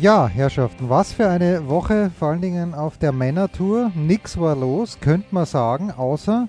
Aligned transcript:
Ja, 0.00 0.26
Herrschaften, 0.26 0.88
was 0.88 1.12
für 1.12 1.28
eine 1.28 1.68
Woche, 1.68 2.10
vor 2.18 2.28
allen 2.28 2.40
Dingen 2.40 2.74
auf 2.74 2.98
der 2.98 3.12
Männertour. 3.12 3.92
Nix 3.94 4.38
war 4.40 4.56
los, 4.56 4.98
könnte 5.00 5.28
man 5.30 5.46
sagen, 5.46 5.92
außer, 5.92 6.48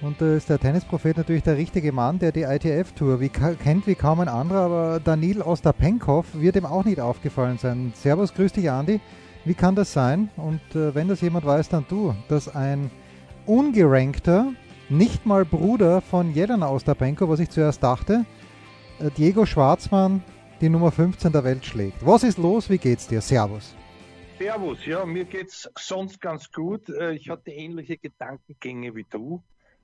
und 0.00 0.20
da 0.20 0.34
ist 0.34 0.48
der 0.48 0.60
Tennisprophet 0.60 1.16
natürlich 1.16 1.42
der 1.42 1.56
richtige 1.56 1.90
Mann, 1.90 2.18
der 2.18 2.30
die 2.30 2.42
ITF-Tour 2.42 3.20
wie, 3.20 3.30
kennt 3.30 3.86
wie 3.86 3.96
kaum 3.96 4.20
ein 4.20 4.28
anderer, 4.28 4.60
aber 4.60 5.00
Danil 5.00 5.42
Ostapenkov 5.42 6.26
wird 6.34 6.56
ihm 6.56 6.66
auch 6.66 6.84
nicht 6.84 7.00
aufgefallen 7.00 7.58
sein. 7.58 7.92
Servus, 7.96 8.32
grüß 8.32 8.52
dich, 8.52 8.70
Andi. 8.70 9.00
Wie 9.44 9.54
kann 9.54 9.74
das 9.74 9.92
sein? 9.92 10.28
Und 10.36 10.60
äh, 10.74 10.94
wenn 10.94 11.08
das 11.08 11.22
jemand 11.22 11.46
weiß, 11.46 11.68
dann 11.70 11.86
du, 11.88 12.14
dass 12.28 12.54
ein 12.54 12.90
ungerankter, 13.46 14.52
nicht 14.88 15.26
mal 15.26 15.44
Bruder 15.44 16.00
von 16.00 16.32
Jelena 16.32 16.68
Ostapenko, 16.68 17.28
was 17.28 17.40
ich 17.40 17.50
zuerst 17.50 17.82
dachte, 17.82 18.24
äh, 19.00 19.10
Diego 19.16 19.46
Schwarzmann 19.46 20.22
die 20.60 20.68
Nummer 20.68 20.90
15 20.90 21.32
der 21.32 21.44
Welt 21.44 21.64
schlägt. 21.64 22.04
Was 22.04 22.22
ist 22.22 22.38
los? 22.38 22.70
Wie 22.70 22.78
geht's 22.78 23.06
dir? 23.06 23.20
Servus. 23.20 23.74
Servus, 24.38 24.84
ja, 24.84 25.04
mir 25.06 25.24
geht's 25.24 25.68
sonst 25.78 26.20
ganz 26.20 26.50
gut. 26.52 26.88
Äh, 26.88 27.14
ich 27.14 27.30
hatte 27.30 27.50
ähnliche 27.50 27.96
Gedankengänge 27.96 28.94
wie 28.94 29.06
du. 29.08 29.42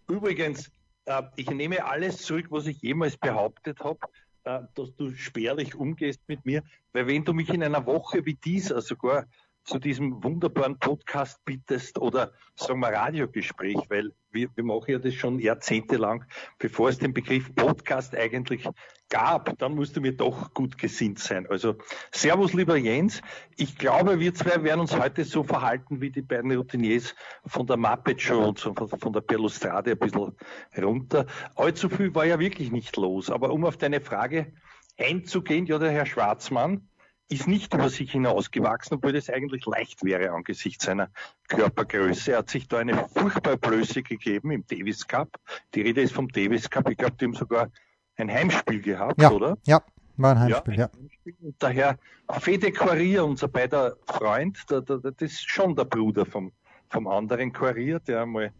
Übrigens, 0.09 0.71
äh, 1.07 1.23
ich 1.37 1.51
nehme 1.51 1.85
alles 1.85 2.19
zurück, 2.19 2.47
was 2.51 2.67
ich 2.67 2.83
jemals 2.83 3.17
behauptet 3.17 3.81
habe, 3.81 4.01
äh, 4.45 4.61
dass 4.75 4.95
du 4.97 5.15
spärlich 5.15 5.75
umgehst 5.75 6.21
mit 6.27 6.45
mir, 6.45 6.63
weil 6.93 7.07
wenn 7.07 7.25
du 7.25 7.33
mich 7.33 7.49
in 7.49 7.63
einer 7.63 7.87
Woche 7.87 8.27
wie 8.27 8.35
dieser 8.35 8.83
sogar 8.83 9.27
zu 9.65 9.79
diesem 9.79 10.23
wunderbaren 10.25 10.79
Podcast 10.79 11.45
bittest 11.45 11.99
oder 11.99 12.33
sagen 12.55 12.81
wir 12.81 12.89
Radiogespräch, 12.89 13.79
weil 13.89 14.13
wir, 14.33 14.49
wir 14.55 14.65
machen 14.65 14.91
ja 14.91 14.99
das 14.99 15.15
schon 15.15 15.39
jahrzehntelang, 15.39 16.25
bevor 16.59 16.89
es 16.89 16.99
den 16.99 17.15
Begriff 17.15 17.55
Podcast 17.55 18.17
eigentlich 18.17 18.69
gab, 19.09 19.59
dann 19.59 19.75
musst 19.75 19.97
du 19.97 20.01
mir 20.01 20.17
doch 20.17 20.55
gut 20.55 20.79
gesinnt 20.79 21.19
sein. 21.19 21.47
Also 21.49 21.77
Servus, 22.11 22.55
lieber 22.55 22.77
Jens. 22.77 23.21
Ich 23.57 23.77
glaube, 23.77 24.19
wir 24.19 24.35
zwei 24.35 24.63
werden 24.65 24.81
uns 24.81 24.99
heute 24.99 25.25
so 25.25 25.45
verhalten 25.45 26.01
wie 26.01 26.11
die 26.11 26.23
beiden 26.23 26.51
Routiniers 26.51 27.15
von 27.47 27.67
der 27.67 27.77
Muppet 27.77 28.23
Show 28.23 28.43
und 28.43 28.59
so 28.59 28.75
von 28.75 29.13
der 29.13 29.21
Perlustrade 29.21 29.93
ein 29.93 29.99
bisschen 29.99 30.33
runter. 30.79 31.27
Allzu 31.55 31.89
viel 31.89 32.15
war 32.15 32.25
ja 32.25 32.39
wirklich 32.39 32.73
nicht 32.73 32.97
los. 32.97 33.31
Aber 33.31 33.53
um 33.53 33.65
auf 33.65 33.77
deine 33.77 34.01
Frage 34.01 34.55
einzugehen, 34.99 35.67
ja, 35.67 35.79
der 35.79 35.91
Herr 35.91 36.07
Schwarzmann, 36.07 36.89
ist 37.33 37.49
nicht 37.49 37.73
über 37.75 37.89
sich 37.89 38.13
hinausgewachsen, 38.13 38.97
obwohl 38.97 39.13
das 39.13 39.31
eigentlich 39.31 39.65
leicht 39.67 40.05
wäre 40.05 40.31
angesichts 40.31 40.85
seiner 40.85 41.09
Körpergröße. 41.49 42.33
Er 42.33 42.39
hat 42.39 42.51
sich 42.51 42.69
da 42.69 42.79
eine 42.79 43.09
furchtbare 43.09 43.57
Blöße 43.57 44.03
gegeben 44.03 44.51
im 44.51 44.67
Davis 44.67 45.07
Cup. 45.07 45.37
Die 45.75 45.83
Rede 45.83 46.03
ist 46.03 46.13
vom 46.13 46.29
Davis 46.29 46.69
Cup. 46.71 46.89
Ich 46.91 46.97
glaube, 46.97 47.15
die 47.21 47.25
haben 47.25 47.35
sogar 47.35 47.71
ein 48.17 48.31
Heimspiel 48.31 48.81
gehabt, 48.81 49.21
ja, 49.21 49.31
oder? 49.31 49.57
Ja, 49.67 49.83
war 50.17 50.33
ein 50.33 50.41
Heimspiel, 50.41 50.75
ja. 50.75 50.91
ja. 51.25 51.33
Und 51.41 51.57
daher 51.59 51.99
Fede 52.41 52.73
Quarrier, 52.73 53.25
unser 53.25 53.49
beider 53.49 53.97
Freund, 54.07 54.59
der, 54.71 54.83
der, 54.83 54.99
das 54.99 55.33
ist 55.33 55.51
schon 55.51 55.75
der 55.75 55.85
Bruder 55.85 56.27
vom, 56.27 56.53
vom 56.89 57.07
anderen 57.07 57.53
Quarrier, 57.53 58.01
der 58.01 58.23
einmal 58.23 58.53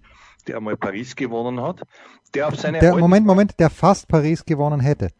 der 0.47 0.57
einmal 0.57 0.77
Paris 0.77 1.15
gewonnen 1.15 1.61
hat. 1.61 1.83
Der 2.35 2.49
auf 2.49 2.57
seine 2.57 2.81
der, 2.81 2.97
Moment, 2.97 3.27
Moment, 3.27 3.61
der 3.61 3.71
fast 3.71 4.09
Paris 4.09 4.45
gewonnen 4.45 4.81
hätte. 4.81 5.11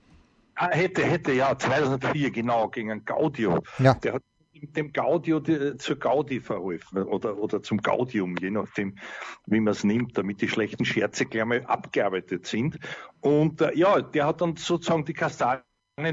Ah, 0.55 0.71
hätte, 0.71 1.05
hätte, 1.05 1.33
ja, 1.33 1.57
2004, 1.57 2.31
genau, 2.31 2.69
gegen 2.69 3.05
Gaudio. 3.05 3.63
Ja. 3.79 3.95
Der 3.95 4.15
hat 4.15 4.23
dem 4.55 4.93
Gaudio 4.93 5.41
die, 5.41 5.77
zur 5.77 5.97
Gaudi 5.97 6.41
verholfen 6.41 7.03
oder, 7.03 7.37
oder 7.37 7.63
zum 7.63 7.79
Gaudium, 7.79 8.37
je 8.37 8.51
nachdem, 8.51 8.97
wie 9.47 9.61
man 9.61 9.73
es 9.73 9.85
nimmt, 9.85 10.17
damit 10.17 10.41
die 10.41 10.49
schlechten 10.49 10.85
Scherze 10.85 11.27
gleich 11.27 11.45
mal 11.45 11.65
abgearbeitet 11.65 12.47
sind. 12.47 12.79
Und 13.21 13.61
äh, 13.61 13.75
ja, 13.75 14.01
der 14.01 14.27
hat 14.27 14.41
dann 14.41 14.57
sozusagen 14.57 15.05
die 15.05 15.15
Kastanien 15.15 15.65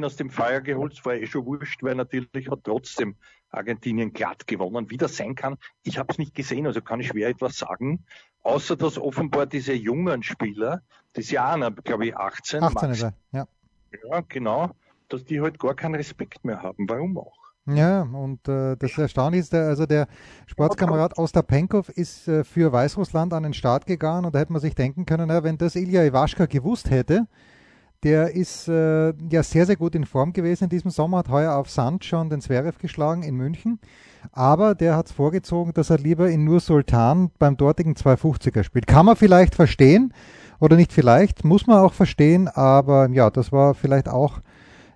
aus 0.04 0.16
dem 0.16 0.30
Feuer 0.30 0.62
geholt. 0.62 0.94
Es 0.94 1.06
war 1.06 1.14
eh 1.14 1.28
schon 1.28 1.46
wurscht, 1.46 1.84
weil 1.84 1.96
natürlich 1.96 2.50
hat 2.50 2.62
trotzdem 2.64 3.16
Argentinien 3.52 4.14
glatt 4.14 4.48
gewonnen. 4.48 4.90
Wie 4.90 4.98
das 4.98 5.18
sein 5.18 5.36
kann, 5.36 5.58
ich 5.84 5.98
habe 5.98 6.12
es 6.12 6.18
nicht 6.18 6.36
gesehen, 6.36 6.66
also 6.66 6.82
kann 6.82 7.00
ich 7.00 7.08
schwer 7.08 7.30
etwas 7.30 7.58
sagen. 7.58 8.06
Außer 8.42 8.78
dass 8.78 8.98
offenbar 8.98 9.48
diese 9.48 9.74
jungen 9.74 10.24
Spieler, 10.24 10.82
das 11.14 11.30
Jahr, 11.30 11.72
glaube 11.72 12.08
ich, 12.08 12.16
18, 12.16 12.64
18 12.64 12.90
Max, 12.90 13.06
ja. 13.32 13.48
Ja, 14.10 14.22
genau, 14.28 14.72
dass 15.10 15.26
die 15.26 15.42
halt 15.42 15.60
gar 15.60 15.76
keinen 15.76 15.96
Respekt 15.96 16.44
mehr 16.46 16.62
haben. 16.62 16.88
Warum 16.88 17.18
auch? 17.18 17.34
Ja, 17.76 18.02
und 18.02 18.48
äh, 18.48 18.76
das 18.78 18.98
Erstaunliche 18.98 19.42
ist, 19.42 19.54
also 19.54 19.86
der 19.86 20.08
Sportskamerad 20.48 21.18
Ostapenkov 21.18 21.90
ist 21.90 22.28
äh, 22.28 22.44
für 22.44 22.72
Weißrussland 22.72 23.34
an 23.34 23.44
den 23.44 23.54
Start 23.54 23.86
gegangen 23.86 24.26
und 24.26 24.34
da 24.34 24.40
hätte 24.40 24.54
man 24.54 24.62
sich 24.62 24.76
denken 24.76 25.06
können, 25.06 25.30
ja, 25.30 25.44
wenn 25.44 25.58
das 25.58 25.76
Ilya 25.76 26.04
Iwaschka 26.04 26.46
gewusst 26.48 26.90
hätte, 26.90 27.28
der 28.04 28.34
ist 28.34 28.68
äh, 28.70 29.14
ja 29.30 29.44
sehr, 29.44 29.66
sehr 29.66 29.76
gut 29.76 29.94
in 29.94 30.06
Form 30.06 30.34
gewesen 30.34 30.66
in 30.66 30.70
diesem 30.70 30.90
Sommer, 30.90 31.20
hat 31.20 31.30
heuer 31.30 31.56
auf 31.56 31.70
Sand 31.70 32.06
schon 32.06 32.30
den 32.30 32.42
Zverev 32.42 32.80
geschlagen 32.80 33.24
in 33.24 33.36
München, 33.36 33.80
aber 34.32 34.74
der 34.74 34.96
hat 34.96 35.08
es 35.08 35.12
vorgezogen, 35.12 35.74
dass 35.74 35.90
er 35.90 36.00
lieber 36.00 36.30
in 36.30 36.46
Nur 36.46 36.62
Sultan 36.62 37.30
beim 37.38 37.58
dortigen 37.58 37.96
250er 37.96 38.64
spielt. 38.64 38.88
Kann 38.88 39.06
man 39.06 39.16
vielleicht 39.16 39.54
verstehen, 39.54 40.14
oder 40.60 40.76
nicht 40.76 40.94
vielleicht, 40.94 41.44
muss 41.44 41.68
man 41.68 41.80
auch 41.80 41.94
verstehen, 41.94 42.48
aber 42.48 43.10
ja, 43.10 43.30
das 43.30 43.52
war 43.52 43.74
vielleicht 43.74 44.10
auch 44.10 44.40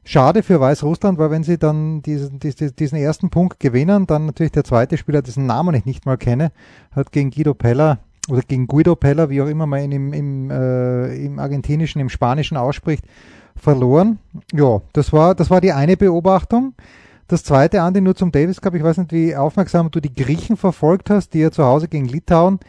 schade 0.03 0.44
für 0.44 0.59
Weißrussland, 0.59 1.18
weil 1.18 1.31
wenn 1.31 1.44
sie 1.44 1.57
dann 1.57 2.01
diesen, 2.01 2.40
diesen, 2.40 2.75
diesen 2.75 2.97
ersten 2.97 3.29
Punkt 3.29 3.59
gewinnen, 3.59 4.06
dann 4.06 4.25
natürlich 4.25 4.51
der 4.51 4.63
zweite 4.63 4.97
Spieler, 4.97 5.22
dessen 5.22 5.46
Namen 5.46 5.75
ich 5.75 5.85
nicht 5.85 6.06
mal 6.06 6.18
kenne, 6.18 6.51
hat 6.91 7.12
gegen 7.12 7.31
Guido 7.31 7.53
Pella 7.53 8.00
oder 8.29 8.41
gegen 8.41 8.68
Guido 8.68 8.96
Pella, 8.96 9.29
wie 9.29 9.41
auch 9.41 9.47
immer 9.47 9.66
man 9.66 9.84
ihn 9.84 9.91
im, 9.91 10.13
im, 10.13 10.51
äh, 10.51 11.25
im 11.25 11.40
argentinischen, 11.40 12.01
im 12.01 12.09
spanischen 12.09 12.57
ausspricht, 12.57 13.06
verloren. 13.56 14.19
Ja, 14.53 14.81
das 14.94 15.13
war, 15.13 15.35
das 15.35 15.50
war 15.50 15.62
die 15.62 15.74
eine 15.74 15.97
Beobachtung. 15.97 16.74
Das 17.28 17.44
zweite, 17.44 17.81
Andi, 17.81 18.01
nur 18.01 18.16
zum 18.16 18.31
Davis 18.31 18.62
Cup. 18.62 18.75
Ich 18.75 18.84
weiß 18.84 18.97
nicht, 18.97 19.12
wie 19.12 19.35
aufmerksam 19.35 19.90
du 19.91 20.00
die 20.00 20.13
Griechen 20.13 20.57
verfolgt 20.57 21.09
hast, 21.09 21.34
die 21.34 21.40
ja 21.40 21.51
zu 21.51 21.63
Hause 21.63 21.88
gegen 21.88 22.06
Litauen 22.06 22.59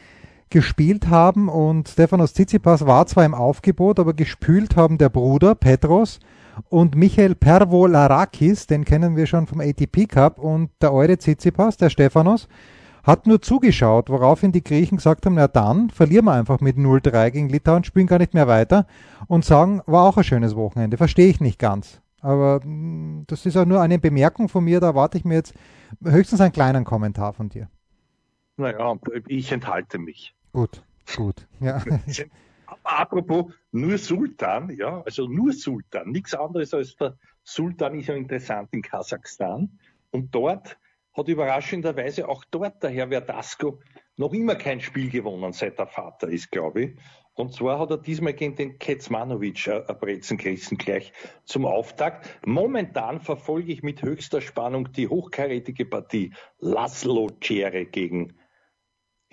gespielt 0.50 1.08
haben 1.08 1.48
und 1.48 1.88
Stefanos 1.88 2.34
Tsitsipas 2.34 2.86
war 2.86 3.06
zwar 3.06 3.24
im 3.24 3.34
Aufgebot, 3.34 3.98
aber 3.98 4.14
gespült 4.14 4.76
haben 4.76 4.98
der 4.98 5.08
Bruder 5.08 5.54
Petros 5.54 6.20
und 6.68 6.94
Michael 6.94 7.34
Pervolarakis, 7.34 8.66
den 8.66 8.84
kennen 8.84 9.16
wir 9.16 9.26
schon 9.26 9.46
vom 9.46 9.60
ATP 9.60 10.06
Cup 10.06 10.38
und 10.38 10.70
der 10.80 10.92
Eure 10.92 11.18
Tsitsipas, 11.18 11.76
der 11.76 11.90
Stefanos, 11.90 12.48
hat 13.02 13.26
nur 13.26 13.42
zugeschaut, 13.42 14.08
woraufhin 14.08 14.52
die 14.52 14.64
Griechen 14.64 14.96
gesagt 14.96 15.26
haben, 15.26 15.34
na 15.34 15.46
dann 15.46 15.90
verlieren 15.90 16.24
wir 16.24 16.32
einfach 16.32 16.60
mit 16.60 16.76
0-3 16.76 17.30
gegen 17.30 17.48
Litauen, 17.50 17.84
spielen 17.84 18.06
gar 18.06 18.18
nicht 18.18 18.34
mehr 18.34 18.48
weiter 18.48 18.86
und 19.26 19.44
sagen, 19.44 19.82
war 19.86 20.04
auch 20.04 20.16
ein 20.16 20.24
schönes 20.24 20.56
Wochenende. 20.56 20.96
Verstehe 20.96 21.28
ich 21.28 21.40
nicht 21.40 21.58
ganz. 21.58 22.00
Aber 22.22 22.60
mm, 22.64 23.24
das 23.26 23.44
ist 23.44 23.56
auch 23.58 23.66
nur 23.66 23.82
eine 23.82 23.98
Bemerkung 23.98 24.48
von 24.48 24.64
mir, 24.64 24.80
da 24.80 24.88
erwarte 24.88 25.18
ich 25.18 25.26
mir 25.26 25.34
jetzt 25.34 25.52
höchstens 26.02 26.40
einen 26.40 26.52
kleinen 26.52 26.84
Kommentar 26.84 27.34
von 27.34 27.50
dir. 27.50 27.68
Naja, 28.56 28.98
ich 29.26 29.50
enthalte 29.50 29.98
mich. 29.98 30.34
Gut, 30.52 30.82
gut. 31.16 31.46
Ja. 31.60 31.82
Aber 32.66 32.78
apropos 32.84 33.52
nur 33.72 33.98
Sultan, 33.98 34.70
ja, 34.70 35.02
also 35.02 35.26
nur 35.26 35.52
Sultan, 35.52 36.10
nichts 36.10 36.34
anderes 36.34 36.72
als 36.72 36.96
der 36.96 37.16
Sultan 37.42 37.98
ist 37.98 38.08
ja 38.08 38.14
interessant 38.14 38.68
in 38.72 38.82
Kasachstan. 38.82 39.78
Und 40.10 40.34
dort 40.34 40.78
hat 41.14 41.28
überraschenderweise 41.28 42.28
auch 42.28 42.44
dort 42.50 42.82
der 42.82 42.90
Herr 42.90 43.08
Verdasco 43.08 43.80
noch 44.16 44.32
immer 44.32 44.54
kein 44.54 44.80
Spiel 44.80 45.10
gewonnen, 45.10 45.52
seit 45.52 45.78
der 45.78 45.86
Vater 45.86 46.28
ist, 46.28 46.50
glaube 46.50 46.82
ich. 46.82 46.96
Und 47.34 47.52
zwar 47.52 47.80
hat 47.80 47.90
er 47.90 47.98
diesmal 47.98 48.32
gegen 48.32 48.54
den 48.54 48.78
Kecmanovic 48.78 49.68
ein 49.68 49.98
Brezen 49.98 50.36
gerissen 50.36 50.78
gleich 50.78 51.12
zum 51.44 51.66
Auftakt. 51.66 52.28
Momentan 52.46 53.20
verfolge 53.20 53.72
ich 53.72 53.82
mit 53.82 54.02
höchster 54.02 54.40
Spannung 54.40 54.92
die 54.92 55.08
hochkarätige 55.08 55.84
Partie 55.84 56.32
Laszlo 56.60 57.30
Cere 57.42 57.86
gegen 57.86 58.34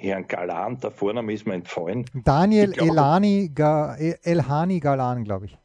Herrn 0.01 0.27
Galan, 0.27 0.79
der 0.79 0.89
Vorname 0.89 1.31
ist 1.31 1.45
mir 1.45 1.53
entfallen. 1.53 2.05
Daniel 2.23 2.71
glaube, 2.71 2.91
Elani, 2.91 3.51
Ga, 3.53 3.95
Elhani 3.95 4.79
Galan, 4.79 5.23
glaube 5.23 5.45
ich. 5.45 5.57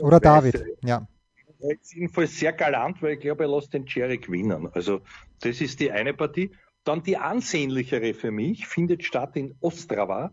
Oder 0.00 0.20
David, 0.20 0.54
weiß, 0.54 0.66
ja. 0.84 1.08
Er 1.58 1.70
ist 1.72 1.92
jedenfalls 1.94 2.38
sehr 2.38 2.52
galant, 2.52 3.02
weil 3.02 3.14
ich 3.14 3.20
glaube, 3.20 3.44
er 3.44 3.50
lässt 3.50 3.74
den 3.74 3.84
Jerry 3.86 4.18
gewinnen. 4.18 4.68
Also 4.72 5.00
das 5.40 5.60
ist 5.60 5.80
die 5.80 5.90
eine 5.90 6.14
Partie. 6.14 6.52
Dann 6.84 7.02
die 7.02 7.16
ansehnlichere 7.16 8.14
für 8.14 8.30
mich 8.30 8.68
findet 8.68 9.02
statt 9.02 9.34
in 9.34 9.56
Ostrava. 9.60 10.32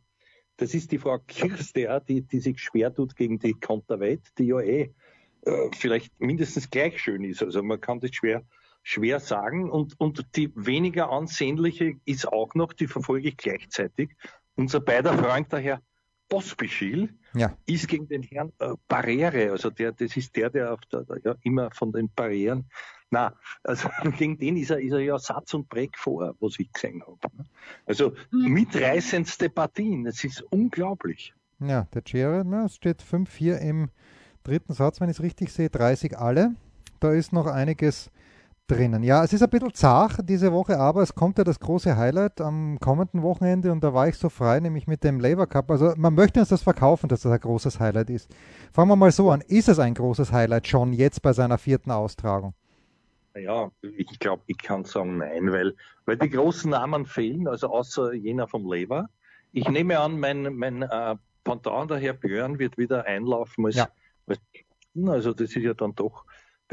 Das 0.58 0.76
ist 0.76 0.92
die 0.92 1.00
Frau 1.00 1.18
Kirster, 1.18 2.02
die, 2.02 2.22
die 2.22 2.40
sich 2.40 2.60
schwer 2.60 2.94
tut 2.94 3.16
gegen 3.16 3.40
die 3.40 3.54
Konterweit, 3.54 4.22
die 4.38 4.46
ja 4.46 4.60
eh 4.60 4.94
äh, 5.42 5.70
vielleicht 5.76 6.20
mindestens 6.20 6.70
gleich 6.70 7.02
schön 7.02 7.24
ist. 7.24 7.42
Also 7.42 7.64
man 7.64 7.82
kann 7.82 8.00
das 8.00 8.14
schwer 8.14 8.44
schwer 8.84 9.20
sagen. 9.20 9.72
Und, 9.72 10.00
und 10.00 10.36
die 10.36 10.52
weniger 10.56 11.10
ansehnliche 11.10 11.96
ist 12.06 12.28
auch 12.28 12.54
noch, 12.54 12.74
die 12.74 12.88
verfolge 12.88 13.30
ich 13.30 13.38
gleichzeitig. 13.38 14.12
Unser 14.56 14.82
beider 14.82 15.18
Freund, 15.18 15.52
der 15.52 15.60
Herr 15.60 15.82
Pospischil, 16.30 17.14
ja. 17.34 17.56
ist 17.66 17.88
gegen 17.88 18.08
den 18.08 18.24
Herrn 18.24 18.52
äh, 18.60 18.74
Barriere, 18.88 19.52
also 19.52 19.70
der, 19.70 19.92
das 19.92 20.16
ist 20.16 20.36
der, 20.36 20.50
der, 20.50 20.74
auf 20.74 20.82
der, 20.92 21.04
der 21.04 21.20
ja 21.24 21.36
immer 21.42 21.72
von 21.72 21.92
den 21.92 22.10
Barrieren, 22.14 22.70
na, 23.14 23.36
also 23.64 23.90
gegen 24.18 24.38
den 24.38 24.58
ist 24.58 24.72
er, 24.72 24.80
ist 24.80 24.92
er 24.92 25.00
ja 25.00 25.20
Satz 25.20 25.54
und 25.54 25.70
Breck 25.70 25.98
vor, 25.98 26.36
was 26.40 26.58
ich 26.58 26.72
gesehen 26.72 27.04
habe. 27.04 27.38
Ne? 27.38 27.46
Also 27.86 28.14
mitreißendste 28.32 29.50
Partien, 29.50 30.04
das 30.06 30.24
ist 30.24 30.42
unglaublich. 30.50 31.34
Ja, 31.60 31.88
der 31.94 32.02
Jared, 32.06 32.48
ne, 32.48 32.66
es 32.66 32.76
steht 32.76 33.02
5-4 33.04 33.58
im 33.58 33.90
dritten 34.44 34.74
Satz, 34.74 35.00
wenn 35.00 35.10
ich 35.10 35.18
es 35.18 35.24
richtig 35.24 35.54
sehe, 35.54 35.70
30 35.70 36.18
alle. 36.18 36.56
Da 37.00 37.14
ist 37.14 37.34
noch 37.34 37.46
einiges 37.46 38.10
drinnen. 38.68 39.04
Ja, 39.04 39.24
es 39.24 39.34
ist 39.34 39.44
ein 39.44 39.50
bisschen 39.50 39.74
zart 39.74 40.18
diese 40.30 40.52
Woche, 40.52 40.78
aber 40.80 41.02
es 41.02 41.16
kommt 41.16 41.38
ja 41.38 41.44
das 41.44 41.60
große 41.60 41.98
Highlight 41.98 42.40
am 42.40 42.80
kommenden 42.80 43.22
Wochenende 43.22 43.72
und 43.72 43.84
da 43.84 43.94
war 43.94 44.08
ich 44.08 44.16
so 44.16 44.30
frei, 44.30 44.60
nämlich 44.60 44.88
mit 44.88 45.04
dem 45.04 45.20
Labour 45.20 45.48
Cup. 45.48 45.70
Also 45.70 45.94
man 45.98 46.14
möchte 46.14 46.40
uns 46.40 46.50
das 46.50 46.64
verkaufen, 46.64 47.10
dass 47.10 47.22
das 47.22 47.32
ein 47.32 47.40
großes 47.40 47.80
Highlight 47.80 48.10
ist. 48.10 48.34
Fangen 48.72 48.90
wir 48.90 48.96
mal 48.96 49.12
so 49.12 49.32
an. 49.32 49.42
Ist 49.42 49.70
es 49.70 49.80
ein 49.80 49.94
großes 49.94 50.32
Highlight 50.32 50.68
schon 50.68 50.94
jetzt 50.94 51.22
bei 51.22 51.34
seiner 51.34 51.58
vierten 51.58 51.92
Austragung? 51.92 52.54
Ja, 53.36 53.72
ich 53.82 54.20
glaube, 54.20 54.44
ich 54.48 54.58
kann 54.58 54.86
sagen 54.86 55.18
nein, 55.18 55.52
weil, 55.52 55.76
weil 56.06 56.18
die 56.18 56.30
großen 56.30 56.70
Namen 56.70 57.06
fehlen, 57.06 57.48
also 57.48 57.68
außer 57.68 58.14
jener 58.14 58.48
vom 58.48 58.72
Labour. 58.72 59.10
Ich 59.52 59.68
nehme 59.68 60.00
an, 60.00 60.20
mein, 60.20 60.56
mein 60.56 60.84
äh, 60.84 61.16
Pendant, 61.44 61.92
der 61.92 61.98
Herr 61.98 62.14
Björn, 62.14 62.60
wird 62.60 62.78
wieder 62.78 63.06
einlaufen 63.06 63.66
als, 63.66 63.76
ja. 63.76 63.88
als 64.28 64.40
also 65.08 65.34
das 65.34 65.50
ist 65.50 65.64
ja 65.64 65.74
dann 65.74 65.96
doch 65.96 66.26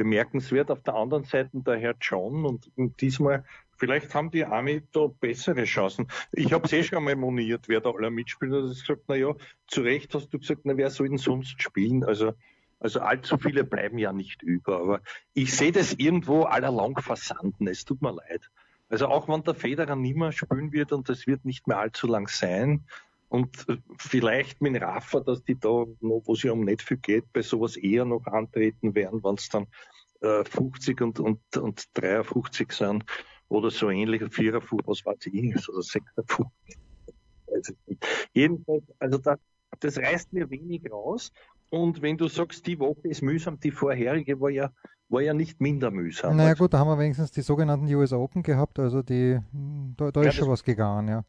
bemerkenswert. 0.02 0.70
Auf 0.70 0.82
der 0.82 0.94
anderen 0.94 1.24
Seite 1.24 1.50
der 1.52 1.76
Herr 1.76 1.94
John 2.00 2.46
und 2.46 3.00
diesmal, 3.02 3.44
vielleicht 3.76 4.14
haben 4.14 4.30
die 4.30 4.46
Army 4.46 4.82
da 4.92 5.08
bessere 5.08 5.64
Chancen. 5.64 6.08
Ich 6.32 6.54
habe 6.54 6.64
es 6.64 6.72
eh 6.72 6.82
schon 6.82 6.98
einmal 6.98 7.16
moniert, 7.16 7.68
wer 7.68 7.80
da 7.80 7.90
aller 7.90 8.10
mitspielt. 8.10 8.52
Da 8.52 8.62
hat 8.62 8.68
gesagt, 8.68 9.02
na 9.08 9.14
ja, 9.14 9.34
zu 9.66 9.82
Recht 9.82 10.14
hast 10.14 10.30
du 10.30 10.38
gesagt, 10.38 10.62
na 10.64 10.76
wer 10.78 10.88
soll 10.88 11.08
denn 11.08 11.18
sonst 11.18 11.60
spielen? 11.60 12.02
Also, 12.02 12.32
also 12.78 13.00
allzu 13.00 13.36
viele 13.36 13.62
bleiben 13.62 13.98
ja 13.98 14.14
nicht 14.14 14.42
über. 14.42 14.80
Aber 14.80 15.00
ich 15.34 15.54
sehe 15.54 15.72
das 15.72 15.92
irgendwo 15.92 16.44
allerlang 16.44 16.98
versanden. 16.98 17.68
Es 17.68 17.84
tut 17.84 18.00
mir 18.00 18.12
leid. 18.12 18.50
Also 18.88 19.06
auch 19.06 19.28
wenn 19.28 19.44
der 19.44 19.54
Federer 19.54 19.96
nimmer 19.96 20.32
spielen 20.32 20.72
wird 20.72 20.92
und 20.92 21.10
das 21.10 21.26
wird 21.26 21.44
nicht 21.44 21.68
mehr 21.68 21.78
allzu 21.78 22.06
lang 22.06 22.26
sein, 22.26 22.86
und 23.30 23.64
vielleicht 23.96 24.60
mit 24.60 24.82
Rafa, 24.82 25.20
dass 25.20 25.44
die 25.44 25.58
da, 25.58 25.86
noch, 26.00 26.22
wo 26.24 26.32
es 26.32 26.42
ja 26.42 26.50
um 26.50 26.64
nicht 26.64 26.82
viel 26.82 26.96
geht, 26.96 27.32
bei 27.32 27.42
sowas 27.42 27.76
eher 27.76 28.04
noch 28.04 28.26
antreten 28.26 28.92
werden, 28.96 29.22
wenn 29.22 29.36
es 29.36 29.48
dann 29.48 29.68
äh, 30.20 30.44
50 30.44 31.00
und, 31.00 31.20
und, 31.20 31.56
und 31.56 31.84
53 31.94 32.72
sind 32.72 33.04
oder 33.48 33.70
so 33.70 33.88
ähnlich, 33.88 34.22
54, 34.28 34.78
was 34.84 35.06
weiß 35.06 35.26
ich, 35.26 35.68
oder 35.68 35.82
56. 35.82 36.46
Also, 37.54 37.72
jedenfalls, 38.32 38.84
also 38.98 39.18
da, 39.18 39.36
das 39.78 39.96
reißt 39.96 40.32
mir 40.32 40.50
wenig 40.50 40.90
raus. 40.90 41.32
Und 41.68 42.02
wenn 42.02 42.16
du 42.16 42.26
sagst, 42.26 42.66
die 42.66 42.80
Woche 42.80 43.06
ist 43.06 43.22
mühsam, 43.22 43.60
die 43.60 43.70
vorherige 43.70 44.40
war 44.40 44.50
ja, 44.50 44.72
war 45.08 45.20
ja 45.20 45.34
nicht 45.34 45.60
minder 45.60 45.92
mühsam. 45.92 46.36
Naja 46.36 46.54
gut, 46.54 46.74
da 46.74 46.80
haben 46.80 46.88
wir 46.88 46.98
wenigstens 46.98 47.30
die 47.30 47.42
sogenannten 47.42 47.86
US 47.94 48.12
Open 48.12 48.42
gehabt, 48.42 48.80
also 48.80 49.02
die, 49.02 49.38
da, 49.96 50.10
da 50.10 50.22
ja, 50.22 50.30
ist 50.30 50.34
schon 50.34 50.48
was 50.48 50.64
gegangen, 50.64 51.06
ja. 51.06 51.24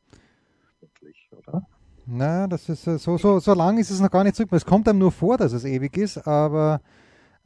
Oder? 1.31 1.67
Na, 2.13 2.45
das 2.45 2.67
ist 2.67 2.87
äh, 2.87 2.97
so, 2.97 3.17
so, 3.17 3.39
so 3.39 3.53
lang 3.53 3.77
ist 3.77 3.89
es 3.89 4.01
noch 4.01 4.11
gar 4.11 4.25
nicht 4.25 4.35
zurück. 4.35 4.49
Es 4.51 4.65
kommt 4.65 4.87
einem 4.89 4.99
nur 4.99 5.13
vor, 5.13 5.37
dass 5.37 5.53
es 5.53 5.63
ewig 5.63 5.95
ist, 5.95 6.27
aber 6.27 6.81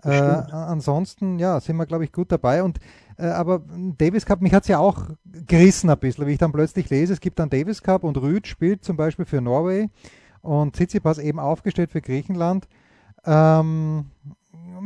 äh, 0.03 0.09
ansonsten, 0.09 1.37
ja, 1.37 1.59
sind 1.59 1.77
wir, 1.77 1.85
glaube 1.85 2.03
ich, 2.03 2.11
gut 2.11 2.31
dabei. 2.31 2.63
Und 2.63 2.79
äh, 3.17 3.27
aber 3.27 3.61
Davis 3.97 4.25
Cup, 4.25 4.41
mich 4.41 4.55
hat 4.55 4.63
es 4.63 4.69
ja 4.69 4.79
auch 4.79 5.09
gerissen 5.23 5.91
ein 5.91 5.99
bisschen, 5.99 6.25
wie 6.25 6.31
ich 6.31 6.39
dann 6.39 6.51
plötzlich 6.51 6.89
lese, 6.89 7.13
es 7.13 7.19
gibt 7.19 7.37
dann 7.37 7.51
Davis 7.51 7.83
Cup 7.83 8.03
und 8.03 8.17
Rüd 8.17 8.47
spielt 8.47 8.83
zum 8.83 8.97
Beispiel 8.97 9.25
für 9.25 9.39
Norway 9.39 9.87
und 10.41 10.75
Tsitsipas 10.75 11.19
eben 11.19 11.39
aufgestellt 11.39 11.91
für 11.91 12.01
Griechenland. 12.01 12.67
Ähm, 13.23 14.05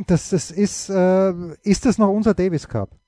das, 0.06 0.28
das 0.28 0.50
ist, 0.50 0.90
äh, 0.90 1.32
ist 1.62 1.86
das 1.86 1.96
noch 1.96 2.10
unser 2.10 2.34
Davis 2.34 2.68
Cup? 2.68 2.99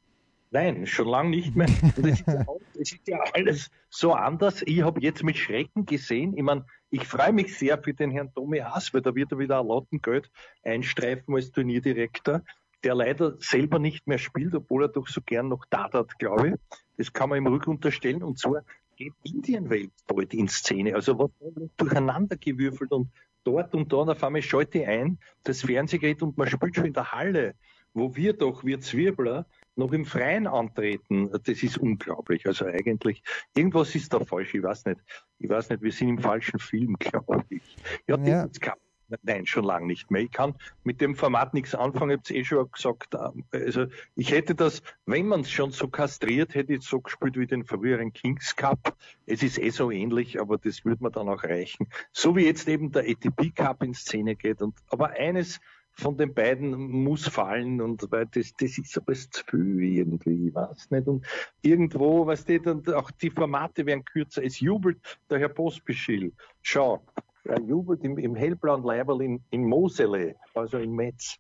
Nein, 0.53 0.87
schon 0.87 1.09
lange 1.09 1.31
nicht 1.31 1.57
mehr. 1.57 1.67
Es 1.97 1.99
ist, 1.99 2.27
ja, 2.27 2.45
ist 2.75 3.09
ja 3.09 3.19
alles 3.33 3.71
so 3.89 4.13
anders. 4.13 4.63
Ich 4.67 4.83
habe 4.83 5.01
jetzt 5.01 5.23
mit 5.23 5.39
Schrecken 5.39 5.87
gesehen, 5.87 6.37
ich 6.37 6.43
meine, 6.43 6.67
ich 6.91 7.07
freue 7.07 7.33
mich 7.33 7.57
sehr 7.57 7.83
für 7.83 7.95
den 7.95 8.11
Herrn 8.11 8.35
Tommy 8.35 8.59
Haas, 8.59 8.93
weil 8.93 9.01
da 9.01 9.15
wird 9.15 9.33
er 9.33 9.39
wieder 9.39 9.61
ein 9.61 9.67
Lottengeld 9.67 10.31
einstreifen 10.63 11.35
als 11.35 11.53
Turnierdirektor, 11.53 12.43
der 12.85 12.95
leider 12.95 13.37
selber 13.39 13.79
nicht 13.79 14.07
mehr 14.07 14.19
spielt, 14.19 14.55
obwohl 14.55 14.85
er 14.85 14.89
doch 14.89 15.09
so 15.09 15.23
gern 15.25 15.49
noch 15.49 15.65
da 15.71 15.91
hat, 15.91 16.19
glaube 16.19 16.49
ich. 16.49 16.55
Das 16.99 17.15
kann 17.15 17.31
man 17.31 17.39
ihm 17.39 17.47
rück 17.47 17.67
unterstellen. 17.67 18.23
Und 18.23 18.39
zwar 18.39 18.63
geht 18.97 19.15
Indienwelt 19.23 19.93
bald 20.07 20.35
in 20.35 20.49
Szene. 20.49 20.95
Also 20.95 21.19
was 21.19 21.31
durcheinander 21.79 22.37
gewürfelt 22.37 22.93
und 22.93 23.09
dort 23.45 23.75
und 23.75 23.91
da 23.91 23.97
und 23.97 24.11
auf 24.11 24.23
einmal 24.23 24.43
schalte 24.43 24.81
ich 24.81 24.87
ein, 24.87 25.19
das 25.45 25.63
Fernsehgerät 25.63 26.23
und 26.23 26.37
man 26.37 26.47
spielt 26.47 26.77
schon 26.77 26.85
in 26.85 26.93
der 26.93 27.11
Halle, 27.11 27.55
wo 27.95 28.15
wir 28.17 28.35
doch, 28.35 28.65
wir 28.65 28.81
Zwirbler, 28.81 29.47
noch 29.77 29.93
im 29.93 30.05
Freien 30.05 30.47
antreten, 30.47 31.31
das 31.31 31.63
ist 31.63 31.79
unglaublich. 31.79 32.47
Also 32.47 32.67
eigentlich, 32.67 33.23
irgendwas 33.55 33.95
ist 33.95 34.13
da 34.13 34.21
falsch, 34.21 34.55
ich 34.55 34.63
weiß 34.63 34.85
nicht. 34.87 35.01
Ich 35.39 35.49
weiß 35.49 35.71
nicht, 35.71 35.83
wir 35.83 35.93
sind 35.93 36.09
im 36.09 36.19
falschen 36.19 36.59
Film, 36.59 36.97
glaube 36.99 37.45
ich. 37.49 37.77
Ja, 38.07 38.19
ja. 38.19 38.49
Kann, 38.61 38.75
nein, 39.23 39.47
schon 39.47 39.65
lange 39.65 39.87
nicht 39.87 40.11
mehr. 40.11 40.23
Ich 40.23 40.31
kann 40.31 40.55
mit 40.85 41.01
dem 41.01 41.15
Format 41.15 41.55
nichts 41.55 41.75
anfangen, 41.75 42.11
ich 42.11 42.17
habe 42.17 42.23
es 42.25 42.31
eh 42.31 42.45
schon 42.45 42.71
gesagt. 42.71 43.15
Ähm, 43.15 43.45
also 43.51 43.87
ich 44.15 44.31
hätte 44.31 44.55
das, 44.55 44.83
wenn 45.07 45.27
man 45.27 45.41
es 45.41 45.51
schon 45.51 45.73
so 45.73 45.89
kastriert, 45.89 46.55
hätte 46.55 46.75
ich 46.75 46.83
so 46.83 47.01
gespielt 47.01 47.37
wie 47.37 47.47
den 47.47 47.65
früheren 47.65 48.13
Kings 48.13 48.57
Cup. 48.57 48.97
Es 49.27 49.43
ist 49.43 49.59
eh 49.59 49.71
so 49.71 49.91
ähnlich, 49.91 50.41
aber 50.41 50.59
das 50.59 50.85
würde 50.85 51.03
mir 51.03 51.11
dann 51.11 51.29
auch 51.29 51.45
reichen. 51.45 51.89
So 52.13 52.37
wie 52.37 52.45
jetzt 52.45 52.69
eben 52.69 52.93
der 52.93 53.05
ATP 53.09 53.55
Cup 53.55 53.83
in 53.83 53.95
Szene 53.95 54.37
geht. 54.37 54.63
Und, 54.63 54.75
aber 54.89 55.11
eines, 55.11 55.61
von 55.95 56.17
den 56.17 56.33
beiden 56.33 56.75
muss 56.75 57.29
fallen 57.29 57.81
und 57.81 58.11
weil 58.11 58.27
das, 58.27 58.53
das 58.55 58.79
ist 58.79 58.97
aber 58.97 59.13
zu 59.13 59.45
viel 59.49 59.83
irgendwie, 59.83 60.49
ich 60.49 60.55
weiß 60.55 60.91
nicht. 60.91 61.07
Und 61.07 61.27
irgendwo, 61.61 62.27
was 62.27 62.49
weißt 62.49 62.67
du, 62.67 62.81
dann 62.83 62.95
auch 62.95 63.11
die 63.11 63.31
Formate 63.31 63.85
werden 63.87 64.05
kürzer. 64.05 64.43
Es 64.43 64.61
jubelt 64.61 65.19
der 65.31 65.39
Herr 65.39 65.51
Pospischil. 65.51 66.33
Schau, 66.63 67.03
er 67.45 67.61
jubelt 67.61 68.05
im, 68.05 68.19
im 68.19 68.35
hellblauen 68.35 68.83
Leibel 68.83 69.21
in, 69.21 69.45
in 69.51 69.65
Mosele, 69.65 70.37
also 70.55 70.79
in 70.79 70.93
Metz. 70.93 71.37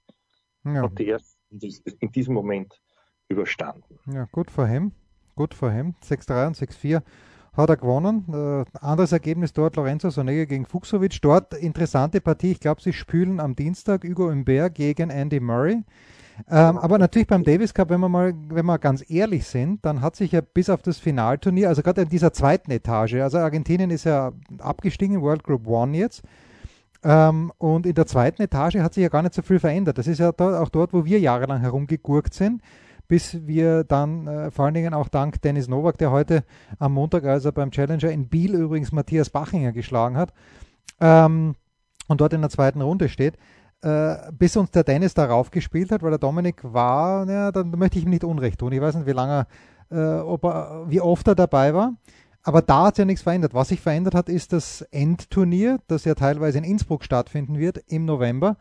Ja. 0.65 0.83
Hat 0.83 1.01
er 1.01 1.21
in 1.51 2.13
diesem 2.13 2.35
Moment 2.35 2.81
überstanden. 3.29 3.99
Ja, 4.07 4.27
gut 4.31 4.51
vor 4.51 4.69
ihm. 4.69 4.93
Gut 5.35 5.55
vor 5.55 5.73
ihm. 5.73 5.95
6-3 6.03 6.47
und 6.49 6.57
6-4 6.57 7.03
hat 7.55 7.69
er 7.69 7.77
gewonnen. 7.77 8.25
Äh, 8.33 8.65
anderes 8.85 9.13
Ergebnis 9.13 9.53
dort 9.53 9.77
Lorenzo 9.77 10.11
Sonega 10.11 10.45
gegen 10.45 10.65
Fuchsovic. 10.65 11.21
Dort 11.21 11.55
interessante 11.55 12.21
Partie. 12.21 12.53
Ich 12.53 12.61
glaube, 12.61 12.81
sie 12.81 12.93
spülen 12.93 13.41
am 13.41 13.55
Dienstag 13.55 14.05
Hugo 14.05 14.31
Imbert 14.31 14.75
gegen 14.75 15.11
Andy 15.11 15.41
Murray. 15.41 15.83
Ähm, 16.51 16.79
aber 16.79 16.99
natürlich 16.99 17.29
beim 17.29 17.45
Davis 17.45 17.75
Cup, 17.75 17.91
wenn 17.91 18.01
wir 18.01 18.09
mal, 18.09 18.35
wenn 18.49 18.65
wir 18.65 18.79
ganz 18.79 19.05
ehrlich 19.11 19.47
sind, 19.47 19.85
dann 19.85 20.01
hat 20.01 20.17
sich 20.17 20.33
ja 20.33 20.41
bis 20.41 20.71
auf 20.71 20.81
das 20.81 20.99
Finalturnier, 20.99 21.69
also 21.69 21.83
gerade 21.83 22.03
in 22.03 22.09
dieser 22.09 22.33
zweiten 22.33 22.71
Etage, 22.71 23.17
also 23.17 23.37
Argentinien 23.39 23.91
ist 23.91 24.05
ja 24.05 24.33
abgestiegen, 24.59 25.21
World 25.21 25.45
Group 25.45 25.67
One 25.67 25.97
jetzt. 25.97 26.23
Ähm, 27.05 27.53
und 27.59 27.85
in 27.85 27.95
der 27.95 28.07
zweiten 28.07 28.41
Etage 28.43 28.77
hat 28.77 28.95
sich 28.95 29.03
ja 29.03 29.09
gar 29.09 29.23
nicht 29.23 29.35
so 29.35 29.43
viel 29.43 29.59
verändert. 29.59 29.99
Das 29.99 30.07
ist 30.07 30.19
ja 30.19 30.33
dort, 30.33 30.55
auch 30.55 30.71
dort, 30.71 30.93
wo 30.93 31.05
wir 31.05 31.21
jahrelang 31.21 31.61
herumgegurkt 31.61 32.33
sind 32.33 32.63
bis 33.13 33.47
wir 33.47 33.85
dann 33.85 34.27
äh, 34.27 34.51
vor 34.51 34.65
allen 34.65 34.73
Dingen 34.73 34.95
auch 34.95 35.11
dank 35.11 35.43
Dennis 35.43 35.69
Nowak, 35.69 35.99
der 35.99 36.11
heute 36.11 36.45
am 36.79 36.95
Montag, 36.95 37.25
also 37.25 37.53
beim 37.53 37.71
Challenger 37.71 38.11
in 38.11 38.27
Biel 38.27 38.55
übrigens 38.55 38.91
Matthias 38.91 39.29
Bachinger 39.29 39.73
geschlagen 39.73 40.17
hat 40.17 40.33
ähm, 40.99 41.55
und 42.09 42.23
dort 42.23 42.33
in 42.33 42.41
der 42.41 42.49
zweiten 42.49 42.81
Runde 42.81 43.11
steht, 43.11 43.35
äh, 43.83 44.15
bis 44.33 44.57
uns 44.57 44.71
der 44.71 44.85
Dennis 44.85 45.13
darauf 45.13 45.51
gespielt 45.51 45.93
hat, 45.93 46.03
weil 46.03 46.09
der 46.09 46.21
Dominik 46.21 46.65
war, 46.65 47.29
ja, 47.29 47.53
dann 47.53 47.73
möchte 47.73 47.99
ich 47.99 48.07
ihm 48.07 48.11
nicht 48.11 48.25
Unrecht 48.25 48.59
tun. 48.59 48.73
Ich 48.73 48.81
weiß 48.81 48.95
nicht, 48.95 49.07
wie 49.07 49.13
lange, 49.13 49.47
äh, 49.91 49.95
er, 49.95 50.85
wie 50.89 51.03
oft 51.03 51.29
er 51.29 51.35
dabei 51.35 51.75
war. 51.75 51.93
Aber 52.43 52.63
da 52.63 52.87
hat 52.87 52.97
sich 52.97 53.03
ja 53.03 53.05
nichts 53.05 53.23
verändert. 53.23 53.53
Was 53.53 53.69
sich 53.69 53.83
verändert 53.83 54.15
hat, 54.15 54.31
ist 54.31 54.55
das 54.55 54.81
Endturnier, 54.91 55.81
das 55.87 56.07
ja 56.07 56.15
teilweise 56.15 56.57
in 56.57 56.65
Innsbruck 56.65 57.05
stattfinden 57.05 57.59
wird 57.59 57.77
im 57.89 58.07
November. 58.07 58.57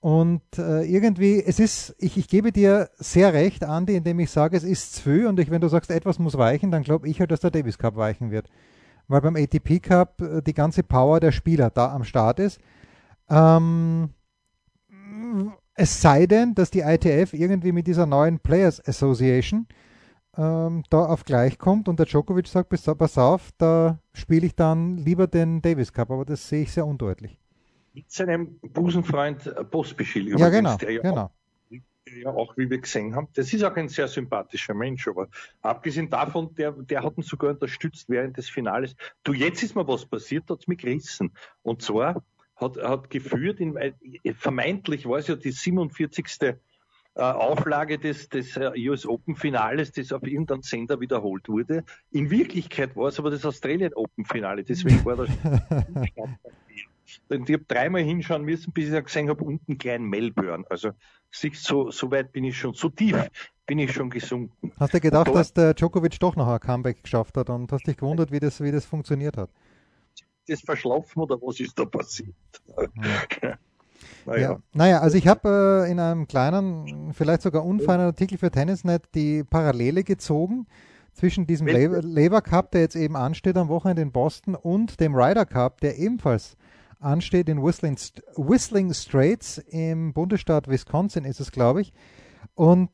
Und 0.00 0.42
äh, 0.58 0.84
irgendwie, 0.84 1.42
es 1.42 1.58
ist, 1.58 1.94
ich, 1.98 2.16
ich 2.16 2.28
gebe 2.28 2.52
dir 2.52 2.90
sehr 2.96 3.32
recht, 3.32 3.64
Andi, 3.64 3.96
indem 3.96 4.20
ich 4.20 4.30
sage, 4.30 4.56
es 4.56 4.62
ist 4.62 4.94
zu 4.94 5.02
viel 5.02 5.26
und 5.26 5.40
ich, 5.40 5.50
wenn 5.50 5.60
du 5.60 5.68
sagst, 5.68 5.90
etwas 5.90 6.18
muss 6.18 6.36
weichen, 6.36 6.70
dann 6.70 6.82
glaube 6.82 7.08
ich 7.08 7.18
halt, 7.20 7.30
dass 7.30 7.40
der 7.40 7.50
Davis 7.50 7.78
Cup 7.78 7.96
weichen 7.96 8.30
wird. 8.30 8.48
Weil 9.08 9.20
beim 9.22 9.36
ATP 9.36 9.80
Cup 9.80 10.20
äh, 10.20 10.42
die 10.42 10.54
ganze 10.54 10.82
Power 10.82 11.20
der 11.20 11.32
Spieler 11.32 11.70
da 11.70 11.92
am 11.92 12.04
Start 12.04 12.38
ist. 12.40 12.60
Ähm, 13.28 14.10
es 15.74 16.00
sei 16.00 16.26
denn, 16.26 16.54
dass 16.54 16.70
die 16.70 16.80
ITF 16.80 17.32
irgendwie 17.32 17.72
mit 17.72 17.86
dieser 17.86 18.06
neuen 18.06 18.38
Players 18.38 18.86
Association 18.86 19.66
ähm, 20.36 20.84
da 20.90 21.06
auf 21.06 21.24
gleich 21.24 21.58
kommt 21.58 21.88
und 21.88 21.98
der 21.98 22.06
Djokovic 22.06 22.46
sagt, 22.46 22.68
pass 22.68 23.18
auf, 23.18 23.50
da 23.58 23.98
spiele 24.12 24.46
ich 24.46 24.54
dann 24.54 24.98
lieber 24.98 25.26
den 25.26 25.62
Davis 25.62 25.92
Cup, 25.92 26.10
aber 26.10 26.24
das 26.24 26.48
sehe 26.48 26.62
ich 26.62 26.72
sehr 26.72 26.86
undeutlich 26.86 27.38
mit 27.96 28.12
seinem 28.12 28.58
Busenfreund 28.60 29.70
Postbeschil 29.70 30.38
ja, 30.38 30.50
genau, 30.50 30.76
der 30.76 30.90
ja 30.92 31.00
genau. 31.00 31.30
Ja, 32.22 32.30
auch 32.30 32.56
wie 32.56 32.70
wir 32.70 32.78
gesehen 32.78 33.16
haben. 33.16 33.26
Das 33.34 33.52
ist 33.52 33.64
auch 33.64 33.74
ein 33.74 33.88
sehr 33.88 34.06
sympathischer 34.06 34.74
Mensch, 34.74 35.08
aber 35.08 35.28
abgesehen 35.60 36.08
davon, 36.08 36.54
der, 36.54 36.70
der 36.70 37.02
hat 37.02 37.18
ihn 37.18 37.22
sogar 37.22 37.50
unterstützt 37.50 38.08
während 38.08 38.36
des 38.36 38.48
Finales. 38.48 38.94
Du, 39.24 39.32
jetzt 39.32 39.62
ist 39.64 39.74
mir 39.74 39.88
was 39.88 40.06
passiert, 40.06 40.48
hat 40.48 40.60
es 40.60 40.68
mich 40.68 40.78
gerissen. 40.78 41.32
Und 41.62 41.82
zwar 41.82 42.22
hat, 42.54 42.76
hat 42.76 43.10
geführt, 43.10 43.58
in, 43.58 43.76
vermeintlich 44.38 45.08
war 45.08 45.18
es 45.18 45.26
ja 45.26 45.34
die 45.34 45.50
47. 45.50 46.26
Äh, 46.42 47.22
Auflage 47.22 47.98
des, 47.98 48.28
des 48.28 48.56
äh, 48.56 48.70
US 48.88 49.06
Open 49.06 49.34
Finales, 49.34 49.90
das 49.90 50.12
auf 50.12 50.22
irgendeinem 50.22 50.62
Sender 50.62 51.00
wiederholt 51.00 51.48
wurde. 51.48 51.82
In 52.12 52.30
Wirklichkeit 52.30 52.94
war 52.94 53.08
es 53.08 53.18
aber 53.18 53.30
das 53.30 53.44
Australian 53.44 53.94
Open 53.94 54.26
Finale, 54.26 54.62
deswegen 54.62 55.02
war 55.04 55.16
das 55.16 55.30
ich 57.28 57.38
habe 57.52 57.64
dreimal 57.66 58.02
hinschauen 58.02 58.42
müssen, 58.42 58.72
bis 58.72 58.92
ich 58.92 59.04
gesehen 59.04 59.28
habe, 59.28 59.44
unten 59.44 59.78
klein 59.78 60.04
Melbourne. 60.04 60.64
Also 60.68 60.92
so, 61.30 61.90
so 61.90 62.10
weit 62.10 62.32
bin 62.32 62.44
ich 62.44 62.58
schon, 62.58 62.74
so 62.74 62.88
tief 62.88 63.16
bin 63.66 63.78
ich 63.78 63.92
schon 63.92 64.10
gesunken. 64.10 64.72
Hast 64.78 64.94
du 64.94 65.00
gedacht, 65.00 65.26
dort, 65.26 65.36
dass 65.36 65.52
der 65.52 65.74
Djokovic 65.74 66.18
doch 66.20 66.36
noch 66.36 66.48
ein 66.48 66.60
Comeback 66.60 67.02
geschafft 67.02 67.36
hat 67.36 67.50
und 67.50 67.70
hast 67.72 67.86
dich 67.86 67.96
gewundert, 67.96 68.30
wie 68.30 68.40
das, 68.40 68.60
wie 68.60 68.70
das 68.70 68.84
funktioniert 68.84 69.36
hat? 69.36 69.50
Das 70.46 70.60
verschlafen 70.60 71.20
oder 71.20 71.36
was 71.42 71.58
ist 71.58 71.78
da 71.78 71.84
passiert? 71.84 72.34
Ja. 72.76 73.58
Naja. 74.26 74.40
Ja, 74.40 74.58
naja, 74.72 75.00
also 75.00 75.16
ich 75.16 75.26
habe 75.26 75.84
äh, 75.86 75.90
in 75.90 76.00
einem 76.00 76.26
kleinen, 76.26 77.12
vielleicht 77.14 77.42
sogar 77.42 77.64
unfeinen 77.64 78.06
Artikel 78.06 78.38
für 78.38 78.50
Tennisnet 78.50 79.04
die 79.14 79.44
Parallele 79.44 80.04
gezogen 80.04 80.66
zwischen 81.12 81.46
diesem 81.46 81.66
Labour 81.66 82.42
Cup, 82.42 82.72
der 82.72 82.82
jetzt 82.82 82.96
eben 82.96 83.16
ansteht 83.16 83.56
am 83.56 83.68
Wochenende 83.68 84.02
in 84.02 84.12
Boston, 84.12 84.54
und 84.54 85.00
dem 85.00 85.14
Ryder 85.14 85.46
Cup, 85.46 85.80
der 85.80 85.98
ebenfalls 85.98 86.56
ansteht 87.06 87.48
in 87.48 87.62
Whistling, 87.62 87.96
Whistling 88.36 88.92
Straits 88.92 89.58
im 89.58 90.12
Bundesstaat 90.12 90.68
Wisconsin 90.68 91.24
ist 91.24 91.40
es, 91.40 91.52
glaube 91.52 91.80
ich. 91.80 91.92
Und 92.54 92.90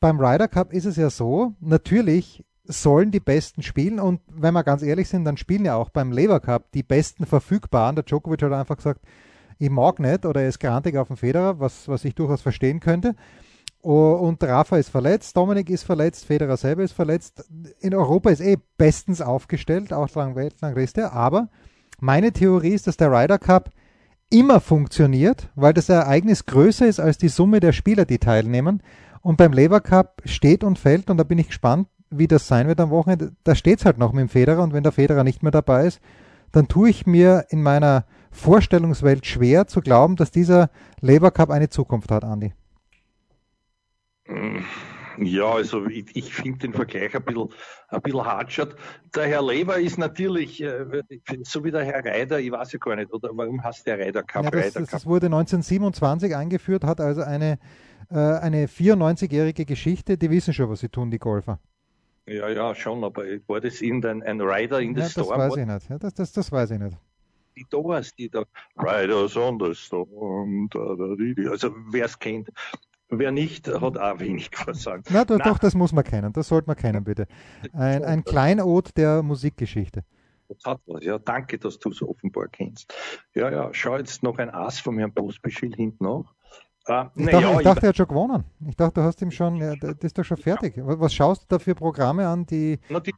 beim 0.00 0.20
Ryder 0.20 0.48
Cup 0.48 0.72
ist 0.72 0.84
es 0.84 0.96
ja 0.96 1.10
so, 1.10 1.54
natürlich 1.60 2.44
sollen 2.64 3.10
die 3.10 3.20
Besten 3.20 3.62
spielen 3.62 4.00
und 4.00 4.20
wenn 4.28 4.54
wir 4.54 4.64
ganz 4.64 4.82
ehrlich 4.82 5.08
sind, 5.08 5.24
dann 5.24 5.36
spielen 5.36 5.64
ja 5.64 5.76
auch 5.76 5.90
beim 5.90 6.12
Labour 6.12 6.40
Cup 6.40 6.72
die 6.72 6.82
Besten 6.82 7.26
verfügbaren. 7.26 7.96
Der 7.96 8.04
Djokovic 8.04 8.42
hat 8.42 8.52
einfach 8.52 8.76
gesagt, 8.76 9.02
ich 9.58 9.70
mag 9.70 10.00
nicht 10.00 10.26
oder 10.26 10.42
er 10.42 10.48
ist 10.48 10.60
grantig 10.60 10.96
auf 10.96 11.08
dem 11.08 11.16
Federer, 11.16 11.60
was, 11.60 11.88
was 11.88 12.04
ich 12.04 12.14
durchaus 12.14 12.42
verstehen 12.42 12.80
könnte. 12.80 13.14
Und 13.80 14.42
Rafa 14.42 14.78
ist 14.78 14.88
verletzt, 14.88 15.36
Dominik 15.36 15.70
ist 15.70 15.84
verletzt, 15.84 16.24
Federer 16.24 16.56
selber 16.56 16.82
ist 16.82 16.92
verletzt. 16.92 17.44
In 17.78 17.94
Europa 17.94 18.30
ist 18.30 18.40
eh 18.40 18.56
bestens 18.76 19.20
aufgestellt, 19.20 19.92
auch 19.92 20.12
lang 20.14 20.34
Weltrangliste, 20.34 21.12
aber 21.12 21.48
meine 21.98 22.32
Theorie 22.32 22.74
ist, 22.74 22.86
dass 22.86 22.96
der 22.96 23.10
Ryder 23.10 23.38
Cup 23.38 23.70
immer 24.30 24.60
funktioniert, 24.60 25.50
weil 25.54 25.72
das 25.72 25.88
Ereignis 25.88 26.46
größer 26.46 26.86
ist 26.86 27.00
als 27.00 27.18
die 27.18 27.28
Summe 27.28 27.60
der 27.60 27.72
Spieler, 27.72 28.04
die 28.04 28.18
teilnehmen. 28.18 28.82
Und 29.22 29.36
beim 29.36 29.52
Lever 29.52 29.80
Cup 29.80 30.22
steht 30.24 30.64
und 30.64 30.78
fällt, 30.78 31.10
und 31.10 31.16
da 31.16 31.24
bin 31.24 31.38
ich 31.38 31.48
gespannt, 31.48 31.88
wie 32.10 32.28
das 32.28 32.46
sein 32.46 32.68
wird 32.68 32.80
am 32.80 32.90
Wochenende. 32.90 33.32
Da 33.44 33.54
steht 33.54 33.80
es 33.80 33.84
halt 33.84 33.98
noch 33.98 34.12
mit 34.12 34.22
dem 34.22 34.28
Federer, 34.28 34.62
und 34.62 34.72
wenn 34.72 34.82
der 34.82 34.92
Federer 34.92 35.24
nicht 35.24 35.42
mehr 35.42 35.52
dabei 35.52 35.86
ist, 35.86 36.00
dann 36.52 36.68
tue 36.68 36.90
ich 36.90 37.06
mir 37.06 37.46
in 37.50 37.62
meiner 37.62 38.04
Vorstellungswelt 38.30 39.26
schwer 39.26 39.66
zu 39.66 39.80
glauben, 39.80 40.16
dass 40.16 40.30
dieser 40.30 40.70
Lever 41.00 41.30
Cup 41.30 41.50
eine 41.50 41.68
Zukunft 41.68 42.10
hat, 42.10 42.24
Andi. 42.24 42.52
Ja, 45.18 45.52
also 45.52 45.86
ich, 45.86 46.14
ich 46.14 46.34
finde 46.34 46.58
den 46.58 46.72
Vergleich 46.72 47.14
ein 47.14 47.24
bisschen, 47.24 47.48
ein 47.88 48.00
bisschen 48.02 48.24
hartschert. 48.24 48.76
Der 49.14 49.26
Herr 49.26 49.42
Lever 49.42 49.78
ist 49.78 49.98
natürlich, 49.98 50.62
äh, 50.62 51.02
so 51.42 51.64
wie 51.64 51.70
der 51.70 51.84
Herr 51.84 52.04
Reider, 52.04 52.38
ich 52.38 52.50
weiß 52.50 52.72
ja 52.72 52.78
gar 52.78 52.96
nicht, 52.96 53.12
oder 53.12 53.30
warum 53.32 53.62
hast 53.62 53.86
der 53.86 53.98
Reider 53.98 54.22
Cup? 54.22 54.44
Ja, 54.44 54.50
das, 54.50 54.64
Reider 54.64 54.80
Cup? 54.80 54.90
das 54.90 55.06
wurde 55.06 55.26
1927 55.26 56.36
eingeführt, 56.36 56.84
hat 56.84 57.00
also 57.00 57.22
eine, 57.22 57.58
äh, 58.10 58.16
eine 58.16 58.66
94-jährige 58.66 59.64
Geschichte. 59.64 60.18
Die 60.18 60.30
wissen 60.30 60.52
schon, 60.52 60.68
was 60.68 60.80
sie 60.80 60.88
tun, 60.88 61.10
die 61.10 61.18
Golfer. 61.18 61.58
Ja, 62.26 62.48
ja, 62.48 62.74
schon, 62.74 63.04
aber 63.04 63.24
war 63.46 63.60
das 63.60 63.80
irgendein 63.80 64.22
ein 64.22 64.40
Rider 64.40 64.80
in 64.80 64.94
the 64.94 65.02
ja, 65.02 65.08
Storm? 65.08 65.28
Das 65.28 65.38
weiß 65.38 65.56
ich 65.56 65.66
nicht. 65.66 65.90
Ja, 65.90 65.98
das, 65.98 66.14
das, 66.14 66.32
das 66.32 66.50
weiß 66.50 66.72
ich 66.72 66.78
nicht. 66.78 66.96
Die 67.56 67.66
Doors, 67.70 68.14
die 68.16 68.28
da 68.28 68.44
Riders 68.76 69.36
on 69.36 69.58
the 69.60 69.74
Storm, 69.74 70.68
da, 70.70 70.94
da, 70.98 71.14
die, 71.14 71.34
die. 71.34 71.48
also 71.48 71.74
wer 71.90 72.04
es 72.04 72.18
kennt, 72.18 72.50
Wer 73.08 73.30
nicht, 73.30 73.68
hat 73.68 73.98
auch 73.98 74.20
wenig 74.20 74.50
versagt. 74.52 75.08
Na, 75.10 75.24
doch, 75.24 75.38
doch, 75.38 75.58
das 75.58 75.74
muss 75.74 75.92
man 75.92 76.04
kennen. 76.04 76.32
Das 76.32 76.48
sollte 76.48 76.66
man 76.66 76.76
kennen, 76.76 77.04
bitte. 77.04 77.26
Ein, 77.72 78.04
ein 78.04 78.24
Kleinod 78.24 78.96
der 78.96 79.22
Musikgeschichte. 79.22 80.02
Das 80.48 80.58
hat 80.64 80.80
was, 80.86 81.04
ja. 81.04 81.18
Danke, 81.18 81.58
dass 81.58 81.78
du 81.78 81.90
es 81.90 82.02
offenbar 82.02 82.48
kennst. 82.48 82.92
Ja, 83.34 83.50
ja, 83.50 83.68
schau 83.72 83.96
jetzt 83.96 84.22
noch 84.22 84.38
ein 84.38 84.50
Ass 84.50 84.80
vom 84.80 84.98
Herrn 84.98 85.12
Postbeschil 85.12 85.74
hinten 85.74 86.04
nach. 86.04 86.34
Äh, 86.86 87.06
ich, 87.16 87.26
dachte, 87.26 87.46
ja, 87.46 87.58
ich 87.58 87.64
dachte, 87.64 87.86
er 87.86 87.88
hat 87.88 87.96
schon 87.96 88.08
gewonnen. 88.08 88.44
Ich 88.68 88.76
dachte, 88.76 89.00
du 89.00 89.02
hast 89.02 89.20
ihm 89.22 89.30
schon, 89.30 89.58
das 89.80 89.96
ist 90.02 90.18
doch 90.18 90.24
schon 90.24 90.36
fertig. 90.36 90.74
Was 90.76 91.14
schaust 91.14 91.42
du 91.42 91.46
da 91.48 91.58
für 91.58 91.74
Programme 91.74 92.28
an, 92.28 92.46
die. 92.46 92.78
Na, 92.88 93.00
die, 93.00 93.14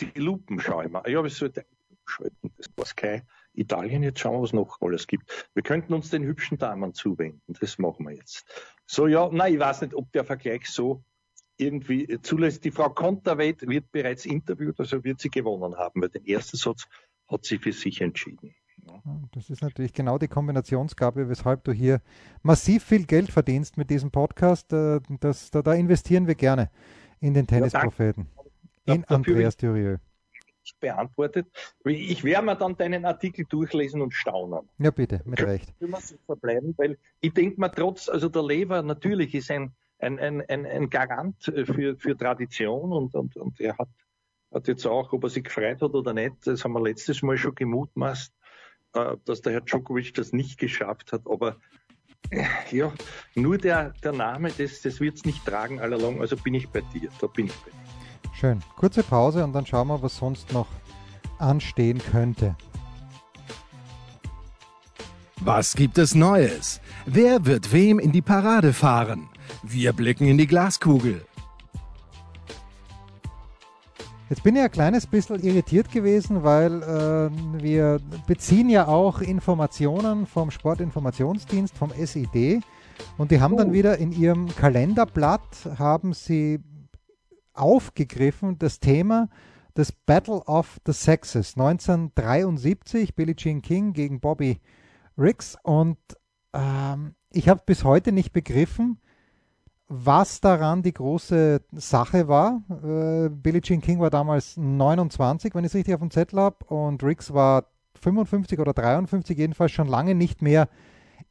die 0.00 0.20
Lupen 0.20 0.60
schaue 0.60 0.86
ich 0.86 0.90
mal. 0.90 1.08
Ja, 1.08 1.18
aber 1.18 1.28
es 1.28 1.36
sollte 1.36 1.64
schalten. 2.04 2.52
Das 2.56 2.66
war 2.76 2.86
Sky. 2.86 3.22
Italien, 3.56 4.02
jetzt 4.02 4.20
schauen 4.20 4.34
wir, 4.34 4.42
was 4.42 4.52
noch 4.52 4.80
alles 4.80 5.06
gibt. 5.06 5.48
Wir 5.54 5.62
könnten 5.62 5.94
uns 5.94 6.10
den 6.10 6.24
hübschen 6.24 6.58
Damen 6.58 6.94
zuwenden. 6.94 7.54
Das 7.60 7.78
machen 7.78 8.06
wir 8.06 8.14
jetzt. 8.14 8.44
So, 8.86 9.06
ja, 9.06 9.28
nein, 9.32 9.54
ich 9.54 9.60
weiß 9.60 9.82
nicht, 9.82 9.94
ob 9.94 10.10
der 10.12 10.24
Vergleich 10.24 10.66
so 10.66 11.02
irgendwie 11.56 12.18
zulässt. 12.22 12.64
Die 12.64 12.70
Frau 12.70 12.90
Konterweit 12.90 13.66
wird 13.66 13.90
bereits 13.90 14.26
interviewt, 14.26 14.78
also 14.78 15.02
wird 15.04 15.20
sie 15.20 15.30
gewonnen 15.30 15.76
haben, 15.76 16.02
weil 16.02 16.10
den 16.10 16.26
ersten 16.26 16.56
Satz 16.56 16.86
hat 17.28 17.44
sie 17.44 17.58
für 17.58 17.72
sich 17.72 18.00
entschieden. 18.00 18.54
Das 19.32 19.50
ist 19.50 19.62
natürlich 19.62 19.92
genau 19.92 20.18
die 20.18 20.28
Kombinationsgabe, 20.28 21.28
weshalb 21.28 21.64
du 21.64 21.72
hier 21.72 22.00
massiv 22.42 22.84
viel 22.84 23.04
Geld 23.04 23.30
verdienst 23.30 23.76
mit 23.76 23.90
diesem 23.90 24.10
Podcast. 24.10 24.72
Äh, 24.72 25.00
das, 25.20 25.50
da, 25.50 25.62
da 25.62 25.74
investieren 25.74 26.26
wir 26.26 26.34
gerne 26.34 26.70
in 27.20 27.34
den 27.34 27.46
Tennispropheten. 27.46 28.28
Ja, 28.86 28.94
in 28.94 29.04
Andreas 29.04 29.56
nicht 29.60 30.00
beantwortet. 30.80 31.46
Ich 31.84 32.24
werde 32.24 32.46
mir 32.46 32.56
dann 32.56 32.76
deinen 32.76 33.04
Artikel 33.04 33.44
durchlesen 33.48 34.02
und 34.02 34.14
staunen. 34.14 34.68
Ja, 34.78 34.90
bitte, 34.90 35.22
mit 35.24 35.40
Recht. 35.40 35.72
Wir 35.78 35.88
so 36.00 36.16
verbleiben, 36.26 36.74
weil 36.76 36.98
ich 37.20 37.32
denke 37.32 37.60
mal 37.60 37.68
trotz, 37.68 38.08
also 38.08 38.28
der 38.28 38.42
Lever 38.42 38.82
natürlich 38.82 39.34
ist 39.34 39.50
ein, 39.50 39.72
ein, 39.98 40.18
ein, 40.18 40.42
ein, 40.48 40.66
ein 40.66 40.90
Garant 40.90 41.42
für, 41.42 41.96
für 41.96 42.16
Tradition 42.16 42.92
und, 42.92 43.14
und, 43.14 43.36
und 43.36 43.60
er 43.60 43.78
hat, 43.78 43.88
hat 44.52 44.68
jetzt 44.68 44.86
auch, 44.86 45.12
ob 45.12 45.24
er 45.24 45.30
sich 45.30 45.44
gefreut 45.44 45.82
hat 45.82 45.94
oder 45.94 46.12
nicht, 46.12 46.46
das 46.46 46.64
haben 46.64 46.72
wir 46.72 46.82
letztes 46.82 47.22
Mal 47.22 47.36
schon 47.36 47.54
gemutmaßt, 47.54 48.32
äh, 48.94 49.16
dass 49.24 49.42
der 49.42 49.52
Herr 49.52 49.60
Djokovic 49.62 50.14
das 50.14 50.32
nicht 50.32 50.58
geschafft 50.58 51.12
hat, 51.12 51.22
aber 51.26 51.56
äh, 52.30 52.44
ja, 52.70 52.92
nur 53.34 53.58
der, 53.58 53.94
der 54.02 54.12
Name, 54.12 54.50
das, 54.56 54.82
das 54.82 55.00
wird 55.00 55.16
es 55.16 55.24
nicht 55.24 55.44
tragen 55.44 55.80
allalong, 55.80 56.20
also 56.20 56.36
bin 56.36 56.54
ich 56.54 56.68
bei 56.68 56.80
dir, 56.80 57.08
da 57.20 57.26
bin 57.26 57.46
ich 57.46 57.54
bei 57.54 57.70
dir. 57.70 58.05
Schön. 58.38 58.60
Kurze 58.76 59.02
Pause 59.02 59.42
und 59.44 59.54
dann 59.54 59.64
schauen 59.64 59.88
wir, 59.88 60.02
was 60.02 60.18
sonst 60.18 60.52
noch 60.52 60.66
anstehen 61.38 62.02
könnte. 62.12 62.54
Was 65.40 65.74
gibt 65.74 65.96
es 65.96 66.14
Neues? 66.14 66.82
Wer 67.06 67.46
wird 67.46 67.72
wem 67.72 67.98
in 67.98 68.12
die 68.12 68.20
Parade 68.20 68.74
fahren? 68.74 69.30
Wir 69.62 69.94
blicken 69.94 70.26
in 70.26 70.36
die 70.36 70.46
Glaskugel. 70.46 71.24
Jetzt 74.28 74.42
bin 74.42 74.56
ich 74.56 74.62
ein 74.62 74.70
kleines 74.70 75.06
bisschen 75.06 75.42
irritiert 75.42 75.90
gewesen, 75.90 76.42
weil 76.42 76.82
äh, 76.82 77.62
wir 77.62 78.00
beziehen 78.26 78.68
ja 78.68 78.86
auch 78.86 79.22
Informationen 79.22 80.26
vom 80.26 80.50
Sportinformationsdienst, 80.50 81.74
vom 81.74 81.90
SID. 81.90 82.62
Und 83.16 83.30
die 83.30 83.40
haben 83.40 83.54
oh. 83.54 83.58
dann 83.58 83.72
wieder 83.72 83.96
in 83.96 84.12
ihrem 84.12 84.54
Kalenderblatt, 84.56 85.70
haben 85.78 86.12
sie 86.12 86.60
aufgegriffen, 87.56 88.58
das 88.58 88.80
Thema 88.80 89.28
des 89.76 89.92
Battle 89.92 90.42
of 90.46 90.80
the 90.86 90.92
Sexes 90.92 91.54
1973, 91.56 93.14
Billie 93.14 93.36
Jean 93.36 93.62
King 93.62 93.92
gegen 93.92 94.20
Bobby 94.20 94.60
Riggs. 95.18 95.56
Und 95.62 95.98
ähm, 96.52 97.14
ich 97.30 97.48
habe 97.48 97.62
bis 97.66 97.84
heute 97.84 98.12
nicht 98.12 98.32
begriffen, 98.32 98.98
was 99.88 100.40
daran 100.40 100.82
die 100.82 100.94
große 100.94 101.60
Sache 101.72 102.28
war. 102.28 102.62
Äh, 102.70 103.28
Billie 103.28 103.60
Jean 103.60 103.80
King 103.80 104.00
war 104.00 104.10
damals 104.10 104.56
29, 104.56 105.54
wenn 105.54 105.64
ich 105.64 105.70
es 105.70 105.74
richtig 105.74 105.94
auf 105.94 106.00
dem 106.00 106.10
Zettel 106.10 106.40
habe, 106.40 106.64
und 106.66 107.02
Riggs 107.04 107.32
war 107.32 107.66
55 108.00 108.58
oder 108.58 108.72
53, 108.72 109.36
jedenfalls 109.36 109.72
schon 109.72 109.88
lange 109.88 110.14
nicht 110.14 110.42
mehr 110.42 110.68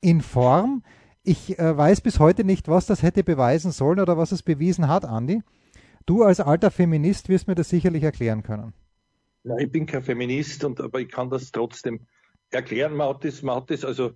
in 0.02 0.22
Form. 0.22 0.84
Ich 1.24 1.58
äh, 1.58 1.76
weiß 1.76 2.02
bis 2.02 2.20
heute 2.20 2.44
nicht, 2.44 2.68
was 2.68 2.86
das 2.86 3.02
hätte 3.02 3.24
beweisen 3.24 3.72
sollen 3.72 4.00
oder 4.00 4.18
was 4.18 4.32
es 4.32 4.44
bewiesen 4.44 4.88
hat, 4.88 5.04
Andy. 5.04 5.42
Du 6.06 6.24
als 6.24 6.40
alter 6.40 6.72
Feminist 6.72 7.30
wirst 7.30 7.48
mir 7.48 7.56
das 7.56 7.70
sicherlich 7.70 8.04
erklären 8.04 8.44
können. 8.44 8.74
Ja, 9.44 9.58
ich 9.58 9.72
bin 9.72 9.86
kein 9.86 10.04
Feminist, 10.04 10.64
und, 10.64 10.80
aber 10.82 11.00
ich 11.00 11.10
kann 11.10 11.30
das 11.30 11.52
trotzdem 11.52 12.02
erklären. 12.52 12.96
Man 12.96 13.10
hat 13.10 13.24
das, 13.24 13.42
man 13.42 13.56
hat 13.58 13.70
das 13.70 13.84
also 13.84 14.12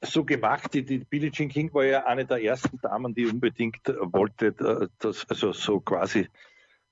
so 0.00 0.24
gemacht. 0.24 0.74
Die, 0.74 0.84
die 0.84 0.98
Billie 0.98 1.30
Jean 1.30 1.48
King 1.48 1.72
war 1.74 1.84
ja 1.84 2.04
eine 2.04 2.24
der 2.24 2.42
ersten 2.42 2.78
Damen, 2.78 3.14
die 3.14 3.26
unbedingt 3.26 3.86
wollte, 3.86 4.52
dass, 4.98 5.28
also 5.28 5.52
so 5.52 5.80
quasi 5.80 6.28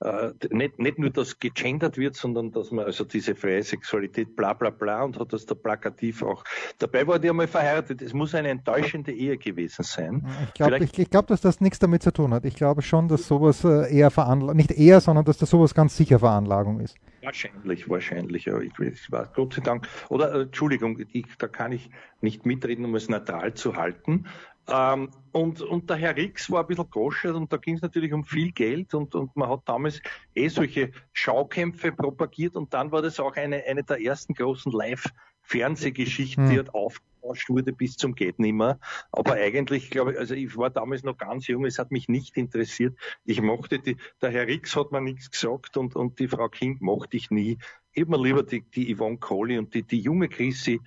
äh, 0.00 0.30
nicht, 0.50 0.78
nicht 0.78 0.99
nur, 0.99 1.11
dass 1.11 1.38
gegendert 1.38 1.99
wird, 1.99 2.16
sondern 2.16 2.52
dass 2.52 2.71
man 2.71 2.87
also 2.87 3.04
diese 3.04 3.35
freie 3.35 3.62
Sexualität 3.62 4.35
bla 4.35 4.54
bla 4.54 4.71
bla 4.71 5.02
und 5.02 5.19
hat 5.19 5.33
das 5.33 5.45
da 5.45 5.54
plakativ 5.54 6.23
auch. 6.23 6.42
Dabei 6.78 7.07
war 7.07 7.19
die 7.19 7.28
einmal 7.28 7.47
verheiratet. 7.47 8.00
Es 8.00 8.14
muss 8.14 8.35
eine 8.35 8.49
enttäuschende 8.49 9.12
Ehe 9.12 9.37
gewesen 9.37 9.83
sein. 9.83 10.26
Ich 10.47 10.54
glaube, 10.54 10.87
glaub, 10.87 11.26
dass 11.26 11.42
das 11.42 11.61
nichts 11.61 11.78
damit 11.78 12.02
zu 12.02 12.12
tun 12.12 12.33
hat. 12.33 12.47
Ich 12.47 12.54
glaube 12.54 12.80
schon, 12.80 13.09
dass 13.09 13.26
sowas 13.26 13.62
äh, 13.64 13.95
eher 13.95 14.11
veranlagt, 14.11 14.57
nicht 14.57 14.73
eher, 14.73 15.00
sondern 15.00 15.26
dass 15.26 15.37
das 15.37 15.50
sowas 15.50 15.75
ganz 15.75 15.97
sicher 15.97 16.19
Veranlagung 16.19 16.80
ist. 16.80 16.97
Wahrscheinlich, 17.23 17.88
wahrscheinlich, 17.90 18.47
ja, 18.47 18.59
ich, 18.59 18.73
ich 18.78 19.12
weiß, 19.12 19.28
Gott 19.35 19.52
sei 19.52 19.61
Dank. 19.61 19.87
Oder, 20.09 20.35
äh, 20.35 20.42
Entschuldigung, 20.42 20.99
ich, 21.12 21.26
da 21.38 21.49
kann 21.49 21.73
ich 21.73 21.90
nicht 22.23 22.47
mitreden, 22.47 22.87
um 22.87 22.95
es 22.95 23.11
neutral 23.11 23.52
zu 23.52 23.76
halten. 23.76 24.25
Ähm, 24.71 25.11
und, 25.33 25.62
und 25.62 25.91
der 25.91 25.97
Herr 25.97 26.17
Rix 26.17 26.50
war 26.50 26.62
ein 26.62 26.67
bisschen 26.67 26.91
goschert 26.91 27.35
und 27.35 27.53
da 27.53 27.57
ging 27.57 27.77
es 27.77 27.83
natürlich 27.83 28.12
um 28.12 28.25
viel 28.25 28.53
Geld 28.53 28.95
und, 28.95 29.15
und 29.15 29.35
man 29.37 29.49
hat 29.49 29.62
damals 29.65 30.00
eh 30.35 30.49
solche 30.49 30.91
Schaukämpfe 31.12 31.93
propagiert 31.93 32.57
und 32.57 32.73
dann 32.75 32.91
war 32.93 33.03
das 33.03 33.21
auch 33.21 33.37
eine, 33.37 33.65
eine 33.65 33.85
der 33.85 34.00
ersten 34.00 34.35
großen 34.35 34.73
Live-Fernsehgeschichten, 34.73 36.45
hm. 36.45 36.50
die 36.50 36.57
halt 36.57 36.75
aufgebauscht 36.75 37.49
wurde 37.49 37.73
bis 37.73 37.97
zum 37.97 38.15
geht 38.15 38.39
nimmer. 38.39 38.79
Aber 39.12 39.35
eigentlich, 39.35 39.91
glaube 39.91 40.12
ich, 40.12 40.19
also 40.19 40.35
ich 40.35 40.57
war 40.57 40.71
damals 40.71 41.03
noch 41.03 41.19
ganz 41.19 41.47
jung, 41.47 41.65
es 41.65 41.79
hat 41.79 41.91
mich 41.91 42.09
nicht 42.09 42.37
interessiert. 42.37 42.97
Ich 43.25 43.41
mochte 43.41 43.79
die, 43.79 43.97
der 44.23 44.31
Herr 44.31 44.47
Rix 44.47 44.75
hat 44.77 44.93
mir 44.93 45.00
nichts 45.00 45.31
gesagt 45.31 45.77
und, 45.77 45.97
und 45.97 46.19
die 46.19 46.29
Frau 46.29 46.49
Kind 46.49 46.81
mochte 46.81 47.17
ich 47.17 47.31
nie. 47.31 47.59
Ich 47.93 48.03
habe 48.03 48.12
mir 48.12 48.23
lieber 48.23 48.43
die, 48.43 48.62
die 48.62 48.95
Yvonne 48.95 49.19
Coley 49.19 49.59
und 49.59 49.75
die, 49.75 49.83
die 49.83 50.00
junge 50.00 50.29
Chrissy 50.29 50.81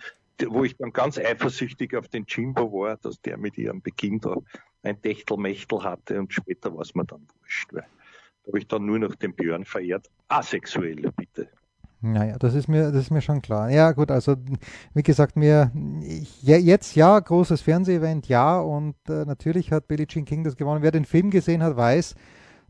wo 0.48 0.64
ich 0.64 0.76
dann 0.78 0.92
ganz 0.92 1.18
eifersüchtig 1.18 1.96
auf 1.96 2.08
den 2.08 2.26
Jimbo 2.28 2.72
war, 2.72 2.98
dass 2.98 3.22
der 3.22 3.38
mit 3.38 3.58
ihrem 3.58 3.82
Beginn 3.82 4.20
da 4.20 4.38
ein 4.84 5.02
Techtelmechtel 5.02 5.84
hatte 5.84 6.20
und 6.20 6.34
später 6.34 6.74
war 6.74 6.82
es 6.82 6.94
mir 6.96 7.06
dann 7.06 7.26
wurscht. 7.40 7.74
Weil 7.74 7.86
da 8.44 8.48
habe 8.48 8.60
ich 8.60 8.68
dann 8.68 8.86
nur 8.86 9.00
noch 9.00 9.16
den 9.16 9.34
Björn 9.34 9.64
verehrt. 9.64 10.10
Asexuell, 10.28 11.12
bitte. 11.16 11.48
Naja, 12.02 12.38
das 12.38 12.54
ist 12.54 12.68
mir, 12.68 12.92
das 12.92 13.04
ist 13.04 13.12
mir 13.12 13.22
schon 13.22 13.42
klar. 13.42 13.70
Ja, 13.70 13.94
gut, 13.94 14.12
also 14.12 14.36
wie 14.94 15.04
gesagt, 15.04 15.38
mir 15.38 15.72
jetzt 16.42 16.96
ja, 16.96 17.18
großes 17.18 17.62
Fernsehevent, 17.62 18.28
ja, 18.28 18.60
und 18.60 18.96
äh, 19.08 19.24
natürlich 19.24 19.72
hat 19.72 19.88
Billie 19.88 20.06
Jean 20.06 20.26
King 20.26 20.44
das 20.44 20.58
gewonnen. 20.58 20.84
Wer 20.84 20.92
den 20.92 21.06
Film 21.06 21.30
gesehen 21.30 21.64
hat, 21.64 21.78
weiß, 21.78 22.16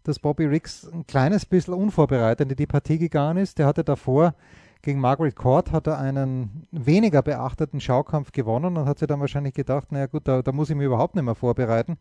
dass 0.04 0.20
Bobby 0.20 0.46
Riggs 0.46 0.88
ein 0.88 1.08
kleines 1.08 1.48
bisschen 1.48 1.74
unvorbereitet 1.74 2.52
in 2.52 2.56
die 2.56 2.68
Partie 2.68 3.00
gegangen 3.00 3.38
ist. 3.38 3.58
Der 3.58 3.66
hatte 3.66 3.84
davor 3.84 4.36
gegen 4.84 5.00
Margaret 5.00 5.38
Court 5.38 5.72
hat 5.72 5.88
er 5.88 5.98
einen 5.98 6.68
weniger 6.72 7.22
beachteten 7.22 7.80
Schaukampf 7.80 8.34
gewonnen 8.34 8.76
und 8.76 8.86
hat 8.86 9.00
sich 9.00 9.08
dann 9.08 9.22
wahrscheinlich 9.22 9.54
gedacht, 9.54 9.94
naja 9.94 10.08
gut, 10.08 10.28
da, 10.28 10.42
da 10.42 10.52
muss 10.52 10.70
ich 10.70 10.76
mich 10.76 10.86
überhaupt 10.86 11.16
nicht 11.16 11.24
mehr 11.24 11.36
vorbereiten. 11.36 11.98